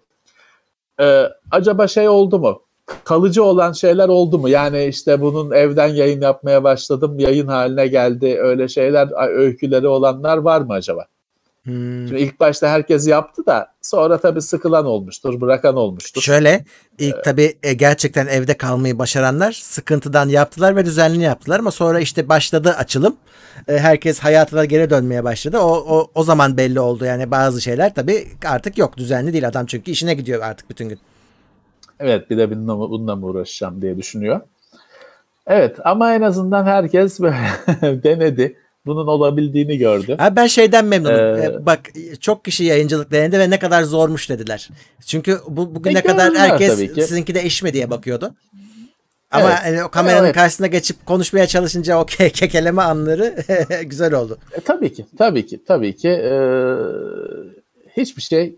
[1.01, 2.62] Ee, acaba şey oldu mu?
[3.05, 4.48] kalıcı olan şeyler oldu mu?
[4.48, 8.39] Yani işte bunun evden yayın yapmaya başladım, yayın haline geldi.
[8.40, 11.06] Öyle şeyler, öyküleri olanlar var mı acaba?
[11.65, 12.09] Hmm.
[12.09, 16.20] Şimdi ilk başta herkes yaptı da sonra tabii sıkılan olmuştur, bırakan olmuştur.
[16.23, 16.65] Şöyle
[16.99, 22.01] ilk ee, tabii e, gerçekten evde kalmayı başaranlar sıkıntıdan yaptılar ve düzenli yaptılar ama sonra
[22.01, 23.16] işte başladı açılım.
[23.69, 25.59] E, herkes hayatına geri dönmeye başladı.
[25.59, 29.66] O, o, o zaman belli oldu yani bazı şeyler tabii artık yok düzenli değil adam
[29.66, 30.99] çünkü işine gidiyor artık bütün gün.
[32.01, 34.41] Evet bir de bununla bununla mı uğraşacağım diye düşünüyor.
[35.47, 37.20] Evet ama en azından herkes
[37.82, 38.57] denedi
[38.90, 40.16] bunun olabildiğini gördü.
[40.18, 41.16] Abi ben şeyden memnunum.
[41.16, 41.80] Ee, Bak
[42.20, 44.68] çok kişi yayıncılık denedi ve ne kadar zormuş dediler.
[45.06, 48.34] Çünkü bu bugüne e, kadar herkes sizinki de iş mi diye bakıyordu.
[49.30, 49.58] Ama evet.
[49.66, 50.34] yani o kameranın evet.
[50.34, 53.36] karşısına geçip konuşmaya çalışınca o ke kekeleme anları
[53.84, 54.38] güzel oldu.
[54.52, 56.08] E, tabii ki, tabii ki, tabii ki.
[56.08, 56.74] Ee,
[57.96, 58.56] hiçbir şey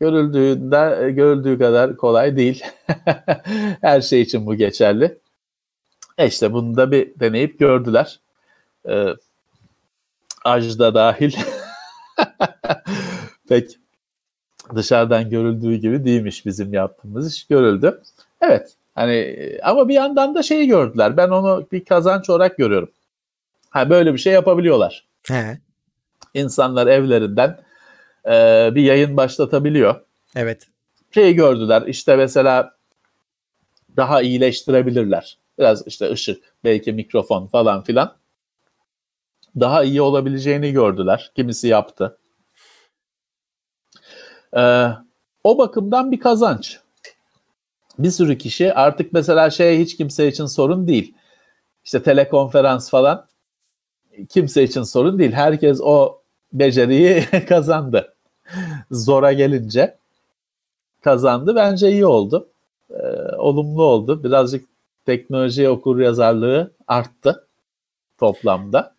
[0.00, 2.64] görüldüğünde görüldüğü kadar kolay değil.
[3.80, 5.18] Her şey için bu geçerli.
[6.18, 8.20] E işte bunu da bir deneyip gördüler
[8.88, 9.06] e,
[10.44, 11.32] Ajda dahil
[13.48, 13.78] pek
[14.74, 18.02] dışarıdan görüldüğü gibi değilmiş bizim yaptığımız iş görüldü.
[18.40, 21.16] Evet hani ama bir yandan da şeyi gördüler.
[21.16, 22.90] Ben onu bir kazanç olarak görüyorum.
[23.70, 25.06] Ha böyle bir şey yapabiliyorlar.
[25.28, 25.58] He.
[26.34, 27.60] İnsanlar evlerinden
[28.26, 30.00] e, bir yayın başlatabiliyor.
[30.36, 30.66] Evet.
[31.10, 32.74] Şeyi gördüler işte mesela
[33.96, 35.38] daha iyileştirebilirler.
[35.58, 38.16] Biraz işte ışık, belki mikrofon falan filan
[39.60, 41.32] daha iyi olabileceğini gördüler.
[41.36, 42.18] Kimisi yaptı.
[44.56, 44.88] Ee,
[45.44, 46.80] o bakımdan bir kazanç.
[47.98, 51.14] Bir sürü kişi artık mesela şey hiç kimse için sorun değil.
[51.84, 53.26] İşte telekonferans falan
[54.28, 55.32] kimse için sorun değil.
[55.32, 56.20] Herkes o
[56.52, 58.14] beceriyi kazandı.
[58.90, 59.98] Zora gelince
[61.00, 61.56] kazandı.
[61.56, 62.48] Bence iyi oldu.
[62.90, 62.94] Ee,
[63.36, 64.24] olumlu oldu.
[64.24, 64.68] Birazcık
[65.06, 67.46] teknoloji okur yazarlığı arttı
[68.18, 68.97] toplamda.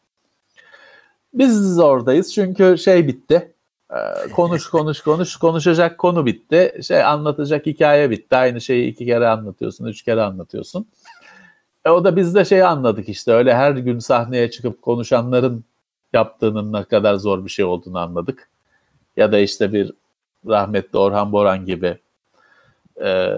[1.34, 3.54] Biz oradayız çünkü şey bitti.
[3.92, 6.80] Ee, konuş konuş konuş konuşacak konu bitti.
[6.84, 8.36] Şey anlatacak hikaye bitti.
[8.36, 10.88] Aynı şeyi iki kere anlatıyorsun, üç kere anlatıyorsun.
[11.86, 15.64] E, o da biz de şeyi anladık işte öyle her gün sahneye çıkıp konuşanların
[16.14, 18.50] yaptığının ne kadar zor bir şey olduğunu anladık.
[19.18, 19.92] Ya da işte bir
[20.48, 21.98] rahmetli Orhan Boran gibi
[23.02, 23.36] e,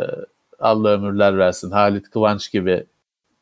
[0.59, 2.85] Allah ömürler versin Halit Kıvanç gibi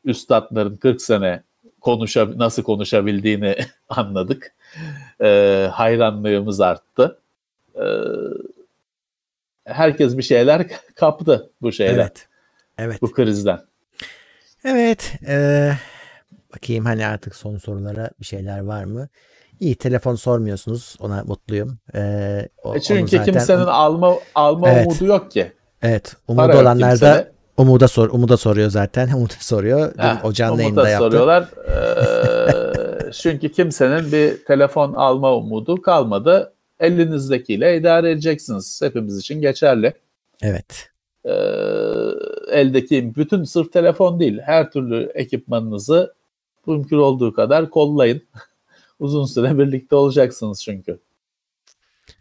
[0.04, 1.42] üstadların 40 sene
[1.80, 3.56] konuşa, nasıl konuşabildiğini
[3.88, 4.54] anladık.
[5.22, 7.18] E, hayranlığımız arttı.
[7.74, 7.84] E,
[9.64, 11.94] herkes bir şeyler kaptı bu şeyler.
[11.94, 12.28] Evet.
[12.78, 13.02] Evet.
[13.02, 13.60] Bu krizden.
[14.64, 15.12] Evet.
[15.28, 15.72] E,
[16.54, 19.08] bakayım hani artık son sorulara bir şeyler var mı?
[19.60, 20.96] İyi telefon sormuyorsunuz.
[21.00, 21.78] Ona mutluyum.
[21.94, 23.32] Ee, o, e çünkü zaten...
[23.32, 24.86] kimsenin alma alma evet.
[24.86, 25.52] umudu yok ki.
[25.82, 26.16] Evet.
[26.28, 29.08] Umudu olanlar da Umut'a sor, Umut'a soruyor zaten.
[29.16, 29.92] Umut'a soruyor.
[29.98, 31.48] Heh, o canlı yayında soruyorlar.
[33.10, 36.52] Ee, çünkü kimsenin bir telefon alma umudu kalmadı.
[36.80, 38.80] Elinizdekiyle idare edeceksiniz.
[38.82, 39.94] Hepimiz için geçerli.
[40.42, 40.88] Evet.
[41.24, 41.30] Ee,
[42.50, 44.38] eldeki bütün sırf telefon değil.
[44.42, 46.14] Her türlü ekipmanınızı
[46.66, 48.22] mümkün olduğu kadar kollayın.
[49.00, 50.98] Uzun süre birlikte olacaksınız çünkü.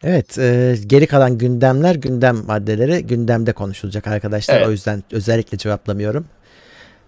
[0.04, 4.58] Evet, e, geri kalan gündemler, gündem maddeleri gündemde konuşulacak arkadaşlar.
[4.58, 4.68] Evet.
[4.68, 6.26] O yüzden özellikle cevaplamıyorum.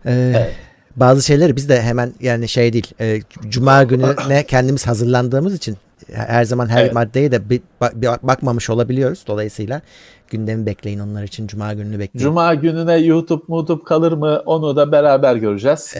[0.05, 0.55] E, evet.
[0.95, 3.19] Bazı şeyleri biz de hemen yani şey değil, e,
[3.49, 5.77] Cuma gününe kendimiz hazırlandığımız için
[6.13, 6.93] her zaman her evet.
[6.93, 7.61] maddeye de bir,
[7.93, 9.23] bir bakmamış olabiliyoruz.
[9.27, 9.81] Dolayısıyla
[10.29, 11.47] gündemi bekleyin onlar için.
[11.47, 12.23] Cuma gününü bekleyin.
[12.23, 15.95] Cuma gününe YouTube YouTube kalır mı onu da beraber göreceğiz.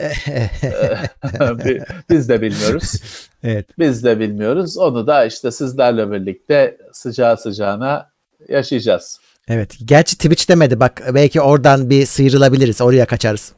[2.09, 2.93] Biz de bilmiyoruz.
[3.43, 3.65] Evet.
[3.79, 4.77] Biz de bilmiyoruz.
[4.77, 8.09] Onu da işte sizlerle birlikte sıcağı sıcağına
[8.49, 9.19] yaşayacağız.
[9.47, 9.77] Evet.
[9.85, 12.81] Gerçi Twitch demedi bak belki oradan bir sıyrılabiliriz.
[12.81, 13.53] Oraya kaçarız.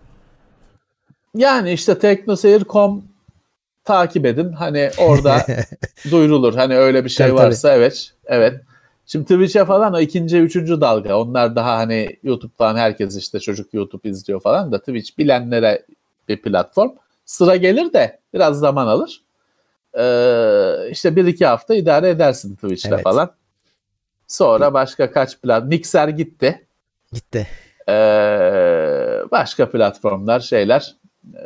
[1.35, 3.03] Yani işte teknoseyir.com
[3.85, 4.51] takip edin.
[4.51, 5.45] Hani orada
[6.11, 6.55] duyurulur.
[6.55, 7.79] Hani öyle bir şey tabii, varsa tabii.
[7.79, 8.11] evet.
[8.25, 8.61] Evet.
[9.05, 11.17] Şimdi Twitch'e falan o ikinci, üçüncü dalga.
[11.17, 15.85] Onlar daha hani YouTube falan herkes işte çocuk YouTube izliyor falan da Twitch bilenlere
[16.29, 16.91] bir platform.
[17.25, 19.21] Sıra gelir de biraz zaman alır.
[19.97, 23.03] Ee, işte bir iki hafta idare edersin Twitch'te evet.
[23.03, 23.35] falan.
[24.27, 26.67] Sonra başka kaç plat Mixer gitti.
[27.13, 27.47] Gitti.
[27.89, 27.93] Ee,
[29.31, 30.95] başka platformlar şeyler
[31.33, 31.43] e,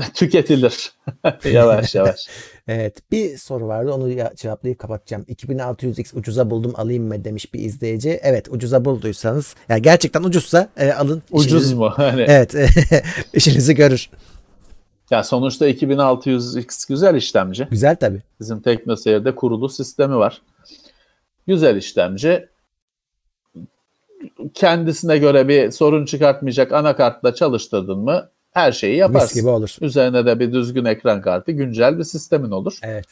[0.14, 0.92] tüketilir
[1.44, 2.26] yavaş yavaş.
[2.68, 5.22] evet bir soru vardı onu cevaplayıp kapatacağım.
[5.22, 8.20] 2600X ucuza buldum alayım mı demiş bir izleyici.
[8.22, 11.22] Evet ucuza bulduysanız yani gerçekten ucuzsa e, alın.
[11.30, 11.92] Ucuz işinizi, mu?
[11.96, 12.24] Hani...
[12.28, 12.54] Evet
[13.32, 14.10] işinizi görür.
[15.10, 17.68] Ya sonuçta 2600X güzel işlemci.
[17.70, 18.22] Güzel tabi.
[18.40, 20.42] Bizim TeknoSeyir'de kurulu sistemi var.
[21.46, 22.48] Güzel işlemci.
[24.54, 29.26] kendisine göre bir sorun çıkartmayacak anakartla çalıştırdın mı her şeyi yaparsın.
[29.26, 29.76] Mis gibi olur.
[29.80, 32.78] Üzerine de bir düzgün ekran kartı, güncel bir sistemin olur.
[32.82, 33.06] Evet.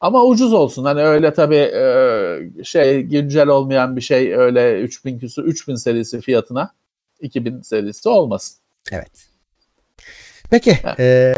[0.00, 0.84] Ama ucuz olsun.
[0.84, 6.70] Hani öyle tabii e, şey güncel olmayan bir şey öyle 3000 küsur 3000 serisi fiyatına
[7.20, 8.56] 2000 serisi olmasın.
[8.92, 9.29] Evet.
[10.50, 11.34] Peki e,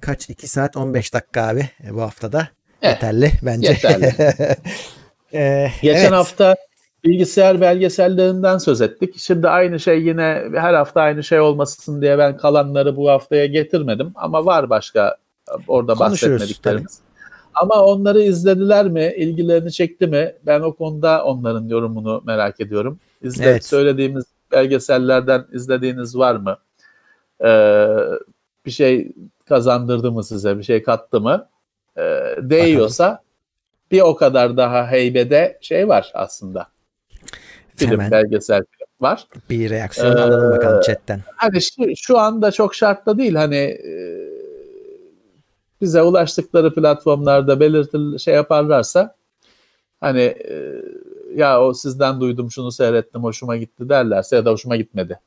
[0.00, 2.48] kaç 2 saat 15 dakika abi bu haftada
[2.82, 3.68] Eh, yeterli bence.
[3.68, 4.12] yeterli.
[5.32, 6.12] E, Geçen evet.
[6.12, 6.56] hafta
[7.04, 9.14] bilgisayar belgesellerinden söz ettik.
[9.18, 14.12] Şimdi aynı şey yine her hafta aynı şey olmasın diye ben kalanları bu haftaya getirmedim.
[14.14, 15.16] Ama var başka
[15.68, 16.98] orada bahsetmediklerimiz.
[17.54, 19.12] Ama onları izlediler mi?
[19.16, 20.34] ilgilerini çekti mi?
[20.46, 22.98] Ben o konuda onların yorumunu merak ediyorum.
[23.22, 23.64] İzle, Evet.
[23.64, 26.56] Söylediğimiz belgesellerden izlediğiniz var mı?
[27.44, 27.96] Ee,
[28.66, 29.12] bir şey
[29.48, 30.58] kazandırdı mı size?
[30.58, 31.48] Bir şey kattı mı?
[31.96, 33.22] Ee, değiyorsa
[33.90, 36.66] bir o kadar daha heybede şey var aslında.
[37.76, 39.26] Film, Hemen belgesel film var.
[39.50, 41.20] bir reaksiyon alalım Ee, bakalım chatten.
[41.36, 43.34] Hani şu, şu anda çok şartlı değil.
[43.34, 43.92] Hani e,
[45.80, 49.14] bize ulaştıkları platformlarda belirtil şey yaparlarsa
[50.00, 50.82] hani e,
[51.34, 55.20] ya o sizden duydum şunu seyrettim hoşuma gitti derlerse ya da hoşuma gitmedi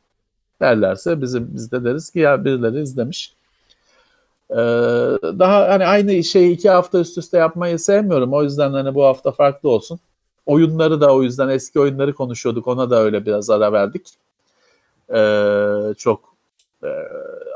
[0.62, 3.34] derlerse bizim biz de deriz ki ya birileri izlemiş.
[4.52, 4.56] Ee,
[5.40, 8.34] daha hani aynı şeyi iki hafta üst üste yapmayı sevmiyorum.
[8.34, 10.00] O yüzden hani bu hafta farklı olsun.
[10.46, 12.68] Oyunları da o yüzden eski oyunları konuşuyorduk.
[12.68, 14.08] Ona da öyle biraz ara verdik.
[15.14, 16.36] Ee, çok
[16.84, 16.88] e,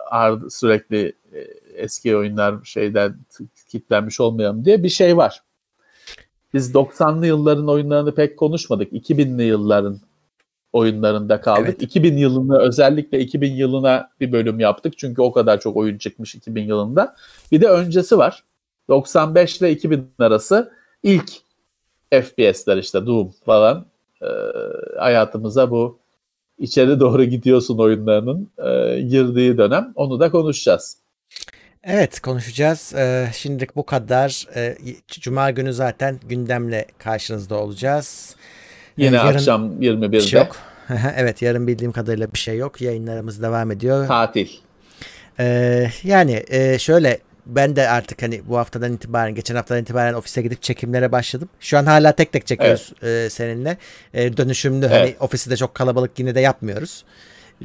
[0.09, 1.39] ar- sürekli e,
[1.75, 3.15] eski oyunlar şeyden
[3.69, 5.43] kitlenmiş olmayalım diye bir şey var.
[6.53, 8.93] Biz 90'lı yılların oyunlarını pek konuşmadık.
[8.93, 9.99] 2000'li yılların
[10.73, 11.65] oyunlarında kaldık.
[11.65, 11.81] Evet.
[11.81, 14.97] 2000 yılını özellikle 2000 yılına bir bölüm yaptık.
[14.97, 17.15] Çünkü o kadar çok oyun çıkmış 2000 yılında.
[17.51, 18.43] Bir de öncesi var.
[18.89, 20.71] 95 ile 2000 arası
[21.03, 21.31] ilk
[22.11, 23.85] FPS'ler işte Doom falan
[24.21, 24.27] e,
[24.99, 25.99] hayatımıza bu
[26.59, 29.93] içeri doğru gidiyorsun oyunlarının e, girdiği dönem.
[29.95, 30.97] Onu da konuşacağız.
[31.83, 32.93] Evet konuşacağız.
[32.95, 34.47] Ee, şimdilik bu kadar.
[34.55, 34.75] Ee,
[35.07, 38.35] Cuma günü zaten gündemle karşınızda olacağız.
[38.97, 40.55] Yine yarın akşam bir 21'de şey yok.
[41.17, 42.81] evet yarın bildiğim kadarıyla bir şey yok.
[42.81, 44.07] Yayınlarımız devam ediyor.
[44.07, 44.47] tatil.
[45.39, 50.41] Ee, yani e, şöyle ben de artık hani bu haftadan itibaren geçen haftadan itibaren ofise
[50.41, 51.49] gidip çekimlere başladım.
[51.59, 53.77] Şu an hala tek tek çekiyoruz e, seninle.
[54.13, 55.15] E, dönüşümlü hani Evet.
[55.19, 57.03] ofisi de çok kalabalık yine de yapmıyoruz.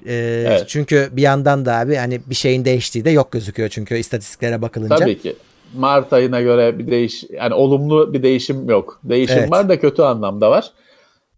[0.06, 0.14] E,
[0.46, 0.64] Evet.
[0.68, 4.96] Çünkü bir yandan da abi hani bir şeyin değiştiği de yok gözüküyor çünkü istatistiklere bakılınca.
[4.96, 5.36] Tabii ki.
[5.76, 9.00] Mart ayına göre bir değiş yani olumlu bir değişim yok.
[9.04, 9.50] Değişim Evet.
[9.50, 10.70] var da kötü anlamda var.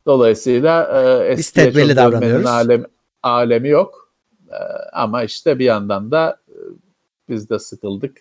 [0.07, 2.47] Dolayısıyla e, Biz tedbirli davranıyoruz.
[2.47, 2.85] Alem,
[3.23, 4.13] alemi yok.
[4.49, 4.59] E,
[4.93, 6.57] ama işte bir yandan da e,
[7.29, 8.17] biz de sıkıldık.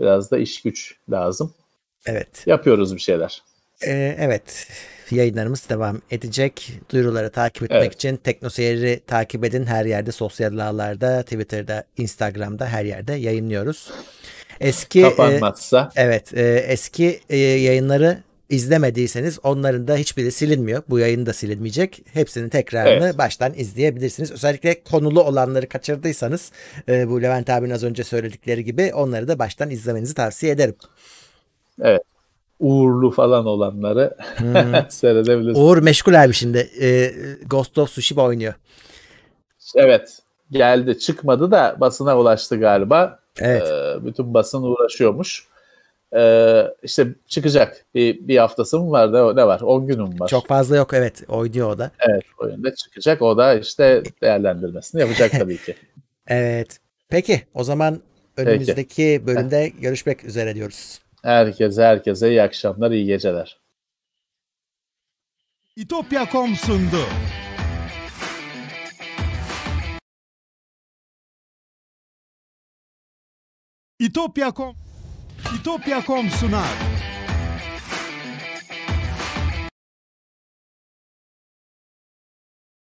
[0.00, 1.54] Biraz da iş güç lazım.
[2.06, 2.46] Evet.
[2.46, 3.42] Yapıyoruz bir şeyler.
[3.86, 4.68] Ee, evet.
[5.10, 6.72] Yayınlarımız devam edecek.
[6.90, 7.94] Duyuruları takip etmek Evet.
[7.94, 9.66] için Teknoseyir'i takip edin.
[9.66, 13.90] Her yerde sosyal ağlarda, Twitter'da, Instagram'da her yerde yayınlıyoruz.
[14.60, 18.18] Eski e, Kapanmazsa evet, e, eski e, yayınları
[18.54, 20.82] izlemediyseniz onların da hiçbiri silinmiyor.
[20.90, 22.02] Bu yayın da silinmeyecek.
[22.12, 23.18] Hepsinin tekrarını Evet.
[23.18, 24.32] baştan izleyebilirsiniz.
[24.32, 26.52] Özellikle konulu olanları kaçırdıysanız
[26.88, 30.74] e, bu Levent abinin az önce söyledikleri gibi onları da baştan izlemenizi tavsiye ederim.
[32.60, 34.54] uğurlu falan olanları Hmm.
[34.88, 35.58] seyredebilirsiniz.
[35.58, 36.70] Uğur meşgul abi şimdi.
[36.80, 37.12] E,
[37.46, 38.54] Ghost of Tsushima oynuyor.
[39.76, 40.18] Evet
[40.50, 43.18] geldi çıkmadı da basına ulaştı galiba.
[43.38, 43.66] Evet.
[43.68, 45.48] Ee, bütün basın uğraşıyormuş.
[46.14, 47.84] Ee, işte çıkacak.
[47.94, 49.12] Bir, bir haftası mı var?
[49.12, 49.60] Ne, ne var?
[49.60, 50.28] 10 günüm var.
[50.28, 51.22] Çok fazla yok evet.
[51.28, 51.90] Oynuyor o da.
[52.00, 53.22] Evet oyunda çıkacak.
[53.22, 55.74] O da işte değerlendirmesini yapacak tabii ki.
[56.26, 56.78] Evet.
[57.08, 58.00] Peki o zaman
[58.36, 61.00] önümüzdeki bölümde görüşmek üzere diyoruz.
[61.22, 63.58] Herkese herkese iyi akşamlar, iyi geceler.
[65.76, 67.00] İtopya.com sundu.
[73.98, 74.83] İtopya.com
[75.52, 76.68] İtopya.com sunar.